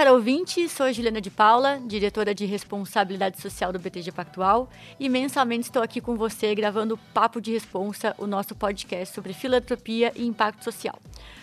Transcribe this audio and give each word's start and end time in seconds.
caro 0.00 0.14
ouvinte, 0.14 0.66
sou 0.66 0.86
a 0.86 0.92
Juliana 0.92 1.20
de 1.20 1.28
Paula, 1.28 1.78
diretora 1.84 2.34
de 2.34 2.46
responsabilidade 2.46 3.38
social 3.38 3.70
do 3.70 3.78
BTG 3.78 4.10
Pactual, 4.10 4.66
e 4.98 5.10
mensalmente 5.10 5.64
estou 5.64 5.82
aqui 5.82 6.00
com 6.00 6.16
você 6.16 6.54
gravando 6.54 6.98
Papo 7.12 7.38
de 7.38 7.52
Responsa, 7.52 8.14
o 8.16 8.26
nosso 8.26 8.54
podcast 8.54 9.14
sobre 9.14 9.34
filantropia 9.34 10.10
e 10.16 10.24
impacto 10.24 10.64
social. 10.64 10.98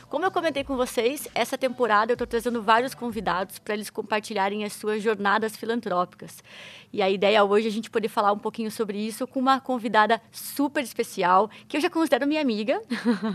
Como 0.09 0.23
eu 0.23 0.31
comentei 0.31 0.63
com 0.63 0.77
vocês, 0.77 1.27
essa 1.35 1.57
temporada 1.57 2.13
eu 2.13 2.15
estou 2.15 2.25
trazendo 2.25 2.63
vários 2.63 2.95
convidados 2.95 3.59
para 3.59 3.73
eles 3.73 3.89
compartilharem 3.89 4.63
as 4.63 4.71
suas 4.71 5.03
jornadas 5.03 5.57
filantrópicas. 5.57 6.41
E 6.93 7.01
a 7.01 7.09
ideia 7.09 7.43
hoje 7.43 7.67
é 7.67 7.69
a 7.69 7.73
gente 7.73 7.89
poder 7.89 8.07
falar 8.07 8.31
um 8.31 8.39
pouquinho 8.39 8.71
sobre 8.71 8.97
isso 8.97 9.27
com 9.27 9.37
uma 9.37 9.59
convidada 9.59 10.21
super 10.31 10.81
especial, 10.81 11.49
que 11.67 11.75
eu 11.75 11.81
já 11.81 11.89
considero 11.89 12.25
minha 12.25 12.39
amiga, 12.39 12.81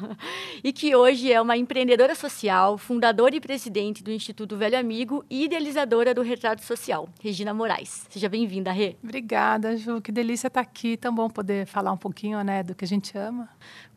e 0.64 0.72
que 0.72 0.96
hoje 0.96 1.30
é 1.30 1.38
uma 1.38 1.58
empreendedora 1.58 2.14
social, 2.14 2.78
fundadora 2.78 3.36
e 3.36 3.40
presidente 3.40 4.02
do 4.02 4.10
Instituto 4.10 4.56
Velho 4.56 4.78
Amigo 4.78 5.22
e 5.28 5.44
idealizadora 5.44 6.14
do 6.14 6.22
Retrato 6.22 6.64
Social, 6.64 7.06
Regina 7.20 7.52
Moraes. 7.52 8.06
Seja 8.08 8.30
bem-vinda, 8.30 8.72
Rê. 8.72 8.96
Obrigada, 9.04 9.76
Ju. 9.76 10.00
Que 10.00 10.10
delícia 10.10 10.46
estar 10.46 10.62
aqui. 10.62 10.96
Tão 10.96 11.14
bom 11.14 11.28
poder 11.28 11.66
falar 11.66 11.92
um 11.92 11.98
pouquinho 11.98 12.42
né, 12.42 12.62
do 12.62 12.74
que 12.74 12.86
a 12.86 12.88
gente 12.88 13.16
ama. 13.18 13.46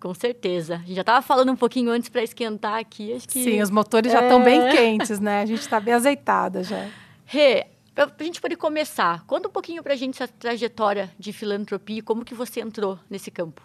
Com 0.05 0.13
certeza. 0.13 0.75
A 0.75 0.77
gente 0.77 0.93
já 0.93 1.01
estava 1.01 1.19
falando 1.23 1.51
um 1.51 1.55
pouquinho 1.55 1.89
antes 1.89 2.09
para 2.09 2.21
esquentar 2.21 2.77
aqui. 2.77 3.11
Acho 3.11 3.27
que... 3.27 3.43
Sim, 3.43 3.59
os 3.59 3.71
motores 3.71 4.11
já 4.11 4.21
estão 4.21 4.39
é... 4.41 4.45
bem 4.45 4.69
quentes, 4.69 5.19
né? 5.19 5.41
A 5.41 5.47
gente 5.47 5.61
está 5.61 5.79
bem 5.79 5.95
azeitada 5.95 6.63
já. 6.63 6.87
Rê, 7.25 7.65
para 7.95 8.11
a 8.19 8.23
gente 8.23 8.39
poder 8.39 8.55
começar, 8.55 9.25
conta 9.25 9.47
um 9.47 9.51
pouquinho 9.51 9.81
para 9.81 9.93
a 9.93 9.95
gente 9.95 10.21
essa 10.21 10.31
trajetória 10.31 11.09
de 11.17 11.33
filantropia 11.33 11.97
e 11.97 12.01
como 12.03 12.23
que 12.23 12.35
você 12.35 12.61
entrou 12.61 12.99
nesse 13.09 13.31
campo. 13.31 13.63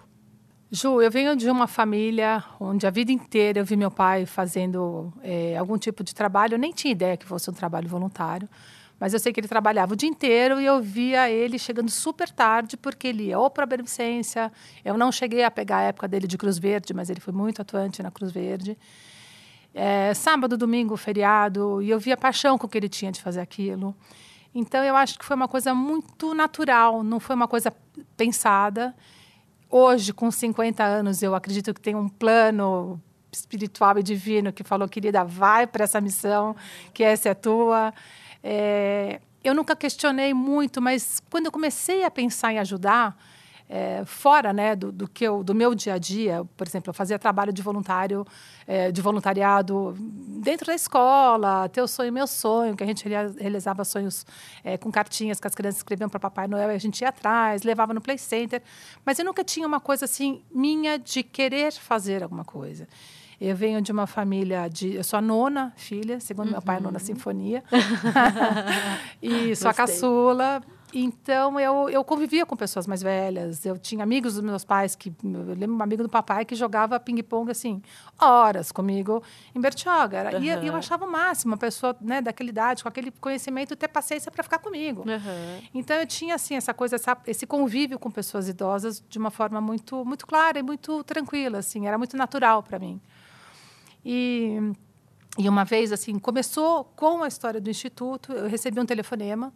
Ju, 0.70 1.02
eu 1.02 1.10
venho 1.10 1.36
de 1.36 1.50
uma 1.50 1.66
família 1.66 2.42
onde 2.58 2.86
a 2.86 2.90
vida 2.90 3.12
inteira 3.12 3.58
eu 3.58 3.64
vi 3.66 3.76
meu 3.76 3.90
pai 3.90 4.24
fazendo 4.24 5.12
é, 5.22 5.58
algum 5.58 5.76
tipo 5.76 6.02
de 6.02 6.14
trabalho. 6.14 6.54
Eu 6.54 6.58
nem 6.58 6.72
tinha 6.72 6.92
ideia 6.92 7.18
que 7.18 7.26
fosse 7.26 7.50
um 7.50 7.52
trabalho 7.52 7.86
voluntário, 7.86 8.48
mas 9.00 9.14
eu 9.14 9.18
sei 9.18 9.32
que 9.32 9.40
ele 9.40 9.48
trabalhava 9.48 9.94
o 9.94 9.96
dia 9.96 10.08
inteiro 10.08 10.60
e 10.60 10.66
eu 10.66 10.82
via 10.82 11.30
ele 11.30 11.58
chegando 11.58 11.90
super 11.90 12.28
tarde, 12.28 12.76
porque 12.76 13.08
ele 13.08 13.28
ia 13.28 13.38
ou 13.38 13.48
para 13.48 13.64
a 13.64 13.66
beneficência. 13.66 14.52
Eu 14.84 14.98
não 14.98 15.10
cheguei 15.10 15.42
a 15.42 15.50
pegar 15.50 15.78
a 15.78 15.82
época 15.84 16.06
dele 16.06 16.26
de 16.26 16.36
Cruz 16.36 16.58
Verde, 16.58 16.92
mas 16.92 17.08
ele 17.08 17.18
foi 17.18 17.32
muito 17.32 17.62
atuante 17.62 18.02
na 18.02 18.10
Cruz 18.10 18.30
Verde. 18.30 18.76
É, 19.72 20.12
sábado, 20.12 20.54
domingo, 20.58 20.98
feriado, 20.98 21.80
e 21.80 21.88
eu 21.88 21.98
via 21.98 22.12
a 22.12 22.16
paixão 22.16 22.58
com 22.58 22.68
que 22.68 22.76
ele 22.76 22.90
tinha 22.90 23.10
de 23.10 23.22
fazer 23.22 23.40
aquilo. 23.40 23.96
Então, 24.54 24.84
eu 24.84 24.94
acho 24.94 25.18
que 25.18 25.24
foi 25.24 25.34
uma 25.34 25.48
coisa 25.48 25.72
muito 25.74 26.34
natural, 26.34 27.02
não 27.02 27.18
foi 27.18 27.34
uma 27.34 27.48
coisa 27.48 27.72
pensada. 28.18 28.94
Hoje, 29.70 30.12
com 30.12 30.30
50 30.30 30.84
anos, 30.84 31.22
eu 31.22 31.34
acredito 31.34 31.72
que 31.72 31.80
tem 31.80 31.94
um 31.94 32.08
plano 32.08 33.00
espiritual 33.32 33.98
e 33.98 34.02
divino 34.02 34.52
que 34.52 34.64
falou, 34.64 34.88
querida, 34.88 35.24
vai 35.24 35.66
para 35.66 35.84
essa 35.84 36.00
missão, 36.00 36.54
que 36.92 37.02
essa 37.02 37.30
é 37.30 37.34
tua. 37.34 37.94
É, 38.42 39.20
eu 39.42 39.54
nunca 39.54 39.74
questionei 39.74 40.34
muito, 40.34 40.80
mas 40.80 41.22
quando 41.30 41.46
eu 41.46 41.52
comecei 41.52 42.04
a 42.04 42.10
pensar 42.10 42.52
em 42.52 42.58
ajudar, 42.58 43.16
é, 43.72 44.04
fora 44.04 44.52
né, 44.52 44.74
do, 44.74 44.90
do, 44.90 45.06
que 45.06 45.24
eu, 45.24 45.44
do 45.44 45.54
meu 45.54 45.76
dia 45.76 45.94
a 45.94 45.98
dia, 45.98 46.44
por 46.56 46.66
exemplo, 46.66 46.90
eu 46.90 46.94
fazia 46.94 47.16
trabalho 47.20 47.52
de 47.52 47.62
voluntário, 47.62 48.26
é, 48.66 48.90
de 48.90 49.00
voluntariado 49.00 49.94
dentro 49.96 50.66
da 50.66 50.74
escola, 50.74 51.68
teu 51.68 51.86
sonho, 51.86 52.12
meu 52.12 52.26
sonho, 52.26 52.76
que 52.76 52.82
a 52.82 52.86
gente 52.86 53.08
realizava 53.08 53.84
sonhos 53.84 54.26
é, 54.64 54.76
com 54.76 54.90
cartinhas 54.90 55.38
que 55.38 55.46
as 55.46 55.54
crianças 55.54 55.78
escreviam 55.78 56.08
para 56.08 56.18
Papai 56.18 56.48
Noel, 56.48 56.72
e 56.72 56.74
a 56.74 56.78
gente 56.78 57.00
ia 57.02 57.10
atrás, 57.10 57.62
levava 57.62 57.94
no 57.94 58.00
Play 58.00 58.18
Center, 58.18 58.60
mas 59.06 59.20
eu 59.20 59.24
nunca 59.24 59.44
tinha 59.44 59.68
uma 59.68 59.78
coisa 59.78 60.04
assim 60.04 60.42
minha 60.50 60.98
de 60.98 61.22
querer 61.22 61.72
fazer 61.72 62.24
alguma 62.24 62.44
coisa. 62.44 62.88
Eu 63.40 63.56
venho 63.56 63.80
de 63.80 63.90
uma 63.90 64.06
família 64.06 64.68
de. 64.68 64.94
Eu 64.94 65.02
sou 65.02 65.18
a 65.18 65.22
nona 65.22 65.72
filha, 65.74 66.20
segundo 66.20 66.46
uhum. 66.46 66.52
meu 66.52 66.62
pai, 66.62 66.76
a 66.76 66.80
nona 66.80 66.98
uhum. 66.98 67.04
sinfonia. 67.04 67.64
e 69.22 69.56
sou 69.56 69.70
a 69.70 69.74
caçula. 69.74 70.60
Então, 70.92 71.58
eu, 71.58 71.88
eu 71.88 72.04
convivia 72.04 72.44
com 72.44 72.56
pessoas 72.56 72.86
mais 72.86 73.02
velhas. 73.02 73.64
Eu 73.64 73.78
tinha 73.78 74.02
amigos 74.02 74.34
dos 74.34 74.42
meus 74.42 74.64
pais, 74.64 74.94
que 74.94 75.12
eu 75.22 75.54
lembro 75.54 75.76
um 75.76 75.82
amigo 75.82 76.02
do 76.02 76.08
papai 76.08 76.44
que 76.44 76.54
jogava 76.54 76.98
ping-pong, 76.98 77.50
assim, 77.50 77.80
horas 78.20 78.72
comigo 78.72 79.22
em 79.54 79.60
Bertioga. 79.60 80.36
Uhum. 80.36 80.42
E 80.42 80.66
eu 80.66 80.74
achava 80.74 81.04
o 81.04 81.10
máximo 81.10 81.52
uma 81.52 81.56
pessoa 81.56 81.96
né, 82.00 82.20
daquela 82.20 82.48
idade, 82.48 82.82
com 82.82 82.88
aquele 82.88 83.10
conhecimento, 83.10 83.76
ter 83.76 83.88
paciência 83.88 84.30
para 84.30 84.42
ficar 84.42 84.58
comigo. 84.58 85.02
Uhum. 85.02 85.60
Então, 85.74 85.96
eu 85.96 86.06
tinha, 86.06 86.34
assim, 86.34 86.56
essa 86.56 86.74
coisa, 86.74 86.96
essa, 86.96 87.16
esse 87.26 87.46
convívio 87.46 87.98
com 87.98 88.10
pessoas 88.10 88.48
idosas 88.48 89.02
de 89.08 89.18
uma 89.18 89.30
forma 89.30 89.60
muito, 89.60 90.04
muito 90.04 90.26
clara 90.26 90.58
e 90.58 90.62
muito 90.62 91.02
tranquila, 91.04 91.58
assim. 91.58 91.86
Era 91.86 91.96
muito 91.96 92.16
natural 92.16 92.62
para 92.62 92.78
mim. 92.78 93.00
E... 94.04 94.72
E 95.38 95.48
uma 95.48 95.64
vez, 95.64 95.92
assim, 95.92 96.18
começou 96.18 96.84
com 96.96 97.22
a 97.22 97.28
história 97.28 97.60
do 97.60 97.70
Instituto, 97.70 98.32
eu 98.32 98.48
recebi 98.48 98.80
um 98.80 98.84
telefonema 98.84 99.52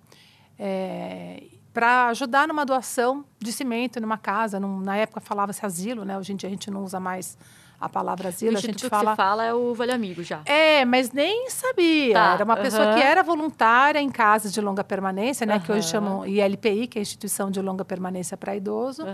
é, 0.56 1.42
para 1.72 2.06
ajudar 2.06 2.46
numa 2.46 2.64
doação 2.64 3.24
de 3.40 3.52
cimento 3.52 4.00
numa 4.00 4.16
casa. 4.16 4.60
Num, 4.60 4.80
na 4.80 4.96
época 4.96 5.20
falava-se 5.20 5.66
asilo, 5.66 6.04
né? 6.04 6.16
Hoje 6.16 6.32
em 6.32 6.36
dia 6.36 6.48
a 6.48 6.50
gente 6.50 6.70
não 6.70 6.84
usa 6.84 7.00
mais 7.00 7.36
a 7.80 7.88
palavra 7.88 8.28
asilo. 8.28 8.56
A 8.56 8.60
gente 8.60 8.88
fala... 8.88 9.10
que 9.10 9.16
fala 9.16 9.44
é 9.44 9.54
o 9.54 9.74
Vale 9.74 9.92
Amigo 9.92 10.22
já. 10.22 10.40
É, 10.44 10.84
mas 10.84 11.12
nem 11.12 11.50
sabia. 11.50 12.14
Tá, 12.14 12.34
era 12.34 12.44
uma 12.44 12.56
pessoa 12.56 12.94
que 12.94 13.02
era 13.02 13.22
voluntária 13.22 14.00
em 14.00 14.10
casas 14.10 14.52
de 14.52 14.60
longa 14.60 14.84
permanência, 14.84 15.46
né? 15.46 15.60
Que 15.60 15.72
hoje 15.72 15.88
chamam 15.88 16.26
ILPI, 16.26 16.86
que 16.86 16.98
é 16.98 17.00
a 17.00 17.02
Instituição 17.02 17.50
de 17.50 17.60
Longa 17.60 17.84
Permanência 17.84 18.36
para 18.36 18.56
Idoso. 18.56 19.04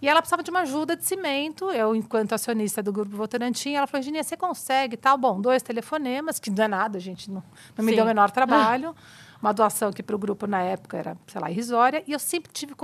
E 0.00 0.08
ela 0.08 0.20
precisava 0.20 0.44
de 0.44 0.50
uma 0.50 0.60
ajuda 0.60 0.96
de 0.96 1.04
cimento. 1.04 1.70
Eu, 1.72 1.94
enquanto 1.94 2.32
acionista 2.32 2.80
do 2.80 2.92
Grupo 2.92 3.16
Votorantim, 3.16 3.72
ela 3.72 3.86
falou, 3.86 4.02
Ginia, 4.02 4.22
você 4.22 4.36
consegue? 4.36 4.96
Tal, 4.96 5.18
bom, 5.18 5.40
dois 5.40 5.60
telefonemas, 5.60 6.38
que 6.38 6.50
não 6.50 6.64
é 6.64 6.68
nada, 6.68 7.00
gente, 7.00 7.28
não, 7.28 7.42
não 7.76 7.84
me 7.84 7.92
deu 7.92 8.04
o 8.04 8.06
menor 8.06 8.30
trabalho. 8.30 8.94
uma 9.42 9.52
doação 9.52 9.92
que 9.92 10.02
para 10.02 10.14
o 10.14 10.18
grupo 10.18 10.46
na 10.46 10.62
época 10.62 10.96
era, 10.96 11.16
sei 11.26 11.40
lá, 11.40 11.50
irrisória, 11.50 12.02
e 12.06 12.12
eu 12.12 12.18
sempre 12.18 12.52
tive 12.52 12.74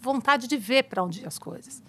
vontade 0.00 0.46
de 0.46 0.56
ver 0.56 0.84
para 0.84 1.02
onde 1.02 1.26
as 1.26 1.38
coisas. 1.38 1.82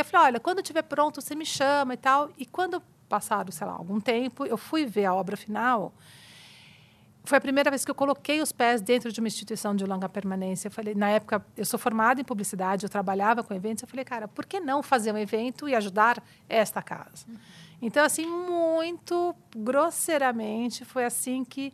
Eu 0.00 0.04
falei, 0.04 0.26
olha, 0.28 0.40
quando 0.40 0.60
estiver 0.60 0.82
pronto, 0.82 1.20
você 1.20 1.34
me 1.34 1.46
chama 1.46 1.94
e 1.94 1.96
tal. 1.96 2.30
E 2.38 2.46
quando 2.46 2.82
passaram, 3.08 3.50
sei 3.50 3.66
lá, 3.66 3.72
algum 3.72 4.00
tempo, 4.00 4.46
eu 4.46 4.56
fui 4.56 4.86
ver 4.86 5.06
a 5.06 5.14
obra 5.14 5.36
final. 5.36 5.92
Foi 7.24 7.38
a 7.38 7.40
primeira 7.40 7.70
vez 7.70 7.84
que 7.84 7.90
eu 7.90 7.94
coloquei 7.94 8.40
os 8.40 8.50
pés 8.50 8.80
dentro 8.80 9.12
de 9.12 9.20
uma 9.20 9.28
instituição 9.28 9.74
de 9.74 9.84
longa 9.84 10.08
permanência. 10.08 10.68
Eu 10.68 10.72
falei, 10.72 10.94
na 10.94 11.10
época, 11.10 11.44
eu 11.56 11.64
sou 11.64 11.78
formada 11.78 12.20
em 12.20 12.24
publicidade, 12.24 12.84
eu 12.84 12.90
trabalhava 12.90 13.42
com 13.42 13.52
eventos. 13.52 13.82
Eu 13.82 13.88
falei, 13.88 14.04
cara, 14.04 14.26
por 14.26 14.46
que 14.46 14.58
não 14.58 14.82
fazer 14.82 15.12
um 15.12 15.18
evento 15.18 15.68
e 15.68 15.74
ajudar 15.74 16.22
esta 16.48 16.80
casa? 16.82 17.26
Então, 17.82 18.04
assim, 18.04 18.26
muito 18.26 19.34
grosseiramente, 19.54 20.84
foi 20.84 21.04
assim 21.04 21.44
que 21.44 21.72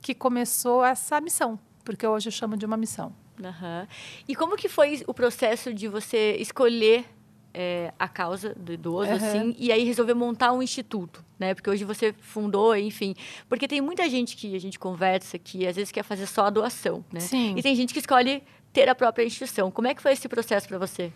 que 0.00 0.14
começou 0.14 0.84
essa 0.84 1.20
missão, 1.20 1.58
porque 1.84 2.06
hoje 2.06 2.28
eu 2.28 2.32
chamo 2.32 2.56
de 2.56 2.64
uma 2.66 2.76
missão. 2.76 3.14
Uhum. 3.38 3.86
E 4.26 4.34
como 4.34 4.56
que 4.56 4.68
foi 4.68 5.02
o 5.06 5.14
processo 5.14 5.72
de 5.72 5.86
você 5.86 6.36
escolher 6.38 7.04
é, 7.52 7.92
a 7.98 8.08
causa 8.08 8.54
do 8.54 8.72
idoso, 8.72 9.10
uhum. 9.10 9.16
assim, 9.16 9.56
e 9.58 9.72
aí 9.72 9.84
resolver 9.84 10.14
montar 10.14 10.52
um 10.52 10.62
instituto, 10.62 11.24
né? 11.38 11.54
Porque 11.54 11.68
hoje 11.68 11.84
você 11.84 12.14
fundou, 12.20 12.76
enfim. 12.76 13.14
Porque 13.48 13.66
tem 13.66 13.80
muita 13.80 14.08
gente 14.08 14.36
que 14.36 14.54
a 14.54 14.60
gente 14.60 14.78
conversa 14.78 15.38
que 15.38 15.66
às 15.66 15.76
vezes 15.76 15.90
quer 15.90 16.02
fazer 16.02 16.26
só 16.26 16.46
a 16.46 16.50
doação, 16.50 17.04
né? 17.12 17.20
Sim. 17.20 17.54
E 17.56 17.62
tem 17.62 17.74
gente 17.74 17.92
que 17.92 18.00
escolhe 18.00 18.42
ter 18.72 18.88
a 18.88 18.94
própria 18.94 19.24
instituição. 19.24 19.70
Como 19.70 19.88
é 19.88 19.94
que 19.94 20.02
foi 20.02 20.12
esse 20.12 20.28
processo 20.28 20.68
para 20.68 20.78
você? 20.78 21.12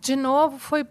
De 0.00 0.14
novo, 0.14 0.58
foi 0.58 0.86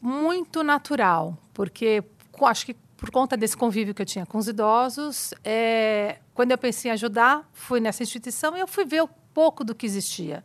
muito 0.00 0.62
natural, 0.62 1.36
porque 1.52 2.02
acho 2.42 2.66
que 2.66 2.74
por 3.02 3.10
conta 3.10 3.36
desse 3.36 3.56
convívio 3.56 3.92
que 3.92 4.00
eu 4.00 4.06
tinha 4.06 4.24
com 4.24 4.38
os 4.38 4.46
idosos, 4.46 5.34
é, 5.44 6.18
quando 6.34 6.52
eu 6.52 6.58
pensei 6.58 6.90
em 6.90 6.94
ajudar, 6.94 7.48
fui 7.52 7.80
nessa 7.80 8.02
instituição 8.02 8.56
e 8.56 8.60
eu 8.60 8.66
fui 8.68 8.84
ver 8.84 9.02
um 9.02 9.08
pouco 9.34 9.64
do 9.64 9.74
que 9.74 9.84
existia. 9.84 10.44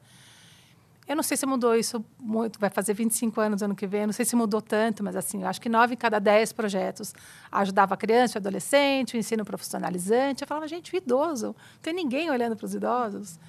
Eu 1.08 1.16
não 1.16 1.24
sei 1.24 1.38
se 1.38 1.46
mudou 1.46 1.74
isso 1.74 2.04
muito, 2.20 2.60
vai 2.60 2.70
fazer 2.70 2.94
25 2.94 3.40
anos 3.40 3.64
ano 3.64 3.74
que 3.74 3.88
vem, 3.88 4.02
eu 4.02 4.08
não 4.08 4.14
sei 4.14 4.26
se 4.26 4.36
mudou 4.36 4.62
tanto, 4.62 5.02
mas 5.02 5.16
assim, 5.16 5.44
acho 5.46 5.62
que 5.62 5.70
nove 5.70 5.94
em 5.94 5.98
cada 5.98 6.20
dez 6.20 6.52
projetos 6.52 7.14
ajudava 7.50 7.94
a 7.94 7.98
criança, 7.98 8.38
o 8.38 8.42
adolescente, 8.42 9.16
o 9.16 9.18
ensino 9.18 9.46
profissionalizante. 9.46 10.44
Eu 10.44 10.48
falava, 10.48 10.68
gente, 10.68 10.94
o 10.94 10.98
idoso, 10.98 11.48
não 11.48 11.82
tem 11.82 11.94
ninguém 11.94 12.30
olhando 12.30 12.58
para 12.58 12.66
os 12.66 12.76
idosos. 12.76 13.40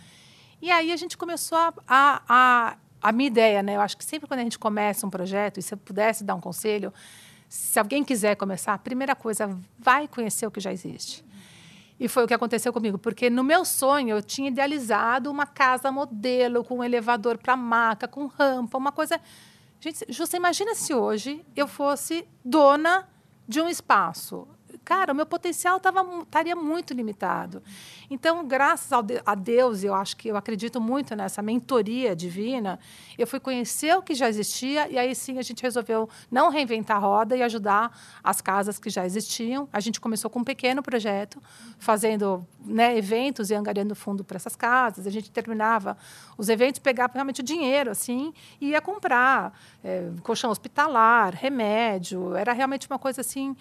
E 0.63 0.71
aí 0.71 0.93
a 0.93 0.97
gente 0.97 1.17
começou 1.17 1.59
a, 1.59 1.75
a, 1.87 2.23
a, 2.29 2.77
a 3.03 3.13
minha 3.13 3.27
ideia, 3.27 3.61
né? 3.61 3.75
Eu 3.75 3.81
acho 3.81 3.97
que 3.97 4.05
sempre 4.05 4.29
quando 4.29 4.41
a 4.41 4.45
gente 4.45 4.59
começa 4.59 5.05
um 5.05 5.11
projeto, 5.11 5.59
e 5.59 5.63
se 5.63 5.75
eu 5.75 5.79
pudesse 5.79 6.23
dar 6.23 6.37
um 6.37 6.41
conselho, 6.41 6.93
se 7.49 7.79
alguém 7.79 8.05
quiser 8.05 8.37
começar, 8.37 8.75
a 8.75 8.79
primeira 8.79 9.17
coisa, 9.17 9.59
vai 9.77 10.07
conhecer 10.07 10.47
o 10.47 10.51
que 10.51 10.61
já 10.61 10.73
existe. 10.73 11.25
E 12.01 12.07
foi 12.07 12.25
o 12.25 12.29
que 12.29 12.35
aconteceu 12.35 12.73
comigo, 12.73 12.97
porque 12.97 13.29
no 13.29 13.43
meu 13.43 13.65
sonho 13.65 14.17
eu 14.17 14.23
tinha 14.23 14.49
idealizado 14.49 15.31
uma 15.31 15.47
casa 15.47 15.91
modelo, 15.91 16.63
com 16.63 16.79
um 16.79 16.85
elevador 16.85 17.39
para 17.39 17.57
maca, 17.57 18.07
com 18.07 18.27
rampa, 18.27 18.79
uma 18.79 18.93
coisa. 18.93 19.21
Gente, 19.81 20.05
você 20.13 20.37
imagina 20.37 20.75
se 20.75 20.95
hoje 20.95 21.45
eu 21.57 21.67
fosse 21.67 22.27
dona 22.45 23.09
de 23.49 23.61
um 23.61 23.69
espaço. 23.69 24.47
Cara, 24.89 25.13
o 25.13 25.15
meu 25.15 25.27
potencial 25.27 25.79
tava, 25.79 26.03
estaria 26.23 26.57
muito 26.57 26.95
limitado. 26.95 27.63
Então, 28.11 28.49
graças 28.49 28.91
a 29.27 29.35
Deus, 29.35 29.85
eu 29.85 29.93
acho 29.93 30.17
que 30.17 30.29
eu 30.29 30.35
acredito 30.35 30.81
muito 30.81 31.15
nessa 31.15 31.43
mentoria 31.43 32.17
divina, 32.17 32.81
eu 33.19 33.27
fui 33.27 33.39
conhecer 33.39 33.95
o 33.95 34.01
que 34.01 34.15
já 34.15 34.31
existia 34.31 34.89
e 34.89 34.97
aí 34.97 35.15
sim 35.15 35.39
a 35.39 35.43
gente 35.43 35.63
resolveu 35.63 36.09
não 36.31 36.49
reinventar 36.49 36.97
a 36.97 37.01
roda 37.01 37.37
e 37.37 37.43
ajudar 37.43 37.95
as 38.25 38.41
casas 38.41 38.79
que 38.79 38.89
já 38.89 39.05
existiam. 39.05 39.69
A 39.71 39.79
gente 39.79 40.01
começou 40.01 40.31
com 40.31 40.39
um 40.39 40.45
pequeno 40.45 40.83
projeto, 40.83 41.39
fazendo 41.79 42.47
né, 42.65 42.97
eventos 42.97 43.51
e 43.51 43.55
angariando 43.55 43.95
fundo 43.95 44.25
para 44.25 44.37
essas 44.37 44.57
casas. 44.57 45.07
A 45.07 45.11
gente 45.11 45.31
terminava 45.31 45.99
os 46.39 46.49
eventos, 46.49 46.79
pegava 46.79 47.13
realmente 47.13 47.43
o 47.43 47.45
dinheiro 47.45 47.91
assim 47.91 48.33
e 48.59 48.71
ia 48.71 48.81
comprar 48.81 49.53
é, 49.85 50.09
colchão 50.23 50.51
hospitalar, 50.51 51.35
remédio. 51.35 52.35
Era 52.35 52.55
realmente 52.55 52.87
uma 52.89 52.99
coisa 52.99 53.21
assim. 53.21 53.55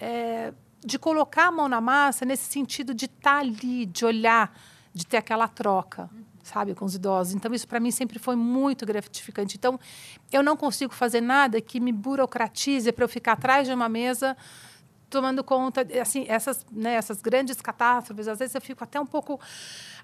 É, 0.00 0.54
de 0.84 0.98
colocar 0.98 1.46
a 1.46 1.52
mão 1.52 1.68
na 1.68 1.80
massa 1.80 2.24
nesse 2.24 2.50
sentido 2.50 2.94
de 2.94 3.06
estar 3.06 3.32
tá 3.32 3.38
ali, 3.38 3.86
de 3.86 4.04
olhar, 4.04 4.54
de 4.92 5.06
ter 5.06 5.18
aquela 5.18 5.46
troca, 5.46 6.08
sabe, 6.42 6.74
com 6.74 6.84
os 6.84 6.94
idosos. 6.94 7.34
Então, 7.34 7.52
isso 7.52 7.68
para 7.68 7.78
mim 7.78 7.90
sempre 7.90 8.18
foi 8.18 8.36
muito 8.36 8.86
gratificante. 8.86 9.56
Então, 9.56 9.78
eu 10.32 10.42
não 10.42 10.56
consigo 10.56 10.94
fazer 10.94 11.20
nada 11.20 11.60
que 11.60 11.78
me 11.80 11.92
burocratize 11.92 12.90
para 12.92 13.04
eu 13.04 13.08
ficar 13.08 13.32
atrás 13.32 13.66
de 13.66 13.74
uma 13.74 13.88
mesa 13.88 14.36
tomando 15.10 15.42
conta, 15.42 15.86
assim, 16.00 16.24
essas, 16.28 16.64
né, 16.70 16.94
essas 16.94 17.20
grandes 17.20 17.60
catástrofes, 17.60 18.28
às 18.28 18.38
vezes 18.38 18.54
eu 18.54 18.60
fico 18.60 18.84
até 18.84 18.98
um 19.00 19.04
pouco 19.04 19.40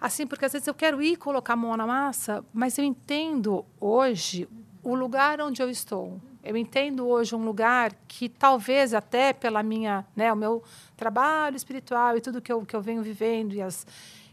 assim, 0.00 0.26
porque 0.26 0.44
às 0.44 0.52
vezes 0.52 0.66
eu 0.66 0.74
quero 0.74 1.00
ir 1.00 1.16
colocar 1.16 1.52
a 1.52 1.56
mão 1.56 1.76
na 1.76 1.86
massa, 1.86 2.44
mas 2.52 2.76
eu 2.76 2.84
entendo 2.84 3.64
hoje 3.80 4.48
o 4.82 4.94
lugar 4.94 5.40
onde 5.40 5.62
eu 5.62 5.70
estou. 5.70 6.20
Eu 6.46 6.56
entendo 6.56 7.06
hoje 7.06 7.34
um 7.34 7.44
lugar 7.44 7.92
que 8.06 8.28
talvez 8.28 8.94
até 8.94 9.32
pela 9.32 9.62
minha, 9.62 10.06
né, 10.14 10.32
o 10.32 10.36
meu 10.36 10.62
trabalho 10.96 11.56
espiritual 11.56 12.16
e 12.16 12.20
tudo 12.20 12.40
que 12.40 12.52
eu, 12.52 12.64
que 12.64 12.76
eu 12.76 12.80
venho 12.80 13.02
vivendo 13.02 13.52
e, 13.52 13.60
as, 13.60 13.86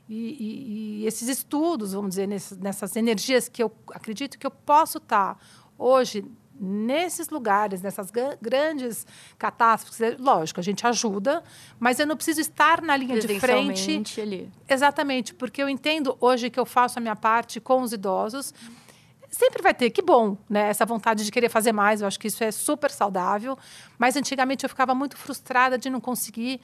e, 0.08 0.16
e, 0.16 1.02
e 1.02 1.08
esses 1.08 1.28
estudos, 1.28 1.94
vamos 1.94 2.12
dizer, 2.12 2.28
nessas, 2.28 2.58
nessas 2.58 2.96
energias 2.96 3.50
que 3.50 3.64
eu 3.64 3.72
acredito 3.94 4.38
que 4.38 4.46
eu 4.46 4.52
posso 4.52 5.00
estar 5.00 5.40
hoje 5.78 6.24
nesses 6.60 7.30
lugares, 7.30 7.82
nessas 7.82 8.12
grandes 8.40 9.08
catástrofes, 9.38 10.18
lógico, 10.20 10.60
a 10.60 10.64
gente 10.64 10.86
ajuda, 10.86 11.44
mas 11.80 12.00
eu 12.00 12.06
não 12.06 12.16
preciso 12.16 12.40
estar 12.42 12.82
na 12.82 12.96
linha 12.96 13.20
de 13.20 13.40
frente. 13.40 14.22
Ali. 14.22 14.52
Exatamente, 14.70 15.34
porque 15.34 15.62
eu 15.62 15.68
entendo 15.68 16.16
hoje 16.22 16.50
que 16.50 16.60
eu 16.60 16.66
faço 16.66 17.00
a 17.00 17.02
minha 17.02 17.16
parte 17.16 17.60
com 17.60 17.82
os 17.82 17.92
idosos 17.92 18.54
sempre 19.34 19.62
vai 19.62 19.74
ter, 19.74 19.90
que 19.90 20.02
bom, 20.02 20.38
né? 20.50 20.70
Essa 20.70 20.86
vontade 20.86 21.26
de 21.26 21.32
querer 21.32 21.50
fazer 21.50 21.72
mais, 21.72 22.02
eu 22.02 22.08
acho 22.08 22.20
que 22.20 22.28
isso 22.28 22.44
é 22.44 22.52
super 22.52 22.92
saudável. 22.92 23.58
Mas 23.98 24.16
antigamente 24.16 24.64
eu 24.64 24.70
ficava 24.70 24.94
muito 24.94 25.18
frustrada 25.18 25.78
de 25.78 25.90
não 25.90 26.00
conseguir 26.00 26.62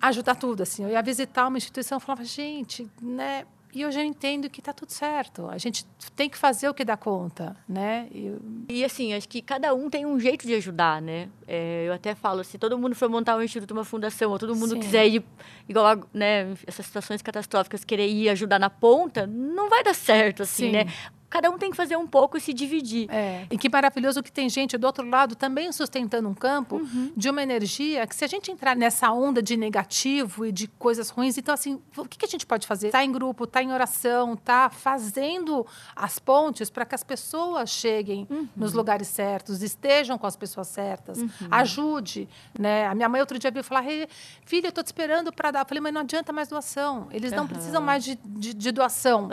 ajudar 0.00 0.34
tudo, 0.34 0.62
assim. 0.62 0.84
Eu 0.84 0.90
ia 0.90 1.02
visitar 1.02 1.46
uma 1.46 1.56
instituição 1.56 1.98
e 1.98 2.00
falava, 2.00 2.24
gente, 2.24 2.88
né? 3.00 3.46
E 3.74 3.84
hoje 3.84 4.00
eu 4.00 4.04
entendo 4.04 4.48
que 4.48 4.60
está 4.60 4.72
tudo 4.72 4.90
certo. 4.90 5.48
A 5.48 5.58
gente 5.58 5.84
tem 6.14 6.30
que 6.30 6.38
fazer 6.38 6.66
o 6.66 6.72
que 6.72 6.82
dá 6.82 6.96
conta, 6.96 7.54
né? 7.68 8.08
E, 8.10 8.32
e 8.70 8.84
assim, 8.84 9.12
acho 9.12 9.28
que 9.28 9.42
cada 9.42 9.74
um 9.74 9.90
tem 9.90 10.06
um 10.06 10.18
jeito 10.18 10.46
de 10.46 10.54
ajudar, 10.54 11.02
né? 11.02 11.28
É, 11.46 11.84
eu 11.86 11.92
até 11.92 12.14
falo, 12.14 12.42
se 12.42 12.56
todo 12.56 12.78
mundo 12.78 12.94
for 12.94 13.08
montar 13.10 13.36
um 13.36 13.42
instituto, 13.42 13.72
uma 13.72 13.84
fundação, 13.84 14.30
ou 14.30 14.38
todo 14.38 14.56
mundo 14.56 14.74
Sim. 14.74 14.80
quiser 14.80 15.06
ir, 15.06 15.24
igual 15.68 15.86
a, 15.86 15.98
né, 16.14 16.54
essas 16.66 16.86
situações 16.86 17.20
catastróficas, 17.20 17.84
querer 17.84 18.08
ir 18.08 18.30
ajudar 18.30 18.58
na 18.58 18.70
ponta, 18.70 19.26
não 19.26 19.68
vai 19.68 19.84
dar 19.84 19.94
certo, 19.94 20.42
assim, 20.42 20.66
Sim. 20.66 20.72
né? 20.72 20.86
Cada 21.28 21.50
um 21.50 21.58
tem 21.58 21.70
que 21.70 21.76
fazer 21.76 21.96
um 21.96 22.06
pouco 22.06 22.36
e 22.36 22.40
se 22.40 22.52
dividir. 22.52 23.10
É. 23.10 23.46
E 23.50 23.58
que 23.58 23.68
maravilhoso 23.68 24.22
que 24.22 24.32
tem 24.32 24.48
gente 24.48 24.76
do 24.78 24.86
outro 24.86 25.08
lado 25.08 25.34
também 25.34 25.70
sustentando 25.72 26.28
um 26.28 26.34
campo 26.34 26.76
uhum. 26.76 27.12
de 27.16 27.28
uma 27.28 27.42
energia 27.42 28.06
que 28.06 28.14
se 28.14 28.24
a 28.24 28.28
gente 28.28 28.50
entrar 28.50 28.76
nessa 28.76 29.10
onda 29.10 29.42
de 29.42 29.56
negativo 29.56 30.46
e 30.46 30.52
de 30.52 30.68
coisas 30.68 31.10
ruins, 31.10 31.36
então 31.36 31.54
assim, 31.54 31.80
o 31.96 32.04
que, 32.04 32.24
a 32.24 32.28
gente 32.28 32.46
pode 32.46 32.66
fazer? 32.66 32.90
Tá 32.90 33.04
em 33.04 33.12
grupo, 33.12 33.46
tá 33.46 33.62
em 33.62 33.72
oração, 33.72 34.36
tá 34.36 34.70
fazendo 34.70 35.66
as 35.94 36.18
pontes 36.18 36.70
para 36.70 36.84
que 36.84 36.94
as 36.94 37.04
pessoas 37.04 37.70
cheguem 37.70 38.26
uhum. 38.30 38.48
nos 38.56 38.72
lugares 38.72 39.08
certos, 39.08 39.62
estejam 39.62 40.18
com 40.18 40.26
as 40.26 40.36
pessoas 40.36 40.68
certas, 40.68 41.18
uhum. 41.18 41.28
ajude, 41.50 42.28
né? 42.58 42.86
A 42.86 42.94
minha 42.94 43.08
mãe 43.08 43.20
outro 43.20 43.38
dia 43.38 43.50
veio 43.50 43.64
falar, 43.64 43.86
hey, 43.86 44.08
filha, 44.44 44.68
eu 44.68 44.72
tô 44.72 44.82
te 44.82 44.86
esperando 44.86 45.32
para 45.32 45.50
dar. 45.50 45.60
Eu 45.60 45.66
falei, 45.66 45.80
mas 45.80 45.92
não 45.92 46.00
adianta 46.00 46.32
mais 46.32 46.48
doação. 46.48 47.08
Eles 47.10 47.32
não 47.32 47.46
precisam 47.46 47.82
mais 47.82 48.04
de, 48.04 48.16
de, 48.24 48.54
de 48.54 48.72
doação. 48.72 49.28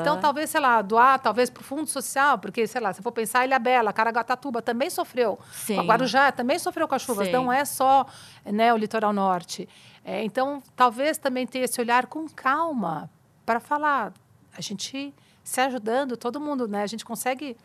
Então, 0.00 0.20
talvez, 0.20 0.50
sei 0.50 0.60
lá, 0.60 0.82
doar, 0.82 1.18
talvez 1.30 1.48
para 1.48 1.60
o 1.60 1.64
Fundo 1.64 1.86
Social, 1.86 2.38
porque, 2.38 2.66
sei 2.66 2.80
lá, 2.80 2.92
se 2.92 3.00
for 3.00 3.12
pensar, 3.12 3.44
Ilha 3.44 3.58
Bela, 3.58 3.92
Caraguatatuba 3.92 4.60
também 4.60 4.90
sofreu. 4.90 5.38
Sim. 5.52 5.78
A 5.78 5.82
Guarujá 5.82 6.32
também 6.32 6.58
sofreu 6.58 6.88
com 6.88 6.94
as 6.96 7.02
chuvas, 7.02 7.28
Sim. 7.28 7.32
não 7.32 7.52
é 7.52 7.64
só 7.64 8.04
né, 8.44 8.74
o 8.74 8.76
litoral 8.76 9.12
norte. 9.12 9.68
É, 10.04 10.24
então, 10.24 10.60
talvez 10.74 11.18
também 11.18 11.46
ter 11.46 11.60
esse 11.60 11.80
olhar 11.80 12.06
com 12.06 12.28
calma 12.28 13.08
para 13.46 13.60
falar, 13.60 14.12
a 14.56 14.60
gente 14.60 15.14
se 15.44 15.60
ajudando, 15.60 16.16
todo 16.16 16.40
mundo, 16.40 16.66
né? 16.66 16.82
A 16.82 16.86
gente 16.86 17.04
consegue 17.04 17.56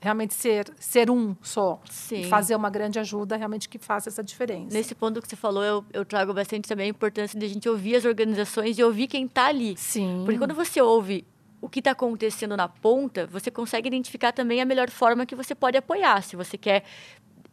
realmente 0.00 0.32
ser, 0.32 0.72
ser 0.80 1.10
um 1.10 1.36
só. 1.42 1.82
Sim. 1.90 2.24
Fazer 2.30 2.56
uma 2.56 2.70
grande 2.70 2.98
ajuda 2.98 3.36
realmente 3.36 3.68
que 3.68 3.78
faça 3.78 4.08
essa 4.08 4.24
diferença. 4.24 4.74
Nesse 4.74 4.94
ponto 4.94 5.20
que 5.20 5.28
você 5.28 5.36
falou, 5.36 5.62
eu, 5.62 5.84
eu 5.92 6.04
trago 6.06 6.32
bastante 6.32 6.66
também 6.66 6.86
a 6.86 6.90
importância 6.90 7.38
de 7.38 7.44
a 7.44 7.48
gente 7.48 7.68
ouvir 7.68 7.96
as 7.96 8.06
organizações 8.06 8.78
e 8.78 8.82
ouvir 8.82 9.06
quem 9.06 9.26
está 9.26 9.48
ali. 9.48 9.76
Sim. 9.76 10.22
Porque 10.24 10.38
quando 10.38 10.54
você 10.54 10.80
ouve 10.80 11.26
o 11.62 11.68
que 11.68 11.78
está 11.78 11.92
acontecendo 11.92 12.56
na 12.56 12.68
ponta, 12.68 13.26
você 13.28 13.50
consegue 13.50 13.86
identificar 13.86 14.32
também 14.32 14.60
a 14.60 14.64
melhor 14.64 14.90
forma 14.90 15.24
que 15.24 15.36
você 15.36 15.54
pode 15.54 15.78
apoiar. 15.78 16.20
Se 16.22 16.34
você 16.34 16.58
quer 16.58 16.82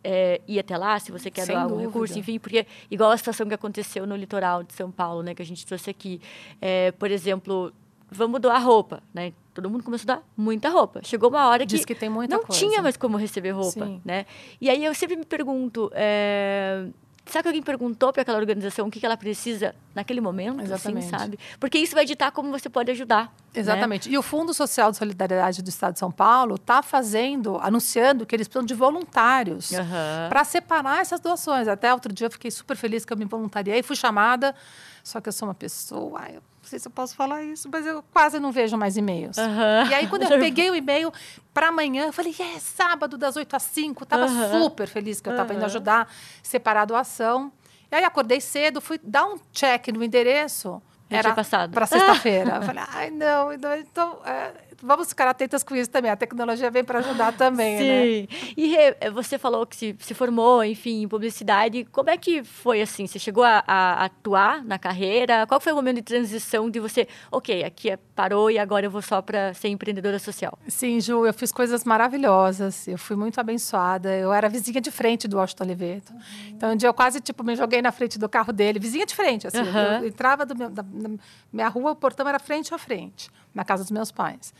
é, 0.03 0.41
ir 0.47 0.57
até 0.57 0.75
lá, 0.75 0.99
se 0.99 1.11
você 1.11 1.29
quer 1.29 1.45
Sem 1.45 1.55
dar 1.55 1.61
algum 1.61 1.75
dúvida. 1.75 1.91
recurso, 1.91 2.17
enfim, 2.19 2.39
porque 2.39 2.65
igual 2.89 3.11
a 3.11 3.17
situação 3.17 3.47
que 3.47 3.53
aconteceu 3.53 4.07
no 4.07 4.15
litoral 4.15 4.63
de 4.63 4.73
São 4.73 4.89
Paulo, 4.89 5.21
né, 5.21 5.35
que 5.35 5.43
a 5.43 5.45
gente 5.45 5.63
trouxe 5.63 5.91
aqui, 5.91 6.19
é, 6.59 6.91
por 6.93 7.11
exemplo, 7.11 7.71
vamos 8.09 8.41
doar 8.41 8.65
roupa, 8.65 9.03
né? 9.13 9.31
Todo 9.53 9.69
mundo 9.69 9.83
começou 9.83 10.11
a 10.11 10.15
dar 10.15 10.23
muita 10.35 10.69
roupa. 10.69 11.01
Chegou 11.03 11.29
uma 11.29 11.47
hora 11.47 11.65
que, 11.65 11.77
que 11.85 12.09
não 12.09 12.25
coisa. 12.27 12.45
tinha 12.49 12.81
mais 12.81 12.97
como 12.97 13.15
receber 13.15 13.51
roupa, 13.51 13.85
Sim. 13.85 14.01
né? 14.03 14.25
E 14.59 14.69
aí 14.69 14.83
eu 14.83 14.95
sempre 14.95 15.15
me 15.17 15.25
pergunto, 15.25 15.91
é, 15.93 16.87
Será 17.29 17.43
que 17.43 17.47
alguém 17.47 17.61
perguntou 17.61 18.11
para 18.11 18.23
aquela 18.23 18.37
organização 18.37 18.87
o 18.87 18.91
que, 18.91 19.05
ela 19.05 19.15
precisa 19.15 19.75
naquele 19.93 20.19
momento? 20.19 20.61
Assim, 20.61 20.73
Exatamente. 20.73 21.05
Assim, 21.05 21.17
sabe? 21.17 21.39
Porque 21.59 21.77
isso 21.77 21.93
vai 21.93 22.05
ditar 22.05 22.31
como 22.31 22.49
você 22.49 22.69
pode 22.69 22.89
ajudar. 22.91 23.25
Né? 23.25 23.29
Exatamente. 23.53 24.09
Né? 24.09 24.15
E 24.15 24.17
o 24.17 24.21
Fundo 24.21 24.53
Social 24.53 24.91
de 24.91 24.97
Solidariedade 24.97 25.61
do 25.61 25.69
Estado 25.69 25.93
de 25.93 25.99
São 25.99 26.11
Paulo 26.11 26.55
está 26.55 26.81
fazendo, 26.81 27.57
anunciando 27.61 28.25
que 28.25 28.35
eles 28.35 28.47
precisam 28.47 28.65
de 28.65 28.73
voluntários 28.73 29.71
uhum. 29.71 30.29
para 30.29 30.43
separar 30.43 31.01
essas 31.01 31.19
doações. 31.19 31.67
Até 31.67 31.93
outro 31.93 32.11
dia 32.11 32.27
eu 32.27 32.31
fiquei 32.31 32.49
super 32.49 32.75
feliz 32.75 33.05
que 33.05 33.13
eu 33.13 33.17
me 33.17 33.25
voluntariei, 33.25 33.83
fui 33.83 33.95
chamada, 33.95 34.55
só 35.03 35.21
que 35.21 35.29
eu 35.29 35.33
sou 35.33 35.47
uma 35.47 35.55
pessoa. 35.55 36.21
Não 36.21 36.41
sei 36.69 36.79
se 36.79 36.87
eu 36.87 36.91
posso 36.91 37.15
falar 37.15 37.43
isso, 37.43 37.69
mas 37.71 37.85
eu 37.85 38.03
quase 38.13 38.39
não 38.39 38.51
vejo 38.51 38.77
mais 38.77 38.95
e-mails. 38.95 39.37
Uhum. 39.37 39.89
E 39.89 39.93
aí, 39.93 40.07
quando 40.07 40.23
eu 40.23 40.29
peguei 40.39 40.69
o 40.69 40.75
e-mail 40.75 41.11
para 41.53 41.67
amanhã, 41.67 42.05
eu 42.05 42.13
falei, 42.13 42.33
é 42.39 42.59
sábado 42.59 43.17
das 43.17 43.35
8 43.35 43.55
às 43.55 43.63
5. 43.63 44.05
Tava 44.05 44.27
uhum. 44.27 44.63
super 44.63 44.87
feliz 44.87 45.19
que 45.19 45.27
eu 45.27 45.33
estava 45.33 45.53
indo 45.53 45.65
ajudar, 45.65 46.07
separar 46.43 46.83
a 46.83 46.85
doação. 46.85 47.51
E 47.91 47.95
aí 47.95 48.03
acordei 48.03 48.39
cedo, 48.39 48.79
fui 48.79 48.99
dar 49.03 49.25
um 49.25 49.37
check 49.51 49.87
no 49.87 50.03
endereço. 50.03 50.81
Era 51.09 51.33
passado. 51.33 51.71
Para 51.71 51.87
sexta-feira. 51.87 52.57
eu 52.57 52.61
falei, 52.61 52.83
ai, 52.93 53.09
não, 53.09 53.51
então. 53.51 53.75
então 53.75 54.19
é, 54.23 54.53
vamos 54.81 55.09
ficar 55.09 55.27
atentas 55.27 55.63
com 55.63 55.75
isso 55.75 55.89
também. 55.89 56.11
A 56.11 56.15
tecnologia 56.15 56.69
vem 56.71 56.83
para 56.83 56.99
ajudar 56.99 57.33
também, 57.33 57.77
Sim. 57.77 57.87
né? 57.87 58.27
E 58.57 59.11
você 59.11 59.37
falou 59.37 59.65
que 59.65 59.75
se, 59.75 59.95
se 59.99 60.13
formou, 60.13 60.63
enfim, 60.63 61.03
em 61.03 61.07
publicidade. 61.07 61.85
Como 61.91 62.09
é 62.09 62.17
que 62.17 62.43
foi 62.43 62.81
assim? 62.81 63.07
Você 63.07 63.19
chegou 63.19 63.43
a, 63.43 63.63
a, 63.65 64.05
atuar 64.05 64.63
na 64.63 64.77
carreira? 64.77 65.45
Qual 65.47 65.59
foi 65.59 65.71
o 65.71 65.75
momento 65.75 65.97
de 65.97 66.03
transição 66.03 66.69
de 66.69 66.79
você, 66.79 67.07
ok, 67.31 67.63
aqui 67.63 67.89
é, 67.89 67.97
parou 68.15 68.49
e 68.49 68.57
agora 68.57 68.85
eu 68.85 68.91
vou 68.91 69.01
só 69.01 69.21
para 69.21 69.53
ser 69.53 69.69
empreendedora 69.69 70.19
social? 70.19 70.57
Sim, 70.67 70.99
Ju, 70.99 71.25
eu 71.25 71.33
fiz 71.33 71.51
coisas 71.51 71.83
maravilhosas. 71.83 72.87
Eu 72.87 72.97
fui 72.97 73.15
muito 73.15 73.39
abençoada. 73.39 74.15
Eu 74.15 74.33
era 74.33 74.49
vizinha 74.49 74.81
de 74.81 74.91
frente 74.91 75.27
do 75.27 75.37
Washington 75.37 75.63
Oliveto. 75.63 76.13
Uhum. 76.13 76.19
Então, 76.49 76.73
um 76.73 76.75
dia 76.75 76.89
eu 76.89 76.93
quase 76.93 77.19
tipo, 77.19 77.43
me 77.43 77.55
joguei 77.55 77.81
na 77.81 77.91
frente 77.91 78.17
do 78.17 78.27
carro 78.27 78.53
dele, 78.53 78.79
vizinha 78.79 79.05
de 79.05 79.15
frente. 79.15 79.47
Assim, 79.47 79.59
uhum. 79.59 80.01
Eu 80.01 80.07
entrava 80.07 80.45
do 80.45 80.55
meu, 80.55 80.69
da, 80.69 80.81
da 80.81 81.09
minha 81.51 81.67
rua, 81.67 81.91
o 81.91 81.95
portão 81.95 82.27
era 82.27 82.39
frente 82.39 82.73
a 82.73 82.77
frente, 82.77 83.29
na 83.59 83.65
casa 83.65 83.83
dos 83.83 83.91
meus 83.91 84.11
pais. 84.11 84.53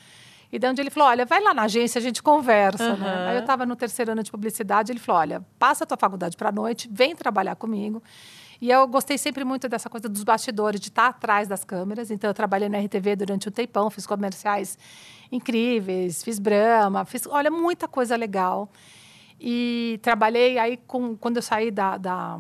E 0.52 0.58
daí 0.58 0.72
onde 0.72 0.82
ele 0.82 0.90
falou, 0.90 1.10
olha, 1.10 1.26
vai 1.26 1.42
lá 1.42 1.54
na 1.54 1.64
agência, 1.64 2.00
a 2.00 2.02
gente 2.02 2.22
conversa, 2.24 2.92
uhum. 2.92 2.98
né? 2.98 3.28
Aí 3.30 3.36
eu 3.36 3.42
estava 3.42 3.66
no 3.66 3.76
terceiro 3.76 4.12
ano 4.12 4.24
de 4.24 4.32
publicidade, 4.32 4.92
ele 4.92 5.00
falou, 5.00 5.22
olha, 5.22 5.46
passa 5.60 5.84
a 5.84 5.88
tua 5.88 5.98
faculdade 5.98 6.36
para 6.36 6.50
a 6.50 6.52
noite, 6.52 6.90
vem 6.92 7.16
trabalhar 7.16 7.56
comigo. 7.56 8.02
E 8.60 8.70
eu 8.70 8.86
gostei 8.88 9.18
sempre 9.18 9.46
muito 9.46 9.70
dessa 9.70 9.90
coisa 9.90 10.10
dos 10.10 10.24
bastidores, 10.24 10.82
de 10.82 10.90
estar 10.90 11.08
atrás 11.08 11.48
das 11.48 11.64
câmeras. 11.64 12.12
Então, 12.12 12.30
eu 12.30 12.34
trabalhei 12.34 12.68
na 12.68 12.78
RTV 12.80 13.16
durante 13.16 13.48
um 13.48 13.52
tempão, 13.52 13.90
fiz 13.90 14.06
comerciais 14.06 14.78
incríveis, 15.32 16.24
fiz 16.24 16.40
Brahma, 16.40 17.06
fiz, 17.06 17.26
olha, 17.28 17.50
muita 17.50 17.88
coisa 17.88 18.18
legal. 18.18 18.70
E 19.40 20.00
trabalhei 20.02 20.58
aí 20.58 20.76
com, 20.76 21.16
quando 21.16 21.38
eu 21.38 21.44
saí 21.44 21.72
da, 21.72 21.98
da 21.98 22.38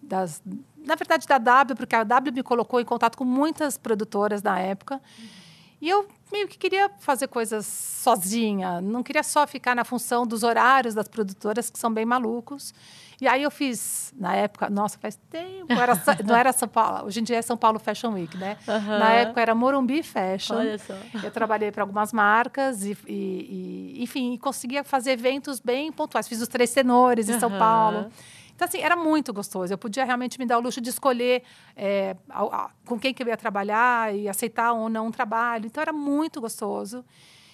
das, 0.00 0.40
na 0.76 0.94
verdade, 0.94 1.26
da 1.26 1.38
W, 1.38 1.74
porque 1.74 1.96
a 1.96 2.04
W 2.04 2.32
me 2.32 2.42
colocou 2.42 2.80
em 2.80 2.84
contato 2.84 3.18
com 3.18 3.24
muitas 3.24 3.76
produtoras 3.76 4.42
na 4.42 4.60
época. 4.60 5.00
Uhum. 5.18 5.45
E 5.80 5.88
eu 5.88 6.08
meio 6.32 6.48
que 6.48 6.58
queria 6.58 6.90
fazer 6.98 7.28
coisas 7.28 7.66
sozinha, 7.66 8.80
não 8.80 9.02
queria 9.02 9.22
só 9.22 9.46
ficar 9.46 9.74
na 9.74 9.84
função 9.84 10.26
dos 10.26 10.42
horários 10.42 10.94
das 10.94 11.06
produtoras, 11.06 11.70
que 11.70 11.78
são 11.78 11.92
bem 11.92 12.04
malucos. 12.04 12.74
E 13.20 13.26
aí 13.26 13.42
eu 13.42 13.50
fiz, 13.50 14.12
na 14.16 14.34
época, 14.34 14.68
nossa, 14.68 14.98
faz 14.98 15.18
tempo, 15.30 15.72
era, 15.72 15.94
não 16.24 16.36
era 16.36 16.52
São 16.52 16.68
Paulo, 16.68 17.06
hoje 17.06 17.20
em 17.20 17.22
dia 17.22 17.36
é 17.36 17.42
São 17.42 17.56
Paulo 17.56 17.78
Fashion 17.78 18.12
Week, 18.12 18.36
né? 18.36 18.58
Uhum. 18.68 18.98
Na 18.98 19.12
época 19.12 19.40
era 19.40 19.54
Morumbi 19.54 20.02
Fashion. 20.02 20.56
Olha 20.56 20.78
só. 20.78 20.94
Eu 21.22 21.30
trabalhei 21.30 21.70
para 21.70 21.82
algumas 21.82 22.12
marcas 22.12 22.84
e, 22.84 22.96
e, 23.06 23.94
e, 23.96 24.02
enfim, 24.02 24.36
conseguia 24.36 24.84
fazer 24.84 25.12
eventos 25.12 25.60
bem 25.60 25.90
pontuais. 25.90 26.28
Fiz 26.28 26.42
os 26.42 26.48
Três 26.48 26.72
Tenores 26.72 27.28
em 27.28 27.34
uhum. 27.34 27.40
São 27.40 27.58
Paulo. 27.58 28.10
Então, 28.56 28.66
assim, 28.66 28.78
era 28.78 28.96
muito 28.96 29.34
gostoso. 29.34 29.72
Eu 29.72 29.78
podia 29.78 30.02
realmente 30.04 30.38
me 30.38 30.46
dar 30.46 30.56
o 30.56 30.62
luxo 30.62 30.80
de 30.80 30.88
escolher 30.88 31.42
é, 31.76 32.16
a, 32.30 32.42
a, 32.42 32.70
com 32.86 32.98
quem 32.98 33.12
que 33.12 33.22
eu 33.22 33.28
ia 33.28 33.36
trabalhar 33.36 34.16
e 34.16 34.28
aceitar 34.28 34.72
ou 34.72 34.88
não 34.88 35.08
um 35.08 35.10
trabalho. 35.10 35.66
Então, 35.66 35.82
era 35.82 35.92
muito 35.92 36.40
gostoso. 36.40 37.04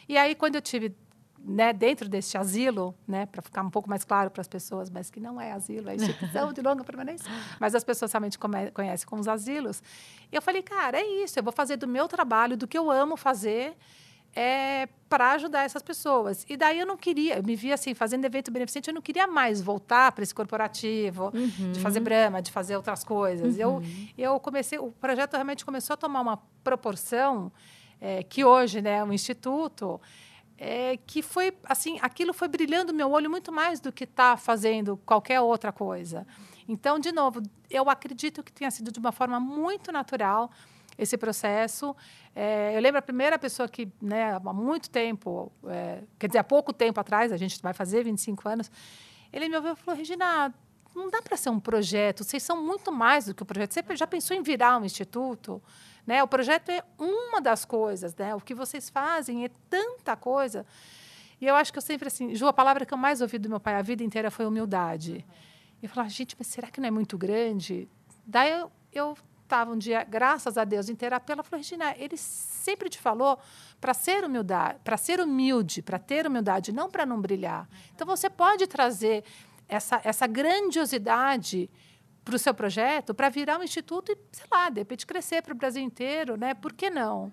E 0.08 0.16
aí, 0.16 0.36
quando 0.36 0.54
eu 0.54 0.62
tive 0.62 0.96
né, 1.44 1.72
dentro 1.72 2.08
deste 2.08 2.38
asilo, 2.38 2.94
né, 3.06 3.26
para 3.26 3.42
ficar 3.42 3.62
um 3.62 3.70
pouco 3.70 3.90
mais 3.90 4.04
claro 4.04 4.30
para 4.30 4.40
as 4.40 4.46
pessoas, 4.46 4.88
mas 4.88 5.10
que 5.10 5.18
não 5.18 5.40
é 5.40 5.50
asilo, 5.50 5.90
é 5.90 5.96
instituição 5.96 6.52
de 6.52 6.62
longa 6.62 6.84
permanência, 6.84 7.28
mas 7.58 7.74
as 7.74 7.82
pessoas 7.82 8.12
realmente 8.12 8.38
conhecem 8.72 9.06
como 9.08 9.20
os 9.20 9.26
asilos. 9.26 9.82
Eu 10.30 10.40
falei, 10.40 10.62
cara, 10.62 11.00
é 11.00 11.24
isso, 11.24 11.36
eu 11.36 11.42
vou 11.42 11.52
fazer 11.52 11.76
do 11.76 11.88
meu 11.88 12.06
trabalho, 12.06 12.56
do 12.56 12.68
que 12.68 12.78
eu 12.78 12.90
amo 12.90 13.16
fazer, 13.16 13.76
é, 14.34 14.88
para 15.08 15.32
ajudar 15.32 15.64
essas 15.64 15.82
pessoas. 15.82 16.46
E 16.48 16.56
daí 16.56 16.80
eu 16.80 16.86
não 16.86 16.96
queria, 16.96 17.36
eu 17.36 17.42
me 17.42 17.54
via 17.54 17.74
assim, 17.74 17.94
fazendo 17.94 18.24
evento 18.24 18.50
beneficente, 18.50 18.88
eu 18.88 18.94
não 18.94 19.02
queria 19.02 19.26
mais 19.26 19.60
voltar 19.60 20.12
para 20.12 20.22
esse 20.22 20.34
corporativo, 20.34 21.30
uhum. 21.34 21.72
de 21.72 21.80
fazer 21.80 22.00
brama, 22.00 22.40
de 22.40 22.50
fazer 22.50 22.76
outras 22.76 23.04
coisas. 23.04 23.56
Uhum. 23.56 23.60
Eu, 23.60 23.82
eu 24.16 24.40
comecei, 24.40 24.78
o 24.78 24.90
projeto 24.92 25.34
realmente 25.34 25.64
começou 25.64 25.94
a 25.94 25.96
tomar 25.96 26.20
uma 26.20 26.42
proporção 26.64 27.52
é, 28.00 28.22
que 28.22 28.44
hoje, 28.44 28.80
né, 28.80 29.04
o 29.04 29.12
Instituto 29.12 30.00
é, 30.56 30.96
que 31.06 31.22
foi 31.22 31.52
assim, 31.64 31.98
aquilo 32.00 32.32
foi 32.32 32.46
brilhando 32.46 32.94
meu 32.94 33.10
olho 33.10 33.28
muito 33.28 33.50
mais 33.50 33.80
do 33.80 33.90
que 33.90 34.04
estar 34.04 34.32
tá 34.32 34.36
fazendo 34.36 34.96
qualquer 35.04 35.40
outra 35.40 35.72
coisa. 35.72 36.26
Então, 36.68 36.98
de 36.98 37.10
novo, 37.10 37.42
eu 37.68 37.90
acredito 37.90 38.42
que 38.42 38.52
tenha 38.52 38.70
sido 38.70 38.92
de 38.92 39.00
uma 39.00 39.10
forma 39.10 39.40
muito 39.40 39.90
natural 39.90 40.50
esse 40.96 41.16
processo. 41.16 41.94
É, 42.34 42.76
eu 42.76 42.80
lembro 42.80 42.98
a 42.98 43.02
primeira 43.02 43.38
pessoa 43.38 43.68
que, 43.68 43.90
né, 44.00 44.34
há 44.34 44.52
muito 44.52 44.90
tempo, 44.90 45.52
é, 45.66 46.02
quer 46.18 46.26
dizer, 46.26 46.38
há 46.38 46.44
pouco 46.44 46.72
tempo 46.72 46.98
atrás, 47.00 47.32
a 47.32 47.36
gente 47.36 47.60
vai 47.62 47.72
fazer 47.72 48.04
25 48.04 48.48
anos, 48.48 48.70
ele 49.32 49.48
me 49.48 49.56
ouviu 49.56 49.72
e 49.72 49.76
falou: 49.76 49.98
Regina, 49.98 50.54
não 50.94 51.10
dá 51.10 51.22
para 51.22 51.36
ser 51.36 51.50
um 51.50 51.58
projeto, 51.58 52.22
vocês 52.22 52.42
são 52.42 52.62
muito 52.62 52.92
mais 52.92 53.26
do 53.26 53.34
que 53.34 53.42
o 53.42 53.44
um 53.44 53.46
projeto. 53.46 53.72
Você 53.72 53.96
já 53.96 54.06
pensou 54.06 54.36
em 54.36 54.42
virar 54.42 54.78
um 54.78 54.84
instituto? 54.84 55.62
Né? 56.06 56.22
O 56.22 56.28
projeto 56.28 56.68
é 56.70 56.82
uma 56.98 57.40
das 57.40 57.64
coisas, 57.64 58.14
né? 58.14 58.34
O 58.34 58.40
que 58.40 58.54
vocês 58.54 58.90
fazem 58.90 59.44
é 59.44 59.50
tanta 59.70 60.16
coisa. 60.16 60.66
E 61.40 61.46
eu 61.46 61.54
acho 61.54 61.72
que 61.72 61.78
eu 61.78 61.82
sempre 61.82 62.08
assim, 62.08 62.34
Ju, 62.34 62.46
a 62.46 62.52
palavra 62.52 62.84
que 62.84 62.92
eu 62.92 62.98
mais 62.98 63.20
ouvi 63.20 63.38
do 63.38 63.48
meu 63.48 63.60
pai 63.60 63.74
a 63.74 63.82
vida 63.82 64.02
inteira 64.02 64.30
foi 64.30 64.46
humildade. 64.46 65.24
Eu 65.82 65.88
falava, 65.88 66.08
gente, 66.08 66.36
mas 66.38 66.46
será 66.46 66.68
que 66.68 66.80
não 66.80 66.88
é 66.88 66.90
muito 66.90 67.18
grande? 67.18 67.88
Daí 68.24 68.52
eu, 68.52 68.70
eu 68.92 69.18
estava 69.52 69.70
um 69.70 69.76
dia, 69.76 70.02
graças 70.02 70.56
a 70.56 70.64
Deus, 70.64 70.88
em 70.88 70.94
terapia, 70.94 71.34
ela 71.34 71.42
falou, 71.42 71.58
Regina, 71.58 71.94
ele 71.98 72.16
sempre 72.16 72.88
te 72.88 72.98
falou 72.98 73.38
para 73.78 73.92
ser 73.92 74.24
humildade, 74.24 74.78
para 74.82 74.96
ser 74.96 75.20
humilde, 75.20 75.82
para 75.82 75.98
ter 75.98 76.26
humildade, 76.26 76.72
não 76.72 76.90
para 76.90 77.04
não 77.04 77.20
brilhar. 77.20 77.68
Então 77.94 78.06
você 78.06 78.30
pode 78.30 78.66
trazer 78.66 79.22
essa, 79.68 80.00
essa 80.04 80.26
grandiosidade 80.26 81.68
para 82.24 82.34
o 82.34 82.38
seu 82.38 82.54
projeto, 82.54 83.12
para 83.12 83.28
virar 83.28 83.58
um 83.58 83.62
instituto 83.62 84.10
e, 84.10 84.18
sei 84.32 84.46
lá, 84.50 84.70
de 84.70 84.80
repente 84.80 85.06
crescer 85.06 85.42
para 85.42 85.52
o 85.52 85.56
Brasil 85.56 85.82
inteiro, 85.82 86.36
né? 86.36 86.54
Por 86.54 86.72
que 86.72 86.88
não? 86.88 87.30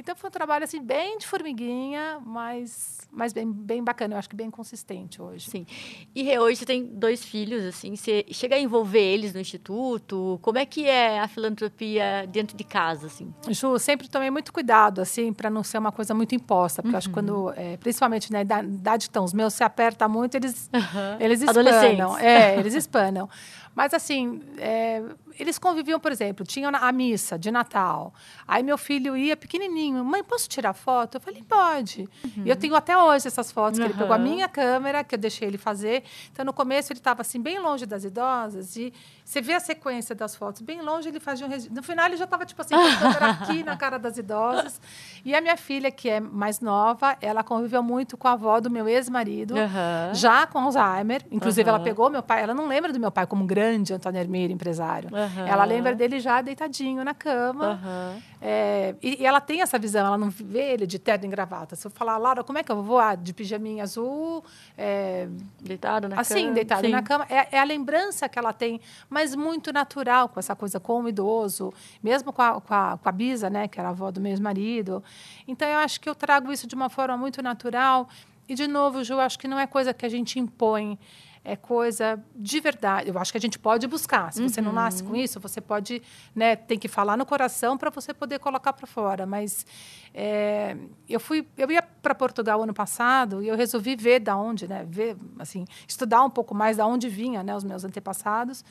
Então 0.00 0.16
foi 0.16 0.28
um 0.28 0.30
trabalho 0.30 0.64
assim 0.64 0.82
bem 0.82 1.18
de 1.18 1.26
formiguinha, 1.26 2.18
mas, 2.24 3.06
mas 3.12 3.34
bem, 3.34 3.52
bem 3.52 3.84
bacana, 3.84 4.14
eu 4.14 4.18
acho 4.18 4.30
que 4.30 4.34
bem 4.34 4.50
consistente 4.50 5.20
hoje. 5.20 5.50
Sim. 5.50 5.66
E 6.14 6.38
hoje 6.38 6.56
você 6.56 6.64
tem 6.64 6.86
dois 6.86 7.22
filhos, 7.22 7.62
assim, 7.66 7.94
você 7.94 8.24
chega 8.30 8.56
a 8.56 8.58
envolver 8.58 8.98
eles 8.98 9.34
no 9.34 9.40
instituto? 9.40 10.38
Como 10.40 10.56
é 10.56 10.64
que 10.64 10.86
é 10.86 11.20
a 11.20 11.28
filantropia 11.28 12.26
dentro 12.26 12.56
de 12.56 12.64
casa, 12.64 13.08
assim? 13.08 13.30
Ju, 13.50 13.78
sempre 13.78 14.08
tomei 14.08 14.30
muito 14.30 14.54
cuidado, 14.54 15.02
assim, 15.02 15.34
para 15.34 15.50
não 15.50 15.62
ser 15.62 15.76
uma 15.76 15.92
coisa 15.92 16.14
muito 16.14 16.34
imposta, 16.34 16.80
porque 16.80 16.94
uhum. 16.94 16.98
acho 16.98 17.08
que 17.08 17.14
quando, 17.14 17.34
uhum. 17.34 17.52
é, 17.54 17.76
principalmente 17.76 18.32
na 18.32 18.40
idade 18.40 19.00
que 19.04 19.10
estão 19.10 19.22
os 19.22 19.34
meus, 19.34 19.52
se 19.52 19.62
aperta 19.62 20.08
muito, 20.08 20.34
eles, 20.34 20.70
uhum. 20.72 21.16
eles 21.20 21.42
espanam. 21.42 22.16
É, 22.16 22.58
eles 22.58 22.72
espanam. 22.74 23.28
Mas, 23.74 23.94
assim, 23.94 24.42
é, 24.58 25.02
eles 25.38 25.58
conviviam, 25.58 26.00
por 26.00 26.10
exemplo, 26.10 26.44
tinham 26.44 26.70
a 26.74 26.92
missa 26.92 27.38
de 27.38 27.50
Natal. 27.50 28.12
Aí 28.46 28.62
meu 28.62 28.76
filho 28.76 29.16
ia 29.16 29.36
pequenininho, 29.36 30.04
mãe, 30.04 30.22
posso 30.24 30.48
tirar 30.48 30.72
foto? 30.72 31.16
Eu 31.16 31.20
falei, 31.20 31.42
pode. 31.42 32.08
Uhum. 32.24 32.42
E 32.44 32.50
eu 32.50 32.56
tenho 32.56 32.74
até 32.74 32.96
hoje 32.98 33.28
essas 33.28 33.52
fotos, 33.52 33.78
que 33.78 33.84
uhum. 33.84 33.90
ele 33.90 33.98
pegou 33.98 34.14
a 34.14 34.18
minha 34.18 34.48
câmera, 34.48 35.04
que 35.04 35.14
eu 35.14 35.18
deixei 35.18 35.46
ele 35.46 35.56
fazer. 35.56 36.02
Então, 36.32 36.44
no 36.44 36.52
começo, 36.52 36.92
ele 36.92 36.98
estava 36.98 37.22
assim, 37.22 37.40
bem 37.40 37.58
longe 37.58 37.86
das 37.86 38.04
idosas, 38.04 38.76
e 38.76 38.92
você 39.24 39.40
vê 39.40 39.54
a 39.54 39.60
sequência 39.60 40.14
das 40.14 40.34
fotos, 40.34 40.60
bem 40.62 40.82
longe, 40.82 41.08
ele 41.08 41.20
fazia 41.20 41.46
um 41.46 41.48
registro. 41.48 41.74
No 41.74 41.82
final, 41.82 42.06
ele 42.06 42.16
já 42.16 42.24
estava, 42.24 42.44
tipo 42.44 42.60
assim, 42.60 42.74
com 42.74 42.80
a 42.80 42.96
câmera 42.96 43.30
aqui 43.30 43.62
na 43.62 43.76
cara 43.76 43.98
das 43.98 44.18
idosas. 44.18 44.80
E 45.24 45.34
a 45.34 45.40
minha 45.40 45.56
filha, 45.56 45.90
que 45.90 46.08
é 46.08 46.18
mais 46.18 46.60
nova, 46.60 47.16
ela 47.20 47.44
conviveu 47.44 47.82
muito 47.82 48.16
com 48.16 48.26
a 48.26 48.32
avó 48.32 48.60
do 48.60 48.68
meu 48.68 48.88
ex-marido, 48.88 49.54
uhum. 49.54 50.14
já 50.14 50.46
com 50.46 50.58
Alzheimer. 50.58 51.24
Inclusive, 51.30 51.68
ela 51.68 51.80
pegou 51.80 52.10
meu 52.10 52.22
pai, 52.22 52.42
ela 52.42 52.52
não 52.52 52.66
lembra 52.66 52.92
do 52.92 52.98
meu 52.98 53.10
pai 53.10 53.26
como 53.26 53.44
grande 53.44 53.59
Antônio 53.92 54.20
Hermírio, 54.20 54.54
empresário. 54.54 55.10
Uhum. 55.12 55.46
Ela 55.46 55.64
lembra 55.64 55.94
dele 55.94 56.20
já 56.20 56.40
deitadinho 56.40 57.04
na 57.04 57.14
cama. 57.14 57.80
Uhum. 57.82 58.22
É, 58.42 58.94
e, 59.02 59.22
e, 59.22 59.26
ela 59.26 59.40
tem 59.40 59.60
essa 59.60 59.78
visão, 59.78 60.06
ela 60.06 60.16
não 60.16 60.30
vê 60.30 60.72
ele 60.72 60.86
de 60.86 60.98
terno 60.98 61.26
e 61.26 61.28
gravata. 61.28 61.76
Se 61.76 61.86
eu 61.86 61.90
falar, 61.90 62.16
Laura, 62.16 62.42
como 62.42 62.58
é 62.58 62.62
que 62.62 62.72
eu 62.72 62.76
vou 62.76 62.84
voar 62.84 63.16
de 63.16 63.34
pijaminha 63.34 63.82
azul? 63.82 64.42
É, 64.78 65.28
deitado 65.60 66.08
na 66.08 66.20
assim, 66.20 66.44
cama. 66.44 66.54
deitado 66.54 66.86
Sim. 66.86 66.92
na 66.92 67.02
cama. 67.02 67.26
É, 67.28 67.56
é, 67.56 67.58
a 67.58 67.64
lembrança 67.64 68.28
que 68.28 68.38
ela 68.38 68.52
tem, 68.52 68.80
mas 69.10 69.34
muito 69.34 69.72
natural 69.72 70.28
com 70.28 70.40
essa 70.40 70.56
coisa 70.56 70.80
com 70.80 71.02
o 71.02 71.08
idoso, 71.08 71.72
mesmo 72.02 72.32
com 72.32 72.40
a, 72.40 72.60
com 72.60 72.74
a, 72.74 72.98
com 72.98 73.08
a 73.08 73.12
Bisa, 73.12 73.50
né, 73.50 73.68
que 73.68 73.78
era 73.78 73.90
a 73.90 73.92
avó 73.92 74.10
do 74.10 74.20
meu 74.20 74.30
ex-marido. 74.30 75.04
Então, 75.46 75.68
eu 75.68 75.78
acho 75.78 76.00
que 76.00 76.08
eu 76.08 76.14
trago 76.14 76.50
isso 76.50 76.66
de 76.66 76.74
uma 76.74 76.88
forma 76.88 77.16
muito 77.16 77.42
natural. 77.42 78.08
E, 78.48 78.54
de 78.54 78.66
novo, 78.66 79.04
Ju, 79.04 79.20
acho 79.20 79.38
que 79.38 79.46
não 79.46 79.58
é 79.58 79.66
coisa 79.66 79.92
que 79.92 80.04
a 80.04 80.08
gente 80.08 80.38
impõe 80.38 80.98
é 81.44 81.56
coisa 81.56 82.22
de 82.36 82.60
verdade. 82.60 83.08
Eu 83.08 83.18
acho 83.18 83.32
que 83.32 83.38
a 83.38 83.40
gente 83.40 83.58
pode 83.58 83.86
buscar. 83.86 84.32
Se 84.32 84.42
você 84.42 84.60
uhum. 84.60 84.66
não 84.66 84.72
nasce 84.72 85.02
com 85.02 85.16
isso, 85.16 85.40
você 85.40 85.60
pode, 85.60 86.02
né, 86.34 86.54
tem 86.54 86.78
que 86.78 86.88
falar 86.88 87.16
no 87.16 87.24
coração 87.24 87.78
para 87.78 87.90
você 87.90 88.12
poder 88.12 88.38
colocar 88.38 88.72
para 88.72 88.86
fora. 88.86 89.24
Mas 89.24 89.64
é, 90.12 90.76
eu 91.08 91.18
fui, 91.18 91.46
eu 91.56 91.70
ia 91.70 91.82
para 91.82 92.14
Portugal 92.14 92.62
ano 92.62 92.74
passado 92.74 93.42
e 93.42 93.48
eu 93.48 93.56
resolvi 93.56 93.96
ver 93.96 94.20
da 94.20 94.36
onde, 94.36 94.68
né, 94.68 94.86
ver, 94.88 95.16
assim, 95.38 95.64
estudar 95.88 96.22
um 96.22 96.30
pouco 96.30 96.54
mais 96.54 96.76
da 96.76 96.86
onde 96.86 97.08
vinha, 97.08 97.42
né, 97.42 97.56
os 97.56 97.64
meus 97.64 97.84
antepassados. 97.84 98.64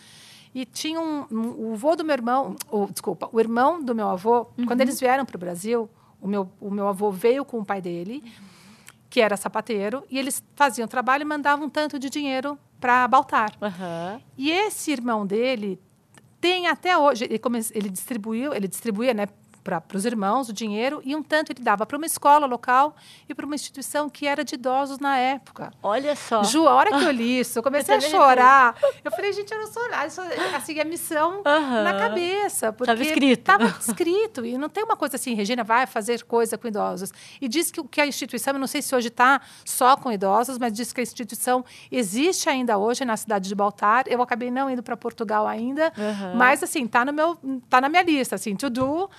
E 0.54 0.66
tinha 0.66 1.00
um, 1.00 1.26
um 1.32 1.70
o 1.70 1.74
avô 1.74 1.96
do 1.96 2.04
meu 2.04 2.14
irmão, 2.14 2.56
o, 2.72 2.88
desculpa, 2.88 3.30
o 3.32 3.40
irmão 3.40 3.84
do 3.84 3.96
meu 3.96 4.10
avô, 4.10 4.48
uhum. 4.58 4.66
quando 4.66 4.82
eles 4.82 5.00
vieram 5.00 5.26
para 5.26 5.36
o 5.36 5.40
Brasil, 5.40 5.90
o 6.22 6.28
meu, 6.28 6.52
o 6.60 6.70
meu 6.70 6.88
avô 6.88 7.12
veio 7.12 7.44
com 7.44 7.60
o 7.60 7.66
pai 7.66 7.82
dele. 7.82 8.24
Uhum 8.24 8.49
que 9.10 9.22
era 9.22 9.36
sapateiro, 9.36 10.04
e 10.10 10.20
eles 10.20 10.44
faziam 10.56 10.88
trabalho 10.88 11.24
e 11.24 11.26
mandavam 11.26 11.66
um 11.66 11.70
tanto 11.70 11.98
de 11.98 12.10
dinheiro 12.10 12.58
para 12.80 13.08
Baltar. 13.08 13.52
Uhum. 13.62 14.22
E 14.38 14.52
esse 14.52 14.92
irmão 14.92 15.26
dele 15.26 15.80
tem 16.40 16.68
até 16.68 16.98
hoje, 16.98 17.26
ele, 17.26 17.40
come, 17.40 17.60
ele 17.74 17.90
distribuiu, 17.90 18.54
ele 18.54 18.68
distribuía, 18.68 19.14
né, 19.14 19.28
para 19.80 19.98
os 19.98 20.06
irmãos 20.06 20.50
o 20.50 20.54
dinheiro 20.54 21.02
e 21.04 21.16
um 21.16 21.22
tanto 21.22 21.52
ele 21.52 21.62
dava 21.62 21.86
para 21.86 21.98
uma 21.98 22.06
escola 22.06 22.46
local 22.46 22.96
e 23.28 23.34
para 23.34 23.46
uma 23.46 23.56
instituição 23.56 24.10
que 24.10 24.26
era 24.26 24.44
de 24.44 24.56
idosos 24.56 25.00
na 25.00 25.18
época. 25.18 25.72
Olha 25.84 26.16
só. 26.16 26.44
Ju, 26.44 26.68
a 26.68 26.74
hora 26.74 26.98
que 26.98 27.04
eu 27.04 27.12
li 27.12 27.40
isso, 27.40 27.60
eu 27.60 27.64
comecei 27.64 27.96
a 27.96 28.02
chorar. 28.02 28.76
Eu 29.04 29.12
falei, 29.12 29.34
gente, 29.34 29.52
eu 29.54 29.60
não 29.60 29.68
sou 29.68 29.90
nada. 29.90 30.08
Isso, 30.08 30.22
assim, 30.56 30.80
a 30.80 30.86
missão 30.86 31.42
uhum. 31.46 31.84
na 31.84 31.94
cabeça. 32.00 32.70
Estava 32.80 33.04
escrito. 33.04 33.40
Estava 33.40 33.66
escrito. 33.66 34.46
E 34.46 34.58
não 34.58 34.70
tem 34.70 34.84
uma 34.84 34.96
coisa 34.96 35.16
assim, 35.16 35.34
Regina 35.34 35.64
vai 35.64 35.86
fazer 35.86 36.24
coisa 36.24 36.58
com 36.58 36.68
idosos. 36.68 37.12
E 37.42 37.48
diz 37.48 37.70
que, 37.72 37.84
que 37.84 38.02
a 38.02 38.08
instituição, 38.08 38.54
eu 38.54 38.60
não 38.60 38.68
sei 38.68 38.82
se 38.82 38.96
hoje 38.96 39.10
está 39.10 39.42
só 39.66 39.96
com 39.98 40.12
idosos, 40.12 40.58
mas 40.58 40.74
diz 40.74 40.94
que 40.94 41.00
a 41.00 41.04
instituição 41.04 41.64
existe 41.92 42.50
ainda 42.50 42.78
hoje 42.78 43.04
na 43.06 43.18
cidade 43.18 43.48
de 43.48 43.56
Baltar. 43.56 44.06
Eu 44.08 44.22
acabei 44.22 44.50
não 44.50 44.70
indo 44.70 44.82
para 44.82 44.96
Portugal 44.96 45.48
ainda, 45.48 45.92
uhum. 45.98 46.36
mas 46.36 46.64
assim, 46.64 46.86
está 46.86 47.04
no 47.04 47.14
meu, 47.14 47.38
tá 47.70 47.82
na 47.82 47.90
minha 47.90 48.04
lista, 48.04 48.36
assim, 48.36 48.56
to 48.56 48.70
do 48.70 49.10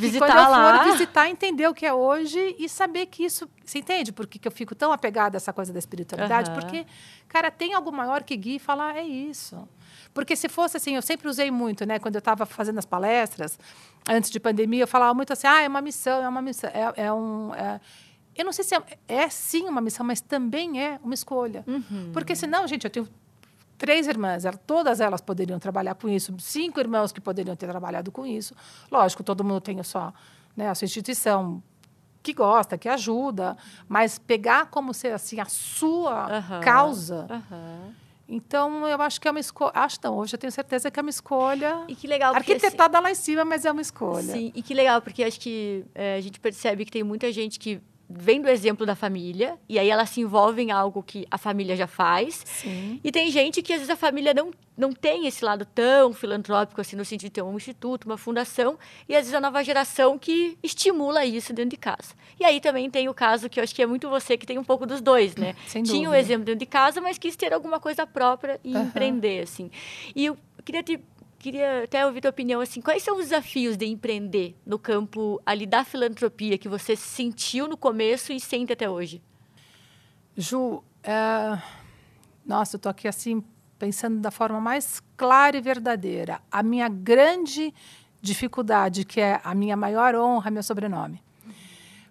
visitar 0.00 0.26
quando 0.26 0.38
eu 0.38 0.50
lá. 0.50 0.84
for 0.84 0.92
visitar, 0.92 1.28
entender 1.28 1.68
o 1.68 1.74
que 1.74 1.86
é 1.86 1.92
hoje 1.92 2.56
e 2.58 2.68
saber 2.68 3.06
que 3.06 3.24
isso. 3.24 3.48
Você 3.64 3.78
entende 3.78 4.12
por 4.12 4.26
que, 4.26 4.38
que 4.38 4.48
eu 4.48 4.52
fico 4.52 4.74
tão 4.74 4.92
apegada 4.92 5.36
a 5.36 5.38
essa 5.38 5.52
coisa 5.52 5.72
da 5.72 5.78
espiritualidade? 5.78 6.50
Uhum. 6.50 6.56
Porque, 6.56 6.86
cara, 7.28 7.50
tem 7.50 7.74
algo 7.74 7.92
maior 7.92 8.22
que 8.22 8.36
guia 8.36 8.56
e 8.56 8.58
falar, 8.58 8.96
é 8.96 9.02
isso. 9.02 9.68
Porque 10.12 10.34
se 10.34 10.48
fosse 10.48 10.76
assim, 10.76 10.96
eu 10.96 11.02
sempre 11.02 11.28
usei 11.28 11.50
muito, 11.50 11.86
né? 11.86 11.98
Quando 11.98 12.16
eu 12.16 12.20
estava 12.20 12.44
fazendo 12.44 12.78
as 12.78 12.86
palestras, 12.86 13.58
antes 14.08 14.30
de 14.30 14.40
pandemia, 14.40 14.82
eu 14.82 14.88
falava 14.88 15.14
muito 15.14 15.32
assim, 15.32 15.46
ah, 15.46 15.62
é 15.62 15.68
uma 15.68 15.80
missão, 15.80 16.22
é 16.22 16.28
uma 16.28 16.42
missão, 16.42 16.70
é, 16.70 17.04
é 17.04 17.12
um. 17.12 17.54
É... 17.54 17.80
eu 18.36 18.44
não 18.44 18.52
sei 18.52 18.64
se 18.64 18.74
é, 18.74 18.82
é, 19.06 19.28
sim 19.28 19.68
uma 19.68 19.80
missão, 19.80 20.04
mas 20.04 20.20
também 20.20 20.82
é 20.82 20.98
uma 21.02 21.14
escolha. 21.14 21.64
Uhum. 21.66 22.10
Porque 22.12 22.34
senão, 22.34 22.66
gente, 22.66 22.84
eu 22.84 22.90
tenho 22.90 23.08
três 23.80 24.06
irmãs, 24.06 24.44
todas 24.66 25.00
elas 25.00 25.22
poderiam 25.22 25.58
trabalhar 25.58 25.94
com 25.94 26.06
isso, 26.06 26.36
cinco 26.38 26.78
irmãos 26.78 27.12
que 27.12 27.20
poderiam 27.20 27.56
ter 27.56 27.66
trabalhado 27.66 28.12
com 28.12 28.26
isso. 28.26 28.54
Lógico, 28.92 29.24
todo 29.24 29.42
mundo 29.42 29.62
tem 29.62 29.80
a 29.80 29.82
sua, 29.82 30.12
né, 30.54 30.68
a 30.68 30.74
sua 30.74 30.84
instituição 30.84 31.62
que 32.22 32.34
gosta, 32.34 32.76
que 32.76 32.90
ajuda, 32.90 33.56
mas 33.88 34.18
pegar 34.18 34.66
como 34.66 34.92
ser 34.92 35.14
assim 35.14 35.40
a 35.40 35.46
sua 35.46 36.26
Aham, 36.30 36.60
causa. 36.60 37.26
aham. 37.30 37.94
Então 38.28 38.86
eu 38.86 39.00
acho 39.00 39.18
que 39.18 39.26
é 39.26 39.30
uma 39.30 39.40
escolha. 39.40 39.72
Acho 39.74 39.98
não, 40.04 40.16
hoje 40.18 40.34
eu 40.34 40.38
tenho 40.38 40.52
certeza 40.52 40.88
que 40.90 41.00
é 41.00 41.02
uma 41.02 41.10
escolha 41.10 41.84
E 41.88 41.96
que 41.96 42.06
legal, 42.06 42.32
porque 42.34 42.52
assim, 42.52 42.66
arquitetada 42.66 43.00
lá 43.00 43.10
em 43.10 43.14
cima, 43.14 43.44
mas 43.46 43.64
é 43.64 43.72
uma 43.72 43.80
escolha. 43.80 44.34
Sim, 44.34 44.52
e 44.54 44.62
que 44.62 44.74
legal, 44.74 45.00
porque 45.00 45.24
acho 45.24 45.40
que 45.40 45.84
é, 45.94 46.16
a 46.16 46.20
gente 46.20 46.38
percebe 46.38 46.84
que 46.84 46.92
tem 46.92 47.02
muita 47.02 47.32
gente 47.32 47.58
que 47.58 47.80
vem 48.12 48.42
do 48.42 48.48
exemplo 48.48 48.84
da 48.84 48.96
família, 48.96 49.56
e 49.68 49.78
aí 49.78 49.88
ela 49.88 50.04
se 50.04 50.20
envolve 50.20 50.60
em 50.60 50.72
algo 50.72 51.00
que 51.02 51.26
a 51.30 51.38
família 51.38 51.76
já 51.76 51.86
faz. 51.86 52.42
Sim. 52.44 52.98
E 53.04 53.12
tem 53.12 53.30
gente 53.30 53.62
que 53.62 53.72
às 53.72 53.78
vezes 53.78 53.90
a 53.90 53.96
família 53.96 54.34
não, 54.34 54.50
não 54.76 54.92
tem 54.92 55.26
esse 55.28 55.44
lado 55.44 55.64
tão 55.64 56.12
filantrópico, 56.12 56.80
assim, 56.80 56.96
no 56.96 57.04
sentido 57.04 57.28
de 57.28 57.34
ter 57.34 57.42
um 57.42 57.56
instituto, 57.56 58.06
uma 58.06 58.18
fundação, 58.18 58.76
e 59.08 59.14
às 59.14 59.20
vezes 59.20 59.34
a 59.34 59.40
nova 59.40 59.62
geração 59.62 60.18
que 60.18 60.58
estimula 60.62 61.24
isso 61.24 61.52
dentro 61.52 61.70
de 61.70 61.76
casa. 61.76 62.14
E 62.38 62.44
aí 62.44 62.60
também 62.60 62.90
tem 62.90 63.08
o 63.08 63.14
caso 63.14 63.48
que 63.48 63.60
eu 63.60 63.64
acho 63.64 63.74
que 63.74 63.82
é 63.82 63.86
muito 63.86 64.08
você 64.10 64.36
que 64.36 64.44
tem 64.46 64.58
um 64.58 64.64
pouco 64.64 64.84
dos 64.86 65.00
dois, 65.00 65.36
né? 65.36 65.54
Sem 65.66 65.84
Tinha 65.84 66.00
o 66.00 66.04
dúvida. 66.04 66.18
exemplo 66.18 66.44
dentro 66.44 66.58
de 66.58 66.66
casa, 66.66 67.00
mas 67.00 67.16
quis 67.16 67.36
ter 67.36 67.52
alguma 67.52 67.78
coisa 67.78 68.06
própria 68.06 68.58
e 68.64 68.74
Aham. 68.74 68.86
empreender, 68.86 69.42
assim. 69.44 69.70
E 70.16 70.26
eu 70.26 70.36
queria 70.64 70.82
te 70.82 70.98
queria 71.40 71.84
até 71.84 72.04
ouvir 72.04 72.20
tua 72.20 72.30
opinião 72.30 72.60
assim, 72.60 72.80
quais 72.80 73.02
são 73.02 73.16
os 73.16 73.24
desafios 73.24 73.76
de 73.76 73.86
empreender 73.86 74.54
no 74.64 74.78
campo 74.78 75.40
ali 75.44 75.66
da 75.66 75.84
filantropia 75.84 76.58
que 76.58 76.68
você 76.68 76.94
sentiu 76.94 77.66
no 77.66 77.76
começo 77.76 78.30
e 78.32 78.38
sente 78.38 78.72
até 78.72 78.88
hoje? 78.88 79.22
Ju, 80.36 80.84
é, 81.02 81.58
nossa, 82.44 82.76
eu 82.76 82.78
estou 82.78 82.90
aqui 82.90 83.08
assim 83.08 83.42
pensando 83.78 84.20
da 84.20 84.30
forma 84.30 84.60
mais 84.60 85.02
clara 85.16 85.56
e 85.56 85.60
verdadeira. 85.62 86.40
A 86.52 86.62
minha 86.62 86.88
grande 86.88 87.72
dificuldade, 88.20 89.06
que 89.06 89.18
é 89.18 89.40
a 89.42 89.54
minha 89.54 89.76
maior 89.76 90.14
honra, 90.14 90.48
é 90.48 90.50
meu 90.50 90.62
sobrenome. 90.62 91.22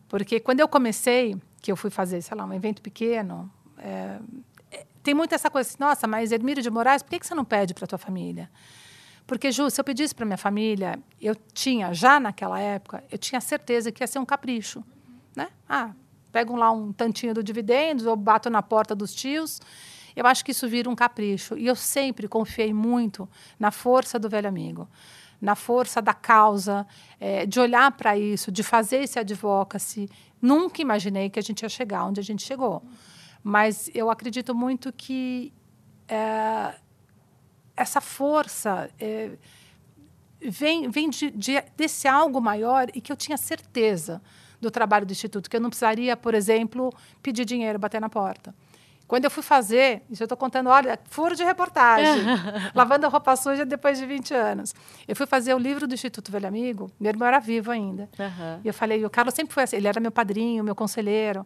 Porque 0.07 0.39
quando 0.39 0.59
eu 0.59 0.67
comecei, 0.67 1.37
que 1.61 1.71
eu 1.71 1.75
fui 1.75 1.91
fazer, 1.91 2.19
sei 2.23 2.35
lá, 2.35 2.43
um 2.45 2.53
evento 2.53 2.81
pequeno, 2.81 3.51
é, 3.77 4.19
é, 4.71 4.87
tem 5.03 5.13
muito 5.13 5.35
essa 5.35 5.51
coisa 5.51 5.69
assim, 5.69 5.77
nossa, 5.79 6.07
mas 6.07 6.31
Edmiro 6.31 6.63
de 6.63 6.69
Moraes, 6.71 7.03
por 7.03 7.11
que, 7.11 7.19
que 7.19 7.27
você 7.27 7.35
não 7.35 7.45
pede 7.45 7.75
para 7.75 7.85
tua 7.85 7.99
família? 7.99 8.49
Porque, 9.29 9.51
Ju, 9.51 9.69
se 9.69 9.79
eu 9.79 9.85
pedisse 9.85 10.15
para 10.15 10.25
minha 10.25 10.39
família, 10.39 10.99
eu 11.21 11.35
tinha, 11.53 11.93
já 11.93 12.19
naquela 12.19 12.59
época, 12.59 13.03
eu 13.11 13.17
tinha 13.19 13.39
certeza 13.39 13.91
que 13.91 14.01
ia 14.01 14.07
ser 14.07 14.17
um 14.17 14.25
capricho. 14.25 14.83
Né? 15.35 15.49
Ah, 15.69 15.91
pego 16.31 16.55
lá 16.55 16.71
um 16.71 16.91
tantinho 16.91 17.31
do 17.31 17.43
dividendos, 17.43 18.07
ou 18.07 18.15
bato 18.15 18.49
na 18.49 18.63
porta 18.63 18.95
dos 18.95 19.13
tios. 19.13 19.61
Eu 20.15 20.25
acho 20.25 20.43
que 20.43 20.49
isso 20.49 20.67
vira 20.67 20.89
um 20.89 20.95
capricho. 20.95 21.55
E 21.55 21.67
eu 21.67 21.75
sempre 21.75 22.27
confiei 22.27 22.73
muito 22.73 23.29
na 23.59 23.69
força 23.69 24.17
do 24.17 24.27
velho 24.27 24.47
amigo, 24.47 24.89
na 25.39 25.53
força 25.53 26.01
da 26.01 26.15
causa, 26.15 26.87
eh, 27.19 27.45
de 27.45 27.59
olhar 27.59 27.91
para 27.91 28.17
isso, 28.17 28.51
de 28.51 28.63
fazer 28.63 29.03
esse 29.03 29.19
advocacy. 29.19 30.09
Nunca 30.41 30.81
imaginei 30.81 31.29
que 31.29 31.37
a 31.37 31.43
gente 31.43 31.61
ia 31.61 31.69
chegar 31.69 32.03
onde 32.03 32.19
a 32.19 32.23
gente 32.23 32.43
chegou. 32.43 32.81
Mas 33.43 33.91
eu 33.93 34.09
acredito 34.09 34.55
muito 34.55 34.91
que 34.91 35.53
eh, 36.07 36.73
essa 37.81 38.01
força 38.01 38.89
eh, 38.99 39.31
vem, 40.41 40.89
vem 40.89 41.09
de, 41.09 41.29
de- 41.31 41.63
desse 41.75 42.07
algo 42.07 42.39
maior 42.41 42.87
e 42.93 43.01
que 43.01 43.11
eu 43.11 43.15
tinha 43.15 43.37
certeza 43.37 44.21
do 44.61 44.69
trabalho 44.69 45.05
do 45.05 45.11
Instituto, 45.11 45.49
que 45.49 45.55
eu 45.55 45.61
não 45.61 45.69
precisaria, 45.69 46.17
por 46.17 46.33
exemplo, 46.33 46.91
pedir 47.23 47.45
dinheiro, 47.45 47.79
bater 47.79 48.01
na 48.01 48.09
porta. 48.09 48.53
Quando 49.07 49.25
eu 49.25 49.31
fui 49.31 49.41
fazer, 49.41 50.03
isso 50.09 50.21
eu 50.21 50.25
estou 50.25 50.37
contando, 50.37 50.69
olha, 50.69 50.99
furo 51.09 51.35
de 51.35 51.43
reportagem, 51.43 52.23
lavando 52.75 53.07
a 53.07 53.09
roupa 53.09 53.35
suja 53.35 53.65
depois 53.65 53.97
de 53.97 54.05
20 54.05 54.33
anos. 54.35 54.75
Eu 55.07 55.15
fui 55.15 55.25
fazer 55.25 55.53
o 55.55 55.57
livro 55.57 55.87
do 55.87 55.93
Instituto 55.95 56.31
Velho 56.31 56.47
Amigo, 56.47 56.91
meu 56.99 57.09
irmão 57.09 57.27
era 57.27 57.39
vivo 57.39 57.71
ainda. 57.71 58.07
Aham. 58.19 58.59
E 58.63 58.67
eu 58.67 58.73
falei, 58.73 59.03
o 59.03 59.09
Carlos 59.09 59.33
sempre 59.33 59.51
foi 59.53 59.63
assim, 59.63 59.77
ele 59.77 59.87
era 59.87 59.99
meu 59.99 60.11
padrinho, 60.11 60.63
meu 60.63 60.75
conselheiro. 60.75 61.43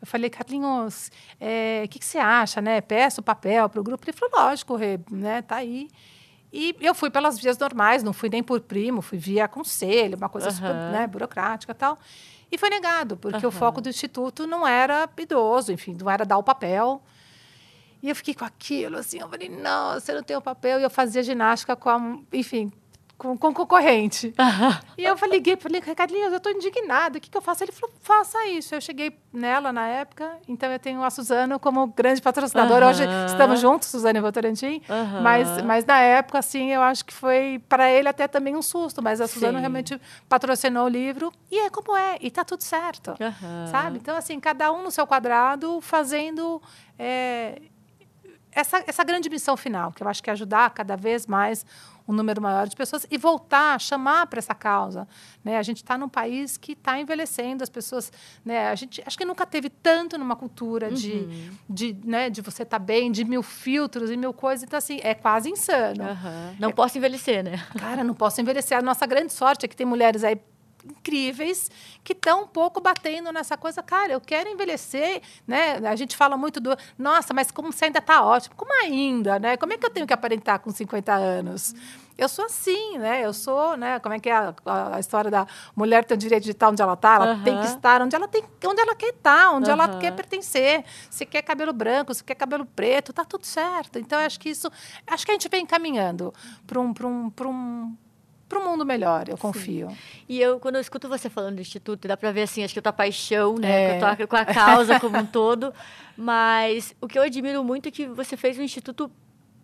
Eu 0.00 0.06
falei, 0.06 0.30
Carlinhos, 0.30 1.10
eh, 1.38 1.82
o 1.84 1.88
que, 1.88 1.98
que 1.98 2.04
você 2.04 2.18
acha, 2.18 2.60
né? 2.60 2.80
Peço 2.80 3.20
o 3.20 3.24
papel 3.24 3.68
para 3.68 3.80
o 3.80 3.84
grupo. 3.84 4.04
Ele 4.08 4.16
falou, 4.16 4.46
lógico, 4.46 4.74
Rê, 4.76 4.98
né? 5.10 5.42
Tá 5.42 5.56
aí. 5.56 5.88
E 6.52 6.74
eu 6.80 6.94
fui 6.94 7.10
pelas 7.10 7.38
vias 7.38 7.56
normais, 7.58 8.02
não 8.02 8.12
fui 8.12 8.28
nem 8.28 8.42
por 8.42 8.60
primo, 8.60 9.02
fui 9.02 9.18
via 9.18 9.46
conselho, 9.46 10.16
uma 10.16 10.28
coisa 10.28 10.50
super 10.50 10.70
Aham. 10.70 10.90
né, 10.90 11.06
burocrática 11.06 11.72
e 11.72 11.74
tal. 11.74 11.98
E 12.50 12.58
foi 12.58 12.68
negado, 12.70 13.16
porque 13.16 13.46
o 13.46 13.50
Aham. 13.50 13.58
foco 13.58 13.80
do 13.80 13.88
Instituto 13.88 14.46
não 14.46 14.66
era 14.66 15.08
idoso, 15.16 15.70
enfim, 15.70 15.96
não 16.00 16.10
era 16.10 16.24
dar 16.24 16.38
o 16.38 16.42
papel. 16.42 17.02
E 18.02 18.08
eu 18.08 18.16
fiquei 18.16 18.34
com 18.34 18.44
aquilo, 18.44 18.96
assim, 18.96 19.20
eu 19.20 19.28
falei, 19.28 19.48
não, 19.48 19.94
você 19.94 20.12
não 20.12 20.22
tem 20.22 20.36
o 20.36 20.40
papel. 20.40 20.80
E 20.80 20.82
eu 20.82 20.90
fazia 20.90 21.22
ginástica 21.22 21.76
com, 21.76 21.90
a, 21.90 22.18
enfim, 22.32 22.72
com, 23.20 23.36
com 23.36 23.52
concorrente. 23.52 24.32
E 24.98 25.04
eu 25.04 25.16
falei, 25.16 25.38
liguei, 25.38 25.56
falei, 25.56 25.80
Carlinhos, 25.80 26.30
eu 26.30 26.36
estou 26.36 26.52
indignada, 26.52 27.16
o 27.16 27.20
que, 27.20 27.30
que 27.30 27.36
eu 27.36 27.40
faço? 27.40 27.64
Ele 27.64 27.72
falou, 27.72 27.94
faça 28.02 28.46
isso. 28.48 28.74
Eu 28.74 28.82
cheguei 28.82 29.18
nela 29.32 29.72
na 29.72 29.86
época, 29.86 30.30
então 30.46 30.70
eu 30.70 30.78
tenho 30.78 31.02
a 31.02 31.08
Suzano 31.08 31.58
como 31.58 31.86
grande 31.86 32.20
patrocinadora. 32.20 32.86
Hoje 32.88 33.04
Aham. 33.04 33.24
estamos 33.26 33.60
juntos, 33.60 33.88
Suzano 33.88 34.18
e 34.18 34.20
Votorantim, 34.20 34.82
Aham. 34.90 35.22
mas, 35.22 35.56
mas 35.62 35.84
na 35.86 35.98
época, 36.00 36.38
assim, 36.40 36.70
eu 36.70 36.82
acho 36.82 37.02
que 37.06 37.14
foi 37.14 37.62
para 37.66 37.90
ele 37.90 38.08
até 38.08 38.28
também 38.28 38.54
um 38.54 38.60
susto, 38.60 39.00
mas 39.00 39.22
a 39.22 39.26
Suzano 39.26 39.54
Sim. 39.54 39.60
realmente 39.60 40.00
patrocinou 40.28 40.84
o 40.84 40.88
livro, 40.88 41.32
e 41.50 41.58
é 41.60 41.70
como 41.70 41.96
é, 41.96 42.18
e 42.20 42.30
tá 42.30 42.44
tudo 42.44 42.62
certo, 42.62 43.14
Aham. 43.18 43.66
sabe? 43.66 43.98
Então, 43.98 44.14
assim, 44.14 44.38
cada 44.38 44.70
um 44.70 44.82
no 44.82 44.90
seu 44.90 45.06
quadrado, 45.06 45.80
fazendo 45.80 46.60
é, 46.98 47.62
essa, 48.52 48.82
essa 48.86 49.04
grande 49.04 49.28
missão 49.30 49.56
final, 49.56 49.92
que 49.92 50.02
eu 50.02 50.08
acho 50.08 50.22
que 50.22 50.30
é 50.30 50.32
ajudar 50.32 50.70
cada 50.70 50.96
vez 50.96 51.26
mais 51.26 51.64
um 52.08 52.12
número 52.12 52.42
maior 52.42 52.66
de 52.66 52.74
pessoas 52.74 53.06
e 53.08 53.16
voltar, 53.16 53.80
chamar 53.80 54.26
para 54.26 54.38
essa 54.40 54.54
causa. 54.54 55.06
Né? 55.44 55.56
A 55.58 55.62
gente 55.62 55.76
está 55.76 55.96
num 55.96 56.08
país 56.08 56.56
que 56.56 56.72
está 56.72 56.98
envelhecendo, 56.98 57.62
as 57.62 57.68
pessoas. 57.70 58.12
Né? 58.44 58.68
A 58.68 58.74
gente 58.74 59.00
acho 59.06 59.16
que 59.16 59.24
nunca 59.24 59.46
teve 59.46 59.70
tanto 59.70 60.18
numa 60.18 60.34
cultura 60.34 60.90
de, 60.90 61.12
Uhum. 61.12 61.50
de, 61.68 61.96
né, 62.04 62.28
de 62.28 62.40
você 62.42 62.64
estar 62.64 62.80
bem, 62.80 63.12
de 63.12 63.24
mil 63.24 63.42
filtros 63.44 64.10
e 64.10 64.16
mil 64.16 64.32
coisas. 64.32 64.64
Então, 64.64 64.76
assim, 64.78 64.98
é 65.04 65.14
quase 65.14 65.48
insano. 65.50 66.02
Aham. 66.02 66.56
Não 66.58 66.72
posso 66.72 66.98
envelhecer, 66.98 67.44
né? 67.44 67.64
Cara, 67.78 68.02
não 68.02 68.14
posso 68.14 68.40
envelhecer. 68.40 68.76
A 68.76 68.82
nossa 68.82 69.06
grande 69.06 69.32
sorte 69.32 69.64
é 69.64 69.68
que 69.68 69.76
tem 69.76 69.86
mulheres 69.86 70.24
aí 70.24 70.36
incríveis 70.84 71.70
que 72.02 72.12
estão 72.12 72.42
um 72.44 72.46
pouco 72.46 72.80
batendo 72.80 73.32
nessa 73.32 73.56
coisa. 73.56 73.82
Cara, 73.82 74.12
eu 74.12 74.20
quero 74.20 74.48
envelhecer, 74.48 75.22
né? 75.46 75.76
A 75.86 75.96
gente 75.96 76.16
fala 76.16 76.36
muito 76.36 76.60
do, 76.60 76.76
nossa, 76.98 77.32
mas 77.34 77.50
como 77.50 77.72
você 77.72 77.86
ainda 77.86 77.98
está 77.98 78.22
ótimo. 78.24 78.54
Como 78.56 78.72
ainda, 78.82 79.38
né? 79.38 79.56
Como 79.56 79.72
é 79.72 79.78
que 79.78 79.84
eu 79.86 79.90
tenho 79.90 80.06
que 80.06 80.12
aparentar 80.12 80.58
com 80.60 80.70
50 80.70 81.12
anos? 81.12 81.74
Eu 82.18 82.28
sou 82.28 82.44
assim, 82.44 82.98
né? 82.98 83.24
Eu 83.24 83.32
sou, 83.32 83.78
né? 83.78 83.98
Como 84.00 84.14
é 84.14 84.18
que 84.20 84.28
é 84.28 84.32
a, 84.34 84.54
a- 84.66 84.96
a 84.96 85.00
história 85.00 85.30
da 85.30 85.46
mulher 85.74 86.04
ter 86.04 86.14
o 86.14 86.16
direito 86.18 86.44
de 86.44 86.50
estar 86.50 86.68
onde 86.68 86.82
ela 86.82 86.92
está? 86.92 87.14
Ela 87.14 87.40
tem 87.42 87.58
que 87.58 87.66
estar 87.66 88.02
onde 88.02 88.14
ela 88.14 88.28
tem, 88.28 88.44
onde 88.66 88.80
ela 88.80 88.94
quer 88.94 89.08
estar, 89.14 89.50
onde 89.52 89.70
ela 89.70 89.84
Aham. 89.84 89.98
quer 89.98 90.10
pertencer. 90.12 90.84
Se 91.08 91.24
quer 91.24 91.40
cabelo 91.42 91.72
branco, 91.72 92.12
se 92.12 92.22
quer 92.22 92.34
cabelo 92.34 92.66
preto, 92.66 93.10
tá 93.12 93.24
tudo 93.24 93.46
certo. 93.46 93.98
Então 93.98 94.18
acho 94.18 94.38
que 94.38 94.50
isso, 94.50 94.70
acho 95.06 95.24
que 95.24 95.30
a 95.32 95.34
gente 95.34 95.48
vem 95.48 95.64
caminhando 95.64 96.32
para 96.66 96.78
um, 96.78 96.92
para 96.92 97.06
um, 97.06 97.30
para 97.30 97.48
um, 97.48 97.96
para 98.50 98.58
um 98.58 98.64
mundo 98.68 98.84
melhor. 98.84 99.28
Eu 99.28 99.38
confio. 99.38 99.88
E 100.28 100.38
eu, 100.40 100.58
quando 100.60 100.74
eu 100.74 100.80
escuto 100.82 101.08
você 101.08 101.30
falando 101.30 101.54
do 101.56 101.62
Instituto, 101.62 102.06
dá 102.06 102.16
pra 102.16 102.32
ver, 102.32 102.42
assim, 102.42 102.62
acho 102.64 102.74
que 102.74 102.80
a 102.80 102.82
tua 102.82 102.92
paixão, 102.92 103.54
né? 103.56 103.96
É. 103.96 103.96
A 104.02 104.16
tua- 104.16 104.26
com 104.26 104.36
a 104.36 104.44
causa 104.44 105.00
como 105.00 105.16
um 105.16 105.24
todo. 105.24 105.72
Mas 106.16 106.94
o 107.00 107.06
que 107.08 107.18
eu 107.18 107.22
admiro 107.22 107.64
muito 107.64 107.88
é 107.88 107.90
que 107.90 108.06
você 108.06 108.36
fez 108.36 108.58
um 108.58 108.62
Instituto 108.62 109.10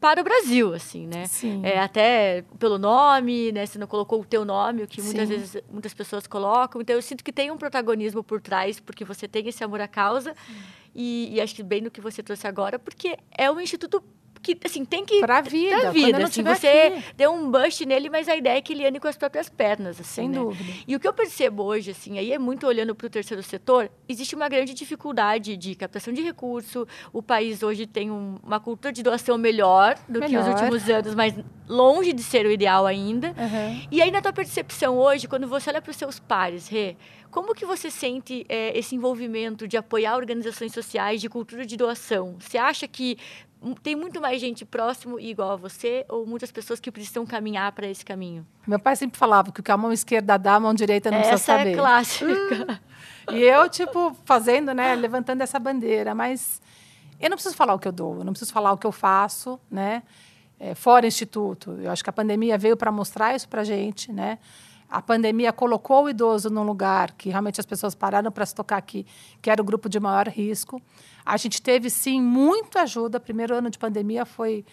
para 0.01 0.21
o 0.21 0.25
Brasil, 0.25 0.73
assim, 0.75 1.07
né? 1.07 1.27
Sim. 1.27 1.61
É, 1.65 1.81
até 1.81 2.45
pelo 2.59 2.79
nome, 2.79 3.51
né? 3.53 3.67
Você 3.67 3.79
não 3.79 3.87
colocou 3.87 4.21
o 4.21 4.25
teu 4.25 4.45
nome, 4.45 4.83
o 4.83 4.87
que 4.87 5.03
muitas 5.03 5.29
Sim. 5.29 5.35
vezes 5.37 5.63
muitas 5.71 5.93
pessoas 5.93 6.27
colocam. 6.27 6.81
Então, 6.81 6.95
eu 6.95 7.03
sinto 7.03 7.25
que 7.25 7.33
tem 7.33 7.51
um 7.51 7.57
protagonismo 7.57 8.23
por 8.23 8.41
trás, 8.41 8.79
porque 8.79 9.05
você 9.05 9.27
tem 9.27 9.49
esse 9.49 9.65
amor 9.65 9.81
à 9.81 9.89
causa. 9.89 10.35
E, 10.95 11.29
e 11.35 11.41
acho 11.41 11.55
que 11.55 11.63
bem 11.63 11.83
no 11.83 11.91
que 11.91 12.01
você 12.01 12.23
trouxe 12.23 12.47
agora, 12.47 12.79
porque 12.79 13.19
é 13.37 13.51
um 13.51 13.61
instituto 13.61 14.03
que, 14.55 14.67
assim, 14.67 14.85
tem 14.85 15.05
que... 15.05 15.21
Pra 15.21 15.41
vida, 15.41 15.81
Pra 15.81 15.91
vida, 15.91 16.25
assim, 16.25 16.43
você 16.43 16.67
aqui. 16.69 17.05
deu 17.17 17.33
um 17.33 17.51
bust 17.51 17.85
nele, 17.85 18.09
mas 18.09 18.29
a 18.29 18.37
ideia 18.37 18.59
é 18.59 18.61
que 18.61 18.73
ele 18.73 18.87
ande 18.87 19.01
com 19.01 19.09
as 19.09 19.17
próprias 19.17 19.49
pernas, 19.49 20.01
assim, 20.01 20.23
Sem 20.23 20.29
né? 20.29 20.39
dúvida. 20.39 20.73
E 20.87 20.95
o 20.95 21.01
que 21.01 21.09
eu 21.09 21.13
percebo 21.13 21.63
hoje, 21.65 21.91
assim, 21.91 22.19
aí 22.19 22.33
é 22.33 22.39
muito 22.39 22.67
olhando 22.67 22.95
para 22.95 23.07
o 23.07 23.11
terceiro 23.11 23.43
setor, 23.43 23.91
existe 24.09 24.35
uma 24.35 24.49
grande 24.49 24.73
dificuldade 24.75 25.57
de 25.57 25.75
captação 25.75 26.13
de 26.13 26.23
recurso. 26.23 26.87
O 27.13 27.23
país 27.23 27.63
hoje 27.63 27.87
tem 27.87 28.11
um- 28.11 28.37
uma 28.43 28.61
cultura 28.61 28.93
de 28.93 29.03
doação 29.03 29.37
melhor 29.39 29.97
do 30.09 30.21
que 30.21 30.29
Melhor. 30.29 30.43
os 30.43 30.49
últimos 30.49 30.89
anos, 30.91 31.15
mas 31.15 31.35
longe 31.69 32.13
de 32.13 32.23
ser 32.23 32.47
o 32.47 32.51
ideal 32.51 32.87
ainda. 32.87 33.29
Uhum. 33.29 33.87
E 33.91 34.01
aí, 34.01 34.11
na 34.11 34.23
tua 34.23 34.33
percepção 34.33 34.97
hoje, 34.99 35.27
quando 35.27 35.49
você 35.49 35.71
olha 35.71 35.83
para 35.83 35.91
os 35.91 35.97
seus 35.97 36.19
pares, 36.21 36.69
Rê, 36.69 36.97
como 37.31 37.55
que 37.55 37.67
você 37.67 37.91
sente 37.91 38.47
eh, 38.49 38.79
esse 38.79 38.95
envolvimento 38.95 39.67
de 39.69 39.77
apoiar 39.77 40.17
organizações 40.17 40.73
sociais, 40.73 41.21
de 41.21 41.29
cultura 41.29 41.67
de 41.67 41.77
doação? 41.77 42.37
Você 42.39 42.57
acha 42.57 42.87
que 42.89 43.19
tem 43.83 43.97
muito 43.97 44.21
mais 44.21 44.41
gente 44.41 44.65
próximo 44.65 45.19
e 45.19 45.31
igual 45.31 45.53
a 45.53 45.57
você, 45.57 46.05
ou 46.09 46.27
muitas 46.27 46.51
pessoas 46.53 46.79
que 46.79 46.91
precisam 46.91 47.27
caminhar 47.27 47.73
para 47.73 47.87
esse 47.87 48.05
caminho? 48.05 48.47
Meu 48.67 48.79
pai 48.79 48.95
sempre 48.97 49.19
falava 49.19 49.51
que 49.51 49.61
o 49.61 49.63
que 49.63 49.71
a 49.73 49.77
mão 49.77 49.93
esquerda 49.93 50.39
dá, 50.39 50.55
a 50.55 50.61
mão 50.61 50.75
direita 50.75 51.11
não 51.11 51.19
precisa 51.19 51.35
Essa 51.37 51.59
saber. 51.59 51.73
é 51.73 51.75
clássica. 51.75 52.81
E 53.33 53.43
eu, 53.43 53.69
tipo, 53.69 54.17
fazendo, 54.25 54.73
né, 54.73 54.95
levantando 54.95 55.41
essa 55.41 55.59
bandeira. 55.59 56.15
Mas 56.15 56.61
eu 57.21 57.29
não 57.29 57.37
preciso 57.37 57.57
falar 57.57 57.75
o 57.75 57.79
que 57.79 57.89
eu 57.89 57.93
dou, 57.93 58.19
eu 58.19 58.25
não 58.25 58.33
preciso 58.33 58.53
falar 58.53 58.73
o 58.73 58.79
que 58.79 58.87
eu 58.87 58.93
faço, 58.93 59.59
né? 59.71 60.03
É, 60.61 60.75
fora 60.75 61.07
instituto. 61.07 61.73
Eu 61.83 61.91
acho 61.91 62.05
que 62.05 62.11
a 62.11 62.13
pandemia 62.13 62.57
veio 62.57 62.77
para 62.77 62.93
mostrar 62.93 63.35
isso 63.35 63.49
para 63.49 63.65
gente, 63.65 64.13
né? 64.13 64.39
A 64.89 65.03
pandemia 65.03 65.53
colocou 65.53 66.05
o 66.05 66.11
idoso 66.11 66.49
num 66.49 66.63
lugar 66.63 67.13
que 67.13 67.29
realmente 67.29 67.61
as 67.61 67.67
pessoas 67.67 67.95
pararam 67.95 68.31
para 68.31 68.47
se 68.47 68.55
tocar 68.55 68.77
aqui, 68.77 69.05
que 69.43 69.51
era 69.51 69.61
o 69.61 69.65
grupo 69.65 69.89
de 69.89 69.99
maior 69.99 70.29
risco. 70.29 70.81
A 71.25 71.37
gente 71.37 71.61
teve, 71.61 71.91
sim, 71.91 72.23
muita 72.23 72.83
ajuda. 72.83 73.19
Primeiro 73.19 73.55
ano 73.55 73.69
de 73.69 73.79
pandemia 73.79 74.25
foi 74.25 74.65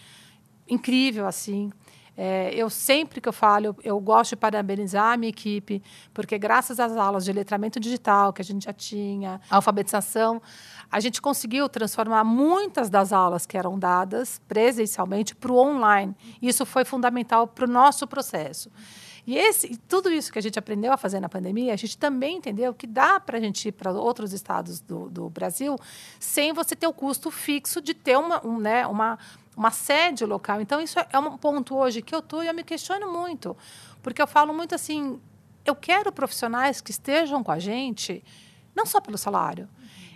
incrível, 0.68 1.26
assim. 1.26 1.70
É, 2.16 2.54
eu 2.54 2.70
sempre 2.70 3.20
que 3.20 3.28
eu 3.28 3.32
falo, 3.32 3.66
eu, 3.66 3.76
eu, 3.82 4.00
gosto 4.00 4.30
de 4.30 4.36
parabenizar 4.36 5.14
a 5.14 5.16
minha 5.16 5.30
equipe, 5.30 5.82
porque 6.12 6.38
graças 6.38 6.78
às 6.78 6.96
aulas 6.96 7.24
de 7.24 7.32
letramento 7.32 7.80
digital 7.80 8.32
que 8.32 8.40
a 8.40 8.44
gente 8.44 8.66
já 8.66 8.72
tinha, 8.72 9.40
alfabetização, 9.50 10.40
a 10.90 11.00
gente 11.00 11.20
conseguiu 11.20 11.68
transformar 11.68 12.22
muitas 12.22 12.88
das 12.88 13.12
aulas 13.12 13.46
que 13.46 13.58
eram 13.58 13.76
dadas 13.76 14.40
presencialmente 14.46 15.34
para 15.34 15.50
o 15.50 15.58
online. 15.58 16.14
Isso 16.40 16.64
foi 16.64 16.84
fundamental 16.84 17.48
para 17.48 17.64
o 17.64 17.68
nosso 17.68 18.06
processo. 18.06 18.70
E 19.26 19.36
esse, 19.36 19.76
tudo 19.88 20.10
isso 20.10 20.30
que 20.30 20.38
a 20.38 20.42
gente 20.42 20.58
aprendeu 20.58 20.92
a 20.92 20.96
fazer 20.96 21.18
na 21.18 21.28
pandemia, 21.28 21.72
a 21.72 21.76
gente 21.76 21.96
também 21.96 22.36
entendeu 22.36 22.74
que 22.74 22.86
dá 22.86 23.18
para 23.18 23.38
a 23.38 23.40
gente 23.40 23.68
ir 23.68 23.72
para 23.72 23.90
outros 23.90 24.32
estados 24.32 24.80
do, 24.80 25.08
do, 25.08 25.30
Brasil 25.30 25.76
sem 26.20 26.52
você 26.52 26.76
ter 26.76 26.86
o 26.86 26.92
custo 26.92 27.30
fixo 27.30 27.80
de 27.80 27.94
ter 27.94 28.18
uma, 28.18 28.46
um, 28.46 28.58
né, 28.58 28.86
uma, 28.86 29.18
uma 29.56 29.70
sede 29.70 30.26
local. 30.26 30.60
Então, 30.60 30.80
isso 30.80 30.98
é 31.10 31.18
um 31.18 31.38
ponto 31.38 31.74
hoje 31.74 32.02
que 32.02 32.14
eu 32.14 32.18
estou 32.18 32.44
e 32.44 32.48
eu 32.48 32.54
me 32.54 32.62
questiono 32.62 33.10
muito. 33.10 33.56
Porque 34.02 34.20
eu 34.20 34.26
falo 34.26 34.52
muito 34.52 34.74
assim, 34.74 35.18
eu 35.64 35.74
quero 35.74 36.12
profissionais 36.12 36.82
que 36.82 36.90
estejam 36.90 37.42
com 37.42 37.50
a 37.50 37.58
gente, 37.58 38.22
não 38.76 38.84
só 38.84 39.00
pelo 39.00 39.16
salário, 39.16 39.66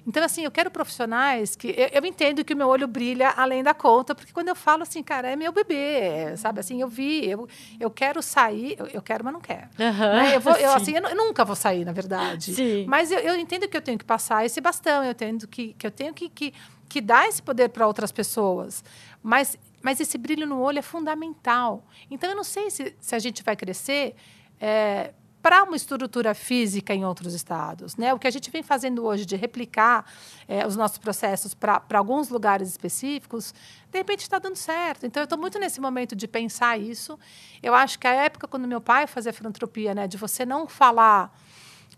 então, 0.08 0.24
assim, 0.24 0.42
eu 0.42 0.50
quero 0.50 0.70
profissionais 0.70 1.54
que. 1.54 1.68
Eu, 1.68 2.00
eu, 2.00 2.06
entendo 2.06 2.42
que 2.42 2.54
o 2.54 2.56
meu 2.56 2.66
olho 2.66 2.88
brilha 2.88 3.28
além 3.36 3.62
da 3.62 3.74
conta, 3.74 4.14
porque 4.14 4.32
quando 4.32 4.48
eu 4.48 4.54
falo 4.54 4.82
assim, 4.82 5.02
cara, 5.02 5.28
é 5.28 5.36
meu 5.36 5.52
bebê, 5.52 6.34
sabe? 6.38 6.60
Assim, 6.60 6.80
eu 6.80 6.88
vi, 6.88 7.28
eu, 7.28 7.46
eu 7.78 7.90
quero 7.90 8.22
sair, 8.22 8.74
eu, 8.78 8.86
eu 8.86 9.02
quero, 9.02 9.22
mas 9.22 9.34
não 9.34 9.40
quero. 9.42 9.68
Uhum, 9.78 10.16
né? 10.16 10.36
Eu, 10.36 10.40
vou, 10.40 10.54
eu, 10.54 10.72
assim, 10.72 10.94
eu, 10.96 11.14
nunca 11.14 11.44
vou 11.44 11.54
sair, 11.54 11.84
na 11.84 11.92
verdade. 11.92 12.54
Sim. 12.54 12.86
Mas 12.88 13.12
eu, 13.12 13.18
eu 13.18 13.36
entendo 13.36 13.68
que 13.68 13.76
eu 13.76 13.82
tenho 13.82 13.98
que 13.98 14.04
passar 14.04 14.46
esse 14.46 14.62
bastão, 14.62 15.04
eu 15.04 15.10
entendo 15.10 15.46
que, 15.46 15.74
que 15.74 15.86
eu 15.86 15.90
tenho 15.90 16.14
que, 16.14 16.30
que, 16.30 16.54
que 16.88 17.02
dar 17.02 17.28
esse 17.28 17.42
poder 17.42 17.68
para 17.68 17.86
outras 17.86 18.10
pessoas. 18.10 18.82
Mas, 19.22 19.58
mas 19.82 20.00
esse 20.00 20.16
brilho 20.16 20.46
no 20.46 20.58
olho 20.58 20.78
é 20.78 20.82
fundamental. 20.82 21.84
Então, 22.10 22.30
eu 22.30 22.36
não 22.36 22.44
sei 22.44 22.70
se, 22.70 22.96
se 22.98 23.14
a 23.14 23.18
gente 23.18 23.42
vai 23.42 23.54
crescer. 23.54 24.14
É, 24.58 25.12
para 25.42 25.62
uma 25.62 25.76
estrutura 25.76 26.34
física 26.34 26.92
em 26.92 27.04
outros 27.04 27.34
estados. 27.34 27.96
Né? 27.96 28.12
O 28.12 28.18
que 28.18 28.26
a 28.26 28.30
gente 28.30 28.50
vem 28.50 28.62
fazendo 28.62 29.04
hoje 29.04 29.24
de 29.24 29.36
replicar 29.36 30.04
é, 30.46 30.66
os 30.66 30.76
nossos 30.76 30.98
processos 30.98 31.54
para 31.54 31.82
alguns 31.94 32.28
lugares 32.28 32.68
específicos, 32.68 33.54
de 33.90 33.98
repente 33.98 34.20
está 34.20 34.38
dando 34.38 34.56
certo. 34.56 35.06
Então, 35.06 35.22
eu 35.22 35.24
estou 35.24 35.38
muito 35.38 35.58
nesse 35.58 35.80
momento 35.80 36.16
de 36.16 36.26
pensar 36.26 36.78
isso. 36.78 37.18
Eu 37.62 37.74
acho 37.74 37.98
que 37.98 38.06
a 38.06 38.12
época 38.12 38.48
quando 38.48 38.66
meu 38.66 38.80
pai 38.80 39.06
fazia 39.06 39.32
filantropia, 39.32 39.94
né, 39.94 40.06
de 40.06 40.16
você 40.16 40.44
não 40.44 40.66
falar. 40.66 41.32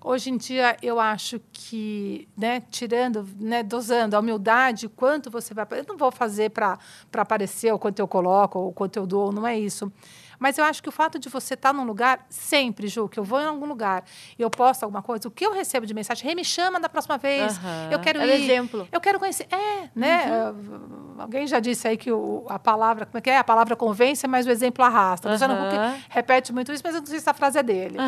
Hoje 0.02 0.30
em 0.30 0.38
dia, 0.38 0.78
eu 0.82 0.98
acho 0.98 1.38
que, 1.52 2.26
né, 2.34 2.62
tirando, 2.70 3.28
né, 3.38 3.62
dosando 3.62 4.16
a 4.16 4.20
humildade, 4.20 4.88
quanto 4.88 5.30
você 5.30 5.52
vai. 5.52 5.66
Eu 5.72 5.84
não 5.86 5.98
vou 5.98 6.10
fazer 6.10 6.50
para 6.50 6.78
aparecer 7.12 7.70
o 7.74 7.78
quanto 7.78 7.98
eu 7.98 8.08
coloco, 8.08 8.58
ou 8.58 8.72
quanto 8.72 8.96
eu 8.96 9.06
dou, 9.06 9.30
não 9.30 9.46
é 9.46 9.58
isso. 9.58 9.92
Mas 10.40 10.56
eu 10.56 10.64
acho 10.64 10.82
que 10.82 10.88
o 10.88 10.92
fato 10.92 11.18
de 11.18 11.28
você 11.28 11.52
estar 11.52 11.68
tá 11.68 11.72
num 11.72 11.84
lugar, 11.84 12.24
sempre, 12.30 12.88
Ju, 12.88 13.08
que 13.08 13.20
eu 13.20 13.22
vou 13.22 13.40
em 13.40 13.44
algum 13.44 13.66
lugar 13.66 14.02
e 14.38 14.42
eu 14.42 14.48
posto 14.50 14.84
alguma 14.84 15.02
coisa, 15.02 15.28
o 15.28 15.30
que 15.30 15.44
eu 15.44 15.52
recebo 15.52 15.84
de 15.84 15.92
mensagem, 15.92 16.26
Rê, 16.26 16.34
me 16.34 16.44
chama 16.44 16.80
da 16.80 16.88
próxima 16.88 17.18
vez, 17.18 17.58
uhum. 17.58 17.92
eu 17.92 17.98
quero 18.00 18.20
é 18.20 18.26
ir. 18.26 18.44
exemplo. 18.44 18.88
Eu 18.90 19.00
quero 19.00 19.18
conhecer. 19.18 19.46
É, 19.52 19.90
né? 19.94 20.50
Uhum. 20.50 21.16
Alguém 21.18 21.46
já 21.46 21.60
disse 21.60 21.86
aí 21.86 21.98
que 21.98 22.10
o, 22.10 22.46
a 22.48 22.58
palavra, 22.58 23.04
como 23.04 23.18
é 23.18 23.20
que 23.20 23.28
é? 23.28 23.36
A 23.36 23.44
palavra 23.44 23.76
convence, 23.76 24.26
mas 24.26 24.46
o 24.46 24.50
exemplo 24.50 24.82
arrasta. 24.82 25.28
Uhum. 25.28 25.36
Você 25.36 25.46
não 25.46 25.56
repete 26.08 26.52
muito 26.52 26.72
isso, 26.72 26.82
mas 26.82 26.94
eu 26.94 27.00
não 27.00 27.06
sei 27.06 27.20
se 27.20 27.28
a 27.28 27.34
frase 27.34 27.58
é 27.58 27.62
dele. 27.62 27.98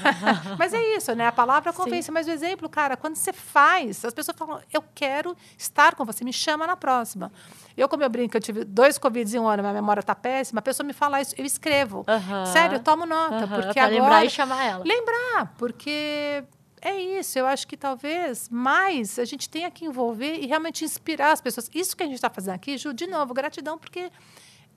mas 0.58 0.72
é 0.72 0.96
isso, 0.96 1.14
né? 1.14 1.26
A 1.26 1.32
palavra 1.32 1.72
convence, 1.74 2.06
Sim. 2.06 2.12
mas 2.12 2.26
o 2.26 2.30
exemplo, 2.30 2.70
cara, 2.70 2.96
quando 2.96 3.16
você 3.16 3.32
faz, 3.32 4.02
as 4.02 4.14
pessoas 4.14 4.34
falam, 4.38 4.60
eu 4.72 4.82
quero 4.94 5.36
estar 5.58 5.94
com 5.94 6.06
você, 6.06 6.24
me 6.24 6.32
chama 6.32 6.66
na 6.66 6.76
próxima. 6.76 7.30
Eu, 7.76 7.88
como 7.88 8.02
eu 8.02 8.08
brinco, 8.08 8.36
eu 8.36 8.40
tive 8.40 8.64
dois 8.64 8.98
Covid 8.98 9.36
em 9.36 9.40
um 9.40 9.46
ano, 9.46 9.62
minha 9.62 9.72
memória 9.72 10.00
está 10.00 10.14
péssima, 10.14 10.60
a 10.60 10.62
pessoa 10.62 10.86
me 10.86 10.92
fala 10.92 11.20
isso, 11.20 11.34
eu 11.36 11.44
escrevo. 11.44 11.81
Uhum. 11.84 12.46
Sério, 12.46 12.80
tomo 12.80 13.06
nota. 13.06 13.44
Uhum. 13.44 13.48
Porque 13.48 13.74
pra 13.74 13.84
agora, 13.84 14.00
lembrar 14.00 14.24
e 14.24 14.30
chamar 14.30 14.64
ela. 14.64 14.84
Lembrar, 14.84 15.54
porque 15.58 16.44
é 16.80 17.00
isso. 17.00 17.38
Eu 17.38 17.46
acho 17.46 17.66
que 17.66 17.76
talvez 17.76 18.48
mais 18.48 19.18
a 19.18 19.24
gente 19.24 19.48
tenha 19.48 19.70
que 19.70 19.84
envolver 19.84 20.34
e 20.34 20.46
realmente 20.46 20.84
inspirar 20.84 21.32
as 21.32 21.40
pessoas. 21.40 21.70
Isso 21.74 21.96
que 21.96 22.02
a 22.02 22.06
gente 22.06 22.16
está 22.16 22.28
fazendo 22.28 22.54
aqui, 22.54 22.76
Ju, 22.76 22.92
de 22.92 23.06
novo, 23.06 23.32
gratidão, 23.32 23.78
porque 23.78 24.10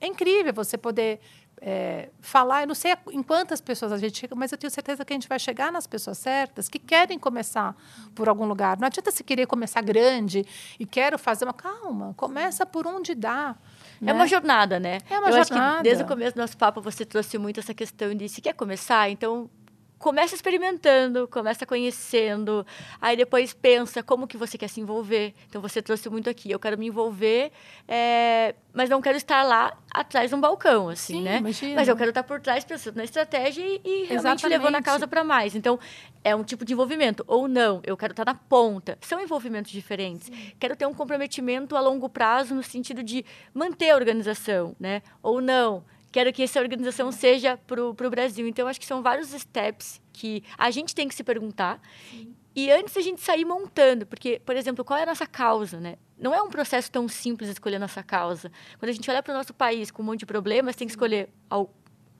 é 0.00 0.06
incrível 0.06 0.52
você 0.52 0.78
poder 0.78 1.20
é, 1.60 2.10
falar. 2.20 2.62
Eu 2.62 2.68
não 2.68 2.74
sei 2.74 2.94
em 3.10 3.22
quantas 3.22 3.60
pessoas 3.60 3.92
a 3.92 3.98
gente 3.98 4.18
chega, 4.18 4.34
mas 4.34 4.52
eu 4.52 4.58
tenho 4.58 4.70
certeza 4.70 5.04
que 5.04 5.12
a 5.12 5.16
gente 5.16 5.28
vai 5.28 5.38
chegar 5.38 5.72
nas 5.72 5.86
pessoas 5.86 6.18
certas 6.18 6.68
que 6.68 6.78
querem 6.78 7.18
começar 7.18 7.74
por 8.14 8.28
algum 8.28 8.46
lugar. 8.46 8.78
Não 8.78 8.86
adianta 8.86 9.10
se 9.10 9.24
querer 9.24 9.46
começar 9.46 9.80
grande 9.82 10.44
e 10.78 10.86
quero 10.86 11.18
fazer 11.18 11.44
uma. 11.44 11.54
Calma, 11.54 12.14
começa 12.16 12.64
por 12.66 12.86
onde 12.86 13.14
dá. 13.14 13.56
Né? 14.00 14.10
É 14.10 14.14
uma 14.14 14.26
jornada, 14.26 14.78
né? 14.78 14.98
É 15.10 15.18
uma 15.18 15.28
eu 15.30 15.44
jornada. 15.44 15.82
Desde 15.82 16.02
o 16.02 16.06
começo 16.06 16.34
do 16.34 16.40
nosso 16.40 16.56
papo 16.56 16.80
você 16.80 17.04
trouxe 17.04 17.38
muito 17.38 17.60
essa 17.60 17.74
questão 17.74 18.14
de 18.14 18.28
se 18.28 18.40
quer 18.40 18.54
começar, 18.54 19.08
então 19.10 19.50
começa 19.98 20.34
experimentando, 20.34 21.26
começa 21.28 21.64
conhecendo, 21.64 22.66
aí 23.00 23.16
depois 23.16 23.52
pensa 23.52 24.02
como 24.02 24.26
que 24.26 24.36
você 24.36 24.58
quer 24.58 24.68
se 24.68 24.80
envolver. 24.80 25.34
Então 25.48 25.60
você 25.60 25.80
trouxe 25.80 26.08
muito 26.08 26.28
aqui, 26.28 26.50
eu 26.50 26.58
quero 26.58 26.78
me 26.78 26.86
envolver, 26.86 27.50
é, 27.88 28.54
mas 28.72 28.90
não 28.90 29.00
quero 29.00 29.16
estar 29.16 29.42
lá 29.42 29.76
atrás 29.90 30.28
de 30.28 30.36
um 30.36 30.40
balcão, 30.40 30.88
assim, 30.88 31.14
Sim, 31.14 31.22
né? 31.22 31.38
Imagina. 31.38 31.74
Mas 31.76 31.88
eu 31.88 31.96
quero 31.96 32.10
estar 32.10 32.22
por 32.22 32.40
trás 32.40 32.64
pensando 32.64 32.96
na 32.96 33.04
estratégia 33.04 33.62
e, 33.62 33.80
e 33.84 33.90
realmente 34.04 34.12
Exatamente. 34.12 34.48
levando 34.48 34.74
a 34.76 34.82
causa 34.82 35.06
para 35.08 35.24
mais. 35.24 35.54
Então 35.54 35.78
é 36.22 36.34
um 36.36 36.44
tipo 36.44 36.64
de 36.64 36.74
envolvimento 36.74 37.24
ou 37.26 37.48
não. 37.48 37.80
Eu 37.84 37.96
quero 37.96 38.12
estar 38.12 38.24
na 38.24 38.34
ponta. 38.34 38.98
São 39.00 39.20
envolvimentos 39.20 39.72
diferentes. 39.72 40.26
Sim. 40.26 40.52
Quero 40.58 40.76
ter 40.76 40.86
um 40.86 40.94
comprometimento 40.94 41.76
a 41.76 41.80
longo 41.80 42.08
prazo 42.08 42.54
no 42.54 42.62
sentido 42.62 43.02
de 43.02 43.24
manter 43.54 43.90
a 43.90 43.94
organização, 43.96 44.76
né? 44.78 45.02
Ou 45.22 45.40
não 45.40 45.84
quero 46.10 46.32
que 46.32 46.42
essa 46.42 46.60
organização 46.60 47.10
seja 47.12 47.56
para 47.56 47.82
o 47.82 48.10
Brasil. 48.10 48.46
Então, 48.46 48.66
acho 48.68 48.80
que 48.80 48.86
são 48.86 49.02
vários 49.02 49.30
steps 49.30 50.00
que 50.12 50.42
a 50.56 50.70
gente 50.70 50.94
tem 50.94 51.08
que 51.08 51.14
se 51.14 51.24
perguntar. 51.24 51.80
Sim. 52.10 52.34
E 52.54 52.70
antes 52.70 52.96
a 52.96 53.02
gente 53.02 53.20
sair 53.20 53.44
montando, 53.44 54.06
porque, 54.06 54.40
por 54.44 54.56
exemplo, 54.56 54.82
qual 54.82 54.98
é 54.98 55.02
a 55.02 55.06
nossa 55.06 55.26
causa, 55.26 55.78
né? 55.78 55.96
Não 56.18 56.34
é 56.34 56.40
um 56.40 56.48
processo 56.48 56.90
tão 56.90 57.06
simples 57.06 57.50
escolher 57.50 57.76
a 57.76 57.80
nossa 57.80 58.02
causa. 58.02 58.50
Quando 58.78 58.88
a 58.88 58.92
gente 58.92 59.10
olha 59.10 59.22
para 59.22 59.34
o 59.34 59.36
nosso 59.36 59.52
país 59.52 59.90
com 59.90 60.02
um 60.02 60.06
monte 60.06 60.20
de 60.20 60.26
problemas, 60.26 60.74
tem 60.74 60.86
que 60.86 60.92
escolher 60.92 61.28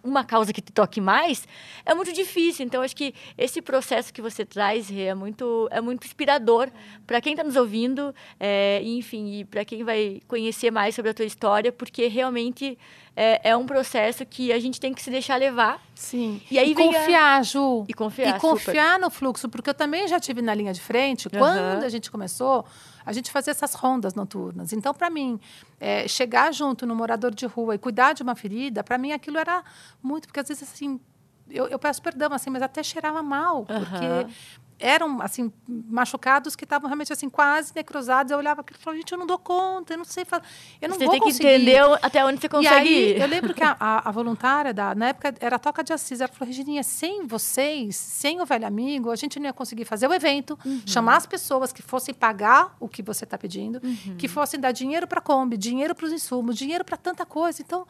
uma 0.07 0.25
causa 0.25 0.53
que 0.53 0.61
te 0.61 0.73
toque 0.73 1.01
mais, 1.01 1.47
é 1.85 1.95
muito 1.95 2.13
difícil. 2.13 2.65
Então, 2.65 2.83
acho 2.83 2.97
que 2.97 3.15
esse 3.37 3.61
processo 3.61 4.13
que 4.13 4.23
você 4.23 4.45
traz 4.45 4.91
é 4.91 5.15
muito, 5.15 5.69
é 5.71 5.81
muito 5.81 6.07
inspirador 6.07 6.71
para 7.07 7.21
quem 7.21 7.33
está 7.33 7.45
nos 7.45 7.57
ouvindo, 7.57 8.15
é, 8.39 8.81
enfim, 8.85 9.41
e 9.41 9.45
para 9.45 9.65
quem 9.65 9.85
vai 9.85 10.21
conhecer 10.27 10.71
mais 10.71 10.95
sobre 10.95 11.11
a 11.11 11.15
tua 11.15 11.25
história, 11.25 11.73
porque 11.73 12.07
realmente 12.07 12.79
é, 13.17 13.51
é, 13.51 13.57
um 13.57 13.65
processo 13.65 14.27
que 14.27 14.53
a 14.53 14.59
gente 14.61 14.79
tem 14.79 14.93
que 14.93 15.03
se 15.03 15.11
deixar 15.11 15.37
levar. 15.37 15.83
Sim. 15.95 16.41
E 16.51 16.59
aí 16.59 16.73
e 16.73 16.75
confiar, 16.75 17.39
a... 17.39 17.43
Ju. 17.43 17.87
E 17.89 17.95
confiar. 17.95 18.37
E 18.37 18.41
confiar 18.41 18.93
super. 18.93 19.01
no 19.01 19.11
fluxo, 19.11 19.49
porque 19.49 19.71
eu 19.71 19.75
também 19.75 20.07
já 20.07 20.21
tive 20.21 20.43
na 20.43 20.55
linha 20.55 20.73
de 20.73 20.81
frente. 20.81 21.27
Uhum. 21.27 21.39
Quando 21.39 21.85
a 21.85 21.89
gente 21.89 22.11
começou, 22.11 22.67
a 23.07 23.13
gente 23.13 23.31
fazia 23.31 23.53
essas 23.53 23.73
rondas 23.75 24.15
noturnas. 24.15 24.73
Então, 24.73 24.93
para 24.93 25.09
mim, 25.09 25.41
é, 25.79 26.09
chegar 26.09 26.53
junto 26.53 26.85
no 26.85 26.95
morador 26.95 27.33
de 27.33 27.47
rua 27.47 27.77
e 27.77 27.79
cuidar 27.79 28.13
de 28.13 28.23
uma 28.25 28.35
ferida, 28.35 28.83
para 28.83 28.99
mim 28.99 29.13
aquilo 29.13 29.39
era 29.39 29.63
muito, 30.03 30.27
porque 30.27 30.41
às 30.41 30.49
vezes 30.49 30.65
assim 30.65 31.01
eu, 31.49 31.69
eu, 31.69 31.79
peço 31.79 32.03
perdão, 32.03 32.33
assim, 32.33 32.51
mas 32.51 32.61
até 32.61 32.83
cheirava 32.83 33.23
mal, 33.23 33.65
porque 33.65 34.35
eram 34.79 35.21
assim 35.23 35.53
machucados 35.67 36.55
que 36.55 36.65
estavam 36.65 36.89
realmente 36.89 37.13
assim 37.13 37.29
quase 37.29 37.73
necrosados. 37.75 38.31
Eu 38.31 38.39
olhava 38.39 38.61
aquilo 38.61 38.79
e 38.79 38.83
falava, 38.83 38.99
gente, 38.99 39.13
eu 39.13 39.19
não 39.19 39.27
dou 39.27 39.39
conta, 39.39 39.95
eu 39.95 39.99
não 39.99 40.05
sei 40.05 40.25
falar, 40.25 40.45
eu 40.81 40.89
não 40.89 40.97
você 40.97 41.05
vou 41.05 41.13
tem 41.13 41.21
que 41.21 41.31
entender 41.31 41.81
até 42.03 42.25
onde 42.25 42.41
você 42.41 42.49
consegue. 42.49 42.89
E 42.89 43.15
aí, 43.15 43.21
eu 43.21 43.27
lembro 43.27 43.55
que 43.55 43.63
a, 43.63 43.77
a, 43.79 44.09
a, 44.09 44.13
voluntária 44.13 44.73
da 44.73 44.95
na 44.95 45.09
época 45.09 45.35
era 45.41 45.57
a 45.57 45.59
Toca 45.59 45.83
de 45.83 45.93
Assis, 45.93 46.21
ela 46.21 46.29
falou, 46.29 46.47
Regininha, 46.47 46.83
sem 46.83 47.27
vocês, 47.27 47.97
sem 47.97 48.41
o 48.41 48.47
velho 48.47 48.67
amigo, 48.67 49.11
a 49.11 49.17
gente 49.17 49.39
não 49.39 49.47
ia 49.47 49.53
conseguir 49.53 49.85
fazer 49.85 50.07
o 50.09 50.15
evento, 50.15 50.59
uhum. 50.65 50.83
chamar 50.85 51.17
as 51.17 51.27
pessoas 51.27 51.73
que 51.73 51.83
fossem 51.83 52.15
pagar 52.15 52.77
o 52.79 52.89
que 52.89 53.03
você 53.03 53.25
está 53.25 53.39
pedindo, 53.39 53.81
uhum. 53.83 54.17
que 54.17 54.29
fossem 54.29 54.61
dar 54.61 54.73
dinheiro 54.73 55.07
para 55.07 55.19
a 55.19 55.23
Kombi, 55.23 55.57
dinheiro 55.57 55.95
para 55.95 56.07
os 56.07 56.13
insumos, 56.13 56.57
dinheiro 56.57 56.85
para 56.85 56.97
tanta 56.97 57.25
coisa. 57.25 57.63
Então 57.63 57.87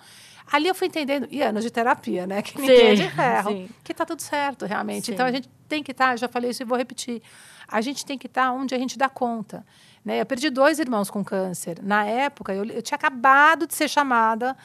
Ali 0.51 0.69
eu 0.69 0.75
fui 0.75 0.87
entendendo, 0.87 1.27
e 1.31 1.43
anos 1.43 1.65
de 1.65 1.71
terapia, 1.71 2.27
né? 2.27 2.41
Que 2.41 2.59
ninguém 2.59 2.89
é 2.89 2.95
de 2.95 3.11
ferro, 3.11 3.51
sim. 3.51 3.69
que 3.83 3.93
está 3.93 4.07
tudo 4.07 4.23
certo, 4.23 4.65
realmente. 4.65 5.07
Sim. 5.07 5.13
Então 5.13 5.27
a 5.27 5.33
gente 5.33 5.49
tem 5.69 5.83
que 5.83 5.91
estar, 5.91 6.11
tá, 6.11 6.17
já 6.17 6.29
falei 6.29 6.51
isso 6.51 6.63
e 6.63 6.67
vou 6.67 6.79
repetir, 6.79 7.21
a 7.67 7.81
gente 7.81 8.07
tem 8.07 8.17
que 8.17 8.27
estar 8.27 8.45
tá 8.45 8.53
onde 8.53 8.75
a 8.75 8.79
gente 8.79 8.97
dá 8.97 9.09
conta. 9.09 9.67
Né? 10.05 10.21
Eu 10.21 10.27
perdi 10.27 10.49
dois 10.51 10.79
irmãos 10.79 11.11
com 11.11 11.25
câncer. 11.25 11.81
Na 11.83 12.05
época, 12.05 12.55
eu, 12.55 12.65
eu 12.65 12.81
tinha 12.81 12.95
acabado 12.95 13.67
de 13.67 13.75
ser 13.75 13.89
chamada 13.89 14.57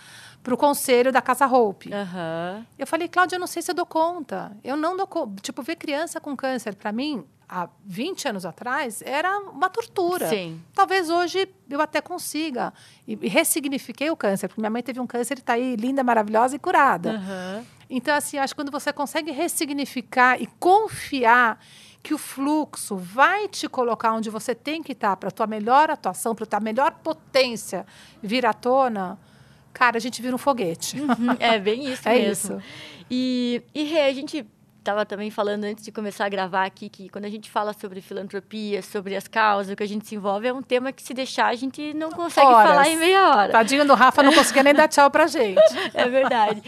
para 0.44 0.54
o 0.54 0.58
conselho 0.58 1.12
da 1.12 1.20
Casa 1.20 1.48
Hope. 1.48 1.90
Uhum. 1.90 2.64
Eu 2.78 2.86
falei, 2.86 3.08
Cláudia, 3.08 3.38
eu 3.38 3.40
não 3.40 3.48
sei 3.48 3.64
se 3.64 3.72
eu 3.72 3.76
dou 3.76 3.86
conta. 3.86 4.56
Eu 4.64 4.78
não 4.78 4.96
dou 4.96 5.08
conta. 5.08 5.42
Tipo, 5.42 5.64
ver 5.64 5.78
criança 5.78 6.22
com 6.22 6.36
câncer, 6.36 6.76
para 6.76 6.92
mim, 6.92 7.26
há 7.52 7.68
20 7.86 8.30
anos 8.30 8.46
atrás, 8.46 9.02
era 9.06 9.38
uma 9.40 9.70
tortura. 9.70 10.30
Sim. 10.30 10.62
Talvez 10.74 11.10
hoje 11.10 11.50
eu 11.70 11.82
até 11.82 12.00
consiga. 12.00 12.74
E 13.06 13.16
ressignifiquei 13.28 14.10
o 14.10 14.16
câncer, 14.16 14.48
porque 14.48 14.62
minha 14.62 14.70
mãe 14.70 14.82
teve 14.82 15.02
um 15.02 15.06
câncer 15.06 15.38
e 15.38 15.42
está 15.42 15.54
aí 15.54 15.76
linda, 15.76 16.02
maravilhosa 16.02 16.56
e 16.56 16.60
curada. 16.60 17.12
Uhum. 17.12 17.66
Então, 17.90 18.16
assim, 18.16 18.38
acho 18.38 18.56
que 18.56 18.62
quando 18.62 18.72
você 18.72 18.94
consegue 18.94 19.32
ressignificar 19.32 20.42
e 20.42 20.48
confiar 20.48 21.60
que 22.02 22.14
o 22.14 22.18
fluxo 22.18 22.96
vai 22.96 23.50
te 23.50 23.68
colocar 23.68 24.14
onde 24.14 24.30
você 24.30 24.56
tem 24.56 24.82
que 24.82 24.94
estar 24.94 25.18
para 25.18 25.28
a 25.28 25.32
tua 25.32 25.46
melhor 25.46 25.92
atuação, 25.92 26.34
para 26.34 26.46
a 26.46 26.48
tua 26.48 26.60
melhor 26.62 26.94
potência 27.04 27.86
vir 28.24 28.46
à 28.46 28.54
tona, 28.54 29.20
cara, 29.74 29.98
a 29.98 30.00
gente 30.00 30.22
vira 30.22 30.34
um 30.34 30.40
foguete. 30.40 31.00
Uhum, 31.02 31.36
é 31.38 31.60
bem 31.60 31.92
isso 31.92 32.08
é 32.10 32.14
mesmo. 32.14 32.58
Isso. 32.58 32.68
E, 33.12 33.62
e 33.76 33.84
Rê, 33.84 34.04
a 34.04 34.14
gente 34.14 34.48
estava 34.82 35.06
também 35.06 35.30
falando 35.30 35.64
antes 35.64 35.86
de 35.86 35.92
começar 35.92 36.26
a 36.26 36.30
gravar 36.30 36.66
aqui 36.66 36.90
que 36.90 37.08
quando 37.08 37.26
a 37.26 37.30
gente 37.30 37.50
fala 37.50 37.72
sobre 37.72 38.02
filantropia, 38.02 38.82
sobre 38.82 39.16
as 39.16 39.28
causas, 39.28 39.72
o 39.72 39.76
que 39.76 39.84
a 39.84 39.88
gente 39.88 40.08
se 40.08 40.16
envolve, 40.16 40.48
é 40.48 40.54
um 40.54 40.62
tema 40.62 40.92
que 40.92 41.02
se 41.02 41.14
deixar 41.14 41.48
a 41.48 41.56
gente 41.56 41.94
não 41.94 42.12
consegue 42.12 42.48
Horas. 42.48 42.70
falar 42.70 42.90
em 42.90 42.98
meia 42.98 43.30
hora. 43.30 43.52
Tadinho 43.52 43.86
do 43.86 43.94
Rafa 43.94 44.24
não 44.24 44.34
conseguia 44.34 44.64
nem 44.64 44.74
dar 44.74 44.88
tchau 44.88 45.10
pra 45.10 45.28
gente. 45.28 45.62
É 45.94 46.08
verdade. 46.10 46.62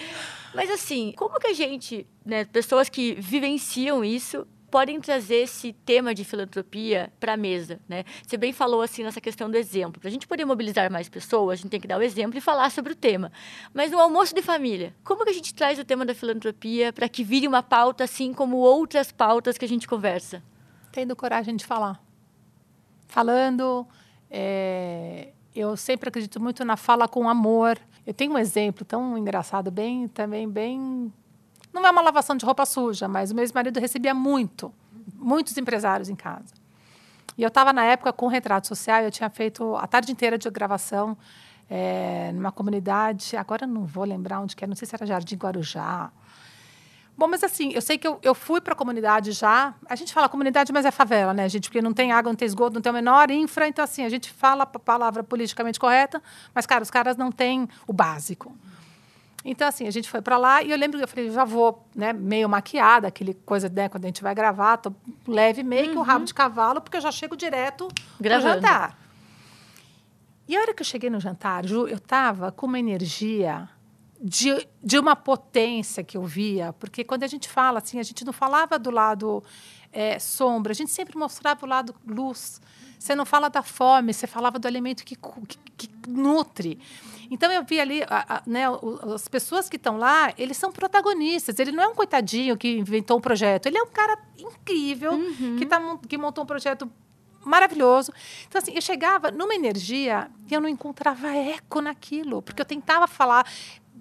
Mas 0.53 0.69
assim, 0.69 1.13
como 1.17 1.39
que 1.39 1.47
a 1.47 1.53
gente, 1.53 2.05
né, 2.23 2.45
pessoas 2.45 2.87
que 2.87 3.15
vivenciam 3.15 4.05
isso, 4.05 4.45
podem 4.73 4.99
trazer 4.99 5.35
esse 5.35 5.71
tema 5.71 6.15
de 6.15 6.23
filantropia 6.23 7.13
para 7.19 7.33
a 7.33 7.37
mesa, 7.37 7.79
né? 7.87 8.03
Você 8.25 8.35
bem 8.37 8.51
falou 8.51 8.81
assim 8.81 9.03
nessa 9.03 9.21
questão 9.21 9.47
do 9.47 9.55
exemplo. 9.55 10.01
Para 10.01 10.07
a 10.07 10.11
gente 10.11 10.27
poder 10.27 10.45
mobilizar 10.45 10.91
mais 10.91 11.07
pessoas, 11.07 11.59
a 11.59 11.61
gente 11.61 11.69
tem 11.69 11.79
que 11.79 11.87
dar 11.87 11.99
o 11.99 12.01
exemplo 12.01 12.39
e 12.39 12.41
falar 12.41 12.71
sobre 12.71 12.93
o 12.93 12.95
tema. 12.95 13.31
Mas 13.71 13.91
no 13.91 13.99
almoço 13.99 14.33
de 14.33 14.41
família, 14.41 14.91
como 15.03 15.23
que 15.25 15.29
a 15.29 15.33
gente 15.33 15.53
traz 15.53 15.77
o 15.77 15.85
tema 15.85 16.03
da 16.03 16.15
filantropia 16.15 16.91
para 16.91 17.07
que 17.07 17.23
vire 17.23 17.47
uma 17.47 17.61
pauta 17.61 18.03
assim 18.05 18.33
como 18.33 18.57
outras 18.57 19.11
pautas 19.11 19.59
que 19.59 19.65
a 19.65 19.67
gente 19.67 19.87
conversa? 19.87 20.41
Tendo 20.91 21.15
coragem 21.15 21.55
de 21.55 21.67
falar. 21.67 22.03
Falando, 23.05 23.85
é, 24.27 25.33
eu 25.55 25.77
sempre 25.77 26.09
acredito 26.09 26.41
muito 26.41 26.65
na 26.65 26.77
fala 26.77 27.07
com 27.07 27.29
amor. 27.29 27.77
Eu 28.07 28.13
tenho 28.15 28.33
um 28.33 28.39
exemplo 28.39 28.83
tão 28.83 29.15
engraçado, 29.19 29.69
bem 29.69 30.07
também 30.07 30.49
bem 30.49 31.13
não 31.73 31.85
é 31.85 31.91
uma 31.91 32.01
lavação 32.01 32.35
de 32.35 32.45
roupa 32.45 32.65
suja, 32.65 33.07
mas 33.07 33.31
o 33.31 33.35
meu 33.35 33.43
ex-marido 33.43 33.79
recebia 33.79 34.13
muito, 34.13 34.73
muitos 35.15 35.57
empresários 35.57 36.07
em 36.07 36.15
casa. 36.15 36.53
E 37.37 37.41
eu 37.41 37.47
estava 37.47 37.73
na 37.73 37.83
época 37.83 38.13
com 38.13 38.27
o 38.27 38.29
retrato 38.29 38.67
social, 38.67 39.01
eu 39.01 39.11
tinha 39.11 39.29
feito 39.29 39.75
a 39.77 39.87
tarde 39.87 40.11
inteira 40.11 40.37
de 40.37 40.49
gravação 40.49 41.17
é, 41.69 42.31
numa 42.33 42.51
comunidade, 42.51 43.35
agora 43.35 43.65
não 43.65 43.85
vou 43.85 44.03
lembrar 44.03 44.39
onde 44.39 44.55
que 44.55 44.63
era, 44.63 44.69
não 44.69 44.75
sei 44.75 44.87
se 44.87 44.95
era 44.95 45.05
Jardim 45.05 45.35
Guarujá. 45.35 46.11
Bom, 47.15 47.27
mas 47.27 47.43
assim, 47.43 47.71
eu 47.73 47.81
sei 47.81 47.97
que 47.97 48.07
eu, 48.07 48.19
eu 48.23 48.33
fui 48.33 48.59
para 48.59 48.73
a 48.73 48.75
comunidade 48.75 49.33
já. 49.33 49.75
A 49.87 49.95
gente 49.95 50.11
fala 50.11 50.27
comunidade, 50.27 50.73
mas 50.73 50.83
é 50.83 50.89
favela, 50.89 51.31
né, 51.31 51.47
gente? 51.47 51.69
Porque 51.69 51.81
não 51.81 51.93
tem 51.93 52.11
água, 52.11 52.31
não 52.31 52.35
tem 52.35 52.45
esgoto, 52.47 52.73
não 52.73 52.81
tem 52.81 52.91
o 52.91 52.95
menor 52.95 53.29
infra. 53.29 53.67
Então, 53.67 53.83
assim, 53.83 54.03
a 54.03 54.09
gente 54.09 54.31
fala 54.31 54.63
a 54.63 54.65
palavra 54.65 55.23
politicamente 55.23 55.79
correta, 55.79 56.21
mas, 56.55 56.65
cara, 56.65 56.81
os 56.81 56.89
caras 56.89 57.15
não 57.15 57.31
têm 57.31 57.69
o 57.85 57.93
básico. 57.93 58.55
Então, 59.45 59.67
assim, 59.67 59.87
a 59.87 59.91
gente 59.91 60.09
foi 60.09 60.21
para 60.21 60.37
lá 60.37 60.63
e 60.63 60.71
eu 60.71 60.77
lembro 60.77 60.97
que 60.97 61.03
eu 61.03 61.07
falei, 61.07 61.29
já 61.29 61.43
vou, 61.43 61.85
né, 61.93 62.13
meio 62.13 62.47
maquiada, 62.47 63.09
aquele 63.09 63.33
coisa, 63.33 63.67
né, 63.67 63.89
quando 63.89 64.05
a 64.05 64.07
gente 64.07 64.23
vai 64.23 64.33
gravar, 64.33 64.77
tô 64.77 64.93
leve 65.27 65.63
make, 65.63 65.89
uhum. 65.89 65.99
um 65.99 66.01
rabo 66.01 66.23
de 66.23 66.33
cavalo, 66.33 66.79
porque 66.79 66.95
eu 66.95 67.01
já 67.01 67.11
chego 67.11 67.35
direto 67.35 67.89
Gravando. 68.19 68.47
no 68.47 68.53
jantar. 68.55 68.97
E 70.47 70.55
a 70.55 70.61
hora 70.61 70.73
que 70.73 70.81
eu 70.81 70.85
cheguei 70.85 71.09
no 71.09 71.19
jantar, 71.19 71.65
Ju, 71.65 71.87
eu 71.87 71.99
tava 71.99 72.51
com 72.51 72.65
uma 72.67 72.79
energia 72.79 73.69
de, 74.21 74.67
de 74.81 74.97
uma 74.97 75.15
potência 75.15 76.03
que 76.03 76.15
eu 76.15 76.23
via, 76.23 76.71
porque 76.73 77.03
quando 77.03 77.23
a 77.23 77.27
gente 77.27 77.49
fala 77.49 77.79
assim, 77.79 77.99
a 77.99 78.03
gente 78.03 78.23
não 78.23 78.31
falava 78.31 78.79
do 78.79 78.89
lado 78.89 79.43
é, 79.91 80.17
sombra, 80.19 80.71
a 80.71 80.75
gente 80.75 80.91
sempre 80.91 81.17
mostrava 81.17 81.65
o 81.65 81.69
lado 81.69 81.93
luz. 82.07 82.61
Você 82.97 83.15
não 83.15 83.25
fala 83.25 83.49
da 83.49 83.61
fome, 83.61 84.13
você 84.13 84.25
falava 84.25 84.57
do 84.57 84.65
alimento 84.65 85.03
que, 85.03 85.17
que, 85.17 85.57
que 85.77 85.89
nutre. 86.07 86.79
Então 87.29 87.51
eu 87.51 87.63
vi 87.63 87.79
ali, 87.79 88.03
a, 88.03 88.37
a, 88.37 88.43
né, 88.45 88.63
as 89.13 89.27
pessoas 89.27 89.69
que 89.69 89.77
estão 89.77 89.97
lá, 89.97 90.33
eles 90.37 90.57
são 90.57 90.71
protagonistas. 90.71 91.59
Ele 91.59 91.71
não 91.71 91.83
é 91.83 91.87
um 91.87 91.95
coitadinho 91.95 92.57
que 92.57 92.77
inventou 92.77 93.17
um 93.17 93.21
projeto. 93.21 93.65
Ele 93.67 93.77
é 93.77 93.83
um 93.83 93.87
cara 93.87 94.17
incrível 94.37 95.13
uhum. 95.13 95.55
que, 95.57 95.65
tá, 95.65 95.79
que 96.07 96.17
montou 96.17 96.43
um 96.43 96.47
projeto 96.47 96.89
maravilhoso. 97.45 98.11
Então, 98.47 98.61
assim, 98.61 98.73
eu 98.73 98.81
chegava 98.81 99.31
numa 99.31 99.53
energia 99.53 100.29
e 100.49 100.53
eu 100.53 100.61
não 100.61 100.69
encontrava 100.69 101.27
eco 101.35 101.81
naquilo, 101.81 102.41
porque 102.41 102.61
eu 102.61 102.65
tentava 102.65 103.07
falar. 103.07 103.45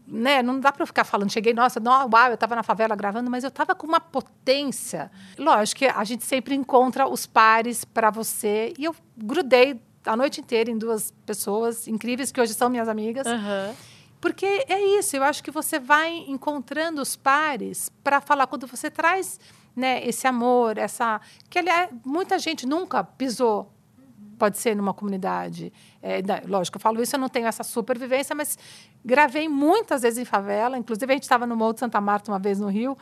Né, 0.05 0.43
não 0.43 0.59
dá 0.61 0.71
para 0.73 0.83
eu 0.83 0.87
ficar 0.87 1.05
falando, 1.05 1.31
cheguei, 1.31 1.55
nossa, 1.55 1.81
não, 1.81 2.11
uau, 2.13 2.29
eu 2.29 2.35
estava 2.35 2.55
na 2.57 2.63
favela 2.63 2.95
gravando, 2.95 3.31
mas 3.31 3.45
eu 3.45 3.49
estava 3.49 3.75
com 3.75 3.87
uma 3.87 4.01
potência. 4.01 5.11
Lógico 5.39 5.79
que 5.79 5.87
a 5.87 6.05
gente 6.05 6.25
sempre 6.25 6.55
encontra 6.55 7.09
os 7.09 7.25
pares 7.25 7.85
para 7.85 8.11
você, 8.11 8.75
e 8.77 8.85
eu 8.85 8.95
grudei 9.17 9.81
a 10.05 10.17
noite 10.17 10.41
inteira 10.41 10.71
em 10.71 10.79
duas 10.79 11.12
pessoas 11.25 11.87
incríveis 11.87 12.33
que 12.33 12.41
hoje 12.41 12.55
são 12.55 12.69
minhas 12.69 12.88
amigas. 12.88 13.27
Uhum. 13.27 13.75
Porque 14.21 14.47
é 14.69 14.81
isso, 14.99 15.17
eu 15.17 15.25
acho 15.25 15.43
que 15.43 15.51
você 15.51 15.81
vai 15.81 16.25
encontrando 16.29 17.03
os 17.03 17.17
pares 17.17 17.91
para 18.05 18.21
falar 18.21 18.47
quando 18.47 18.67
você 18.69 18.88
traz 18.88 19.41
né, 19.75 20.07
esse 20.07 20.27
amor, 20.27 20.79
essa. 20.79 21.21
que 21.51 21.59
aliás, 21.59 21.91
muita 22.05 22.38
gente 22.38 22.65
nunca 22.65 23.03
pisou, 23.03 23.73
pode 24.38 24.59
ser 24.59 24.77
numa 24.77 24.95
comunidade. 24.95 25.73
É, 26.01 26.21
lógico, 26.47 26.77
eu 26.77 26.81
falo 26.81 27.03
isso, 27.03 27.17
eu 27.17 27.21
não 27.21 27.29
tenho 27.29 27.47
essa 27.47 27.65
supervivência, 27.65 28.35
mas 28.35 28.57
gravei 29.05 29.49
muitas 29.49 30.03
vezes 30.03 30.19
em 30.19 30.25
favela, 30.25 30.79
inclusive 30.79 31.12
a 31.12 31.15
gente 31.15 31.25
estava 31.25 31.47
no 31.47 31.57
Morro 31.57 31.75
de 31.75 31.81
Santa 31.81 32.01
Marta 32.01 32.31
uma 32.31 32.38
vez 32.38 32.61
no 32.61 32.69
Rio. 32.69 32.97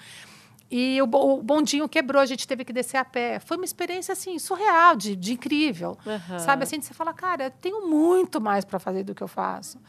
E 0.71 1.03
o, 1.03 1.05
o, 1.05 1.43
bondinho 1.43 1.89
quebrou, 1.89 2.23
a 2.23 2.27
gente 2.27 2.47
teve 2.47 2.65
que 2.65 2.73
descer 2.73 2.97
a 2.97 3.05
pé. 3.05 3.41
Foi 3.41 3.57
uma 3.57 3.65
experiência 3.65 4.13
assim 4.13 4.39
surreal, 4.39 4.95
de, 4.95 5.17
de 5.17 5.33
incrível, 5.33 5.99
uhum. 6.07 6.39
sabe? 6.39 6.63
Assim, 6.63 6.81
você 6.81 6.95
fala, 6.95 7.13
cara, 7.13 7.45
eu 7.45 7.51
tenho 7.51 7.89
muito 7.89 8.41
mais 8.41 8.65
para 8.65 8.79
fazer 8.79 9.03
do 9.03 9.15
que 9.15 9.23
eu 9.23 9.29
faço. 9.29 9.81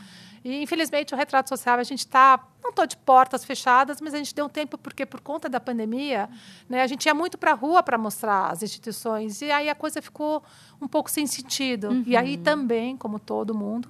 E 0.43 0.63
infelizmente 0.63 1.13
o 1.13 1.17
retrato 1.17 1.49
social 1.49 1.77
a 1.77 1.83
gente 1.83 1.99
está 1.99 2.47
não 2.63 2.71
estou 2.71 2.85
de 2.85 2.97
portas 2.97 3.43
fechadas, 3.43 3.99
mas 4.01 4.13
a 4.13 4.17
gente 4.17 4.33
deu 4.33 4.45
um 4.45 4.49
tempo 4.49 4.77
porque 4.77 5.05
por 5.05 5.19
conta 5.19 5.49
da 5.49 5.59
pandemia, 5.59 6.29
né, 6.69 6.81
a 6.81 6.87
gente 6.87 7.05
ia 7.05 7.13
muito 7.13 7.37
para 7.37 7.51
a 7.51 7.53
rua 7.55 7.83
para 7.83 7.97
mostrar 7.97 8.51
as 8.51 8.63
instituições 8.63 9.41
e 9.41 9.51
aí 9.51 9.69
a 9.69 9.75
coisa 9.75 10.01
ficou 10.01 10.43
um 10.79 10.87
pouco 10.87 11.09
sem 11.09 11.27
sentido. 11.27 11.89
Uhum. 11.89 12.03
E 12.05 12.15
aí 12.15 12.37
também, 12.37 12.95
como 12.97 13.19
todo 13.19 13.53
mundo, 13.53 13.89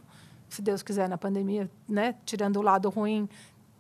se 0.50 0.62
Deus 0.62 0.82
quiser 0.84 1.08
na 1.08 1.18
pandemia, 1.18 1.70
né, 1.88 2.16
tirando 2.26 2.58
o 2.58 2.62
lado 2.62 2.90
ruim, 2.90 3.30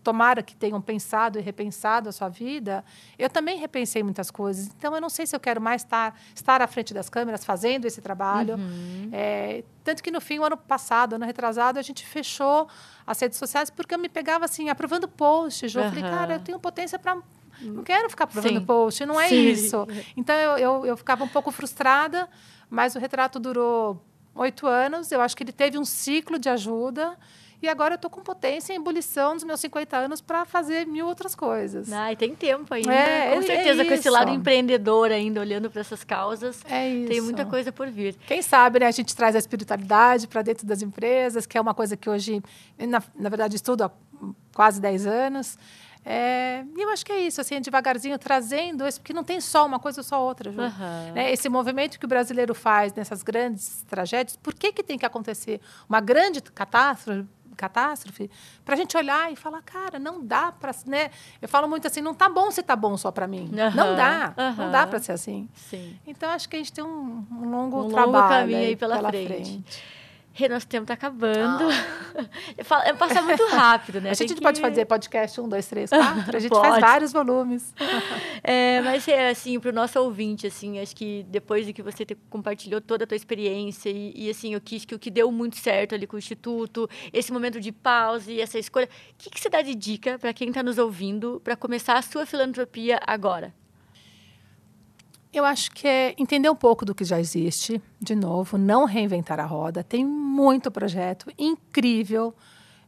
tomara 0.04 0.42
que 0.42 0.56
tenham 0.56 0.82
pensado 0.82 1.38
e 1.38 1.42
repensado 1.42 2.10
a 2.10 2.12
sua 2.12 2.30
vida, 2.30 2.84
eu 3.18 3.30
também 3.30 3.58
repensei 3.58 4.02
muitas 4.04 4.32
coisas. 4.32 4.68
Então, 4.78 4.94
eu 4.96 5.02
não 5.02 5.10
sei 5.10 5.26
se 5.26 5.36
eu 5.36 5.40
quero 5.40 5.62
mais 5.62 5.84
estar, 5.84 6.20
estar 6.34 6.62
à 6.62 6.68
frente 6.68 6.94
das 6.94 7.10
câmeras 7.10 7.46
fazendo 7.46 7.86
esse 7.86 8.02
trabalho. 8.02 8.56
Uhum. 8.56 9.10
É, 9.12 9.64
tanto 9.84 10.02
que, 10.02 10.12
no 10.12 10.20
fim, 10.20 10.40
o 10.40 10.44
ano 10.44 10.58
passado, 10.58 11.14
ano 11.14 11.26
retrasado, 11.26 11.78
a 11.78 11.82
gente 11.82 12.06
fechou 12.06 12.68
as 13.06 13.20
redes 13.20 13.38
sociais 13.38 13.70
porque 13.70 13.94
eu 13.94 14.00
me 14.00 14.10
pegava, 14.10 14.46
assim, 14.46 14.70
aprovando 14.70 15.08
posts. 15.08 15.74
Eu 15.74 15.84
uhum. 15.84 15.90
falei, 15.90 16.04
cara, 16.04 16.34
eu 16.36 16.40
tenho 16.40 16.60
potência 16.60 16.98
para... 16.98 17.18
Não 17.62 17.84
quero 17.84 18.10
ficar 18.10 18.24
aprovando 18.24 18.60
Sim. 18.60 18.66
post, 18.66 19.06
não 19.06 19.22
é 19.22 19.30
Sim. 19.30 19.50
isso. 19.50 19.88
Então, 20.18 20.36
eu, 20.36 20.58
eu, 20.58 20.86
eu 20.88 20.98
ficava 20.98 21.24
um 21.24 21.28
pouco 21.28 21.52
frustrada, 21.52 22.28
mas 22.68 22.96
o 22.96 23.00
retrato 23.00 23.40
durou 23.40 24.04
oito 24.34 24.66
anos. 24.66 25.12
Eu 25.12 25.22
acho 25.22 25.38
que 25.38 25.44
ele 25.44 25.52
teve 25.52 25.78
um 25.78 25.86
ciclo 25.86 26.40
de 26.40 26.50
ajuda 26.50 27.16
e 27.62 27.70
agora 27.70 27.94
eu 27.94 27.96
estou 27.96 28.10
com 28.10 28.22
potência 28.22 28.74
em 28.74 28.78
ebulição 28.78 29.36
nos 29.36 29.44
meus 29.44 29.60
50 29.60 29.96
anos 29.96 30.20
para 30.20 30.46
fazer 30.46 30.88
mil 30.88 31.06
outras 31.06 31.36
coisas. 31.36 31.92
Ah, 31.94 32.12
e 32.12 32.16
tem 32.16 32.36
tempo 32.36 32.74
ainda. 32.74 32.92
É, 32.92 33.34
com 33.34 33.40
é 33.40 33.42
certeza, 33.44 33.82
é 33.84 33.86
com 33.86 33.94
esse 33.94 34.10
lado 34.10 34.32
empreendedor 34.32 35.12
ainda, 35.12 35.40
olhando 35.40 35.70
para 35.70 35.82
essas 35.82 36.04
causas. 36.04 36.60
É 36.70 36.90
isso. 36.90 37.10
Tem 37.10 37.22
muita 37.22 37.46
coisa 37.46 37.72
por 37.72 37.88
vir. 37.90 38.16
Quem 38.26 38.42
sabe, 38.42 38.80
né? 38.80 38.88
A 38.88 38.92
gente 38.92 39.16
traz 39.16 39.36
a 39.36 39.40
espiritualidade 39.40 40.28
para 40.28 40.42
dentro 40.42 40.66
das 40.66 40.82
empresas, 40.82 41.46
que 41.46 41.58
é 41.58 41.62
uma 41.62 41.74
coisa 41.74 41.96
que 41.96 42.10
hoje, 42.10 42.42
na, 42.80 43.02
na 43.16 43.30
verdade, 43.30 43.56
estudo 43.56 43.84
há 43.84 43.92
quase 44.54 44.82
10 44.82 45.06
anos. 45.06 45.58
É, 46.04 46.64
e 46.76 46.82
eu 46.82 46.90
acho 46.90 47.06
que 47.06 47.12
é 47.12 47.20
isso, 47.20 47.40
assim, 47.40 47.62
devagarzinho 47.62 48.18
trazendo 48.18 48.88
isso, 48.88 49.00
porque 49.00 49.14
não 49.14 49.24
tem 49.24 49.40
só 49.40 49.66
uma 49.66 49.80
coisa 49.80 50.00
ou 50.00 50.04
só 50.04 50.20
outra. 50.24 50.50
Uhum. 50.50 51.14
Né? 51.14 51.32
Esse 51.32 51.48
movimento 51.48 52.00
que 52.00 52.06
o 52.06 52.08
brasileiro 52.08 52.56
faz 52.56 52.92
nessas 52.94 53.22
grandes 53.22 53.84
tragédias, 53.88 54.36
por 54.36 54.54
que, 54.56 54.74
que 54.74 54.82
tem 54.82 54.98
que 54.98 55.06
acontecer 55.06 55.62
uma 55.88 56.02
grande 56.02 56.42
catástrofe 56.42 57.28
catástrofe, 57.62 58.30
para 58.66 58.74
a 58.74 58.78
gente 58.78 58.98
olhar 58.98 59.32
e 59.32 59.36
falar, 59.36 59.62
cara, 59.62 60.00
não 60.00 60.26
dá 60.26 60.52
para, 60.52 60.72
né? 60.88 61.12
Eu 61.42 61.48
falo 61.48 61.68
muito 61.68 61.86
assim, 61.88 62.02
não 62.02 62.14
tá 62.14 62.28
bom 62.28 62.50
se 62.50 62.64
tá 62.64 62.76
bom 62.76 62.98
só 62.98 63.12
para 63.12 63.28
mim. 63.28 63.52
Uhum, 63.52 63.76
não 63.76 63.96
dá, 63.96 64.34
uhum. 64.36 64.56
não 64.56 64.72
dá 64.72 64.88
para 64.88 65.00
ser 65.00 65.12
assim. 65.12 65.48
Sim. 65.54 65.98
Então 66.06 66.30
acho 66.30 66.50
que 66.50 66.56
a 66.56 66.60
gente 66.60 66.74
tem 66.74 66.84
um, 66.84 67.26
um 67.32 67.50
longo 67.50 67.86
um 67.86 67.90
trabalho 67.90 68.12
longo 68.12 68.30
caminho 68.30 68.58
aí 68.58 68.76
pela, 68.76 68.96
pela 68.96 69.10
frente. 69.10 69.28
frente. 69.28 69.84
Rê, 70.42 70.50
nosso 70.50 70.68
tempo 70.68 70.84
está 70.84 70.96
acabando. 70.96 71.66
Ah. 71.70 72.94
Passa 72.98 73.22
muito 73.22 73.46
rápido, 73.46 74.02
né? 74.02 74.10
A 74.12 74.14
gente 74.16 74.34
que... 74.34 74.42
pode 74.42 74.60
fazer 74.60 74.86
podcast 74.86 75.40
um, 75.40 75.48
dois, 75.48 75.68
três, 75.68 75.92
quatro. 75.92 76.36
A 76.36 76.40
gente 76.40 76.56
faz 76.56 76.80
vários 76.80 77.14
volumes. 77.14 77.74
É, 78.44 78.82
mas, 78.82 79.08
assim, 79.30 79.60
para 79.60 79.70
o 79.70 79.74
nosso 79.74 80.00
ouvinte, 80.00 80.48
assim, 80.48 80.80
acho 80.80 80.96
que 80.96 81.24
depois 81.30 81.64
de 81.64 81.74
que 81.74 81.84
você 81.84 82.04
compartilhou 82.28 82.82
toda 82.82 83.04
a 83.04 83.08
tua 83.08 83.16
experiência 83.16 83.90
e, 83.90 84.14
e, 84.16 84.30
assim, 84.32 84.56
eu 84.56 84.60
quis 84.60 84.84
que 84.84 84.96
o 84.96 85.00
que 85.00 85.12
deu 85.12 85.32
muito 85.32 85.58
certo 85.58 85.94
ali 85.94 86.08
com 86.08 86.16
o 86.16 86.20
Instituto, 86.20 86.90
esse 87.14 87.32
momento 87.32 87.60
de 87.60 87.72
pausa 87.72 88.32
e 88.32 88.42
essa 88.42 88.58
escolha, 88.58 88.88
o 88.88 89.14
que, 89.16 89.30
que 89.30 89.40
você 89.40 89.48
dá 89.48 89.62
de 89.62 89.76
dica 89.76 90.18
para 90.18 90.34
quem 90.34 90.48
está 90.48 90.64
nos 90.64 90.80
ouvindo 90.80 91.40
para 91.44 91.56
começar 91.56 91.98
a 91.98 92.02
sua 92.02 92.26
filantropia 92.26 93.00
agora? 93.06 93.54
Eu 95.34 95.46
acho 95.46 95.72
que 95.72 95.88
é 95.88 96.14
entender 96.18 96.50
um 96.50 96.56
pouco 96.56 96.84
do 96.84 96.94
que 96.94 97.06
já 97.06 97.18
existe, 97.18 97.82
de 98.02 98.16
novo, 98.16 98.58
não 98.58 98.84
reinventar 98.84 99.40
a 99.40 99.46
roda. 99.46 99.82
Tem 99.82 100.06
muito 100.06 100.70
projeto 100.70 101.32
incrível 101.38 102.36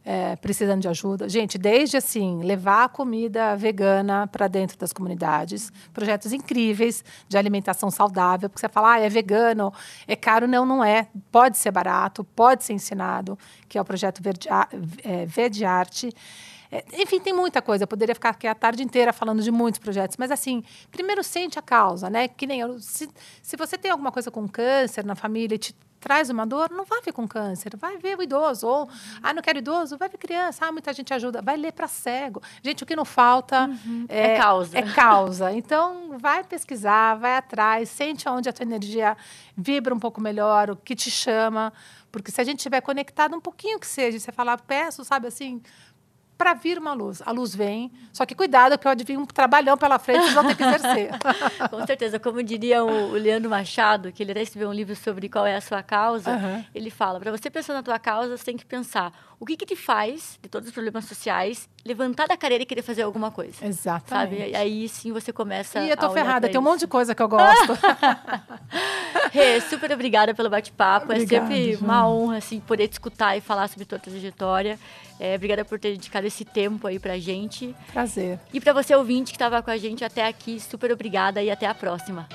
é, 0.04 0.36
precisando 0.36 0.82
de 0.82 0.88
ajuda. 0.88 1.26
Gente, 1.26 1.56
desde 1.56 1.96
assim, 1.96 2.42
levar 2.42 2.90
comida 2.90 3.56
vegana 3.56 4.26
para 4.26 4.46
dentro 4.46 4.76
das 4.76 4.92
comunidades, 4.92 5.72
projetos 5.92 6.32
incríveis 6.32 7.02
de 7.26 7.38
alimentação 7.38 7.90
saudável, 7.90 8.50
porque 8.50 8.60
você 8.60 8.68
fala, 8.68 8.94
ah, 8.94 9.00
é 9.00 9.08
vegano, 9.08 9.72
é 10.06 10.14
caro. 10.14 10.46
Não, 10.46 10.66
não 10.66 10.84
é. 10.84 11.08
Pode 11.32 11.56
ser 11.56 11.70
barato, 11.70 12.22
pode 12.22 12.62
ser 12.64 12.74
ensinado, 12.74 13.38
que 13.66 13.78
é 13.78 13.80
o 13.80 13.84
projeto 13.84 14.22
Verde, 14.22 14.48
é, 15.02 15.24
Verde 15.24 15.64
Arte. 15.64 16.12
É, 16.74 16.84
enfim, 17.00 17.20
tem 17.20 17.32
muita 17.32 17.62
coisa. 17.62 17.84
Eu 17.84 17.88
poderia 17.88 18.16
ficar 18.16 18.30
aqui 18.30 18.48
a 18.48 18.54
tarde 18.54 18.82
inteira 18.82 19.12
falando 19.12 19.40
de 19.40 19.50
muitos 19.52 19.78
projetos. 19.78 20.16
Mas, 20.16 20.32
assim, 20.32 20.64
primeiro 20.90 21.22
sente 21.22 21.56
a 21.56 21.62
causa, 21.62 22.10
né? 22.10 22.26
Que 22.26 22.48
nem 22.48 22.60
eu, 22.60 22.80
se, 22.80 23.08
se 23.40 23.56
você 23.56 23.78
tem 23.78 23.92
alguma 23.92 24.10
coisa 24.10 24.28
com 24.28 24.48
câncer 24.48 25.04
na 25.04 25.14
família 25.14 25.54
e 25.54 25.58
te 25.58 25.76
traz 26.00 26.28
uma 26.28 26.44
dor, 26.44 26.70
não 26.70 26.84
vai 26.84 27.00
ver 27.00 27.12
com 27.12 27.26
câncer, 27.26 27.74
vai 27.76 27.96
ver 27.96 28.18
o 28.18 28.22
idoso. 28.22 28.66
Ou, 28.66 28.88
ah, 29.22 29.32
não 29.32 29.40
quero 29.40 29.58
idoso, 29.58 29.96
vai 29.96 30.08
ver 30.08 30.18
criança. 30.18 30.66
Ah, 30.66 30.72
muita 30.72 30.92
gente 30.92 31.14
ajuda. 31.14 31.40
Vai 31.40 31.56
ler 31.56 31.72
para 31.72 31.86
cego. 31.86 32.42
Gente, 32.60 32.82
o 32.82 32.86
que 32.86 32.96
não 32.96 33.04
falta 33.04 33.68
uhum. 33.68 34.04
é, 34.08 34.32
é, 34.32 34.36
causa. 34.36 34.78
É 34.78 34.82
causa. 34.82 35.52
Então, 35.52 36.18
vai 36.18 36.42
pesquisar, 36.42 37.14
vai 37.14 37.36
atrás, 37.36 37.88
sente 37.88 38.28
onde 38.28 38.48
a 38.48 38.52
tua 38.52 38.64
energia 38.64 39.16
vibra 39.56 39.94
um 39.94 39.98
pouco 40.00 40.20
melhor, 40.20 40.70
o 40.70 40.76
que 40.76 40.96
te 40.96 41.10
chama. 41.10 41.72
Porque 42.10 42.30
se 42.30 42.40
a 42.40 42.44
gente 42.44 42.58
estiver 42.58 42.80
conectado 42.80 43.34
um 43.34 43.40
pouquinho 43.40 43.78
que 43.78 43.86
seja, 43.86 44.18
você 44.18 44.30
falar, 44.30 44.60
peço, 44.60 45.04
sabe 45.04 45.28
assim, 45.28 45.62
para 46.36 46.54
vir 46.54 46.78
uma 46.78 46.92
luz. 46.92 47.22
A 47.24 47.30
luz 47.30 47.54
vem, 47.54 47.92
só 48.12 48.26
que 48.26 48.34
cuidado, 48.34 48.76
que 48.76 48.84
pode 48.84 49.04
vir 49.04 49.18
um 49.18 49.24
trabalhão 49.24 49.76
pela 49.76 49.98
frente, 49.98 50.20
vocês 50.22 50.34
vão 50.34 50.46
ter 50.46 50.56
que 50.56 50.64
exercer. 50.64 51.10
Com 51.70 51.86
certeza. 51.86 52.18
Como 52.18 52.42
diria 52.42 52.84
o, 52.84 53.12
Leandro 53.12 53.50
Machado, 53.50 54.12
que 54.12 54.22
ele 54.22 54.32
até 54.32 54.42
escreveu 54.42 54.68
um 54.68 54.72
livro 54.72 54.94
sobre 54.96 55.28
qual 55.28 55.46
é 55.46 55.56
a 55.56 55.60
sua 55.60 55.82
causa, 55.82 56.30
uhum. 56.30 56.64
ele 56.74 56.90
fala, 56.90 57.20
para 57.20 57.30
você 57.30 57.50
pensar 57.50 57.74
na 57.74 57.82
tua 57.82 57.98
causa, 57.98 58.36
você 58.36 58.44
tem 58.44 58.56
que 58.56 58.64
pensar 58.64 59.12
o 59.44 59.46
que, 59.46 59.58
que 59.58 59.66
te 59.66 59.76
faz, 59.76 60.38
de 60.42 60.48
todos 60.48 60.68
os 60.68 60.74
problemas 60.74 61.04
sociais, 61.04 61.68
levantar 61.84 62.26
da 62.26 62.34
cadeira 62.34 62.62
e 62.62 62.66
querer 62.66 62.80
fazer 62.80 63.02
alguma 63.02 63.30
coisa? 63.30 63.66
Exatamente. 63.66 64.38
Sabe? 64.38 64.50
E 64.50 64.56
aí 64.56 64.88
sim 64.88 65.12
você 65.12 65.34
começa. 65.34 65.80
E 65.80 65.90
eu 65.90 65.96
tô 65.98 66.08
ferrada, 66.10 66.48
tem 66.48 66.58
um 66.58 66.64
monte 66.64 66.80
de 66.80 66.86
coisa 66.86 67.14
que 67.14 67.20
eu 67.20 67.28
gosto. 67.28 67.78
Rê, 69.30 69.60
super 69.60 69.92
obrigada 69.92 70.34
pelo 70.34 70.48
bate-papo. 70.48 71.12
É 71.12 71.26
sempre 71.26 71.76
uma 71.76 72.08
honra 72.08 72.38
assim, 72.38 72.58
poder 72.58 72.88
te 72.88 72.92
escutar 72.92 73.36
e 73.36 73.42
falar 73.42 73.68
sobre 73.68 73.84
tua 73.84 73.98
trajetória. 73.98 74.78
É, 75.20 75.34
obrigada 75.34 75.62
por 75.62 75.78
ter 75.78 75.90
dedicado 75.90 76.26
esse 76.26 76.46
tempo 76.46 76.86
aí 76.86 76.98
pra 76.98 77.18
gente. 77.18 77.76
Prazer. 77.92 78.40
E 78.50 78.58
para 78.58 78.72
você 78.72 78.94
ouvinte 78.94 79.30
que 79.30 79.36
estava 79.36 79.62
com 79.62 79.70
a 79.70 79.76
gente 79.76 80.02
até 80.02 80.26
aqui, 80.26 80.58
super 80.58 80.90
obrigada 80.90 81.42
e 81.42 81.50
até 81.50 81.66
a 81.66 81.74
próxima. 81.74 82.26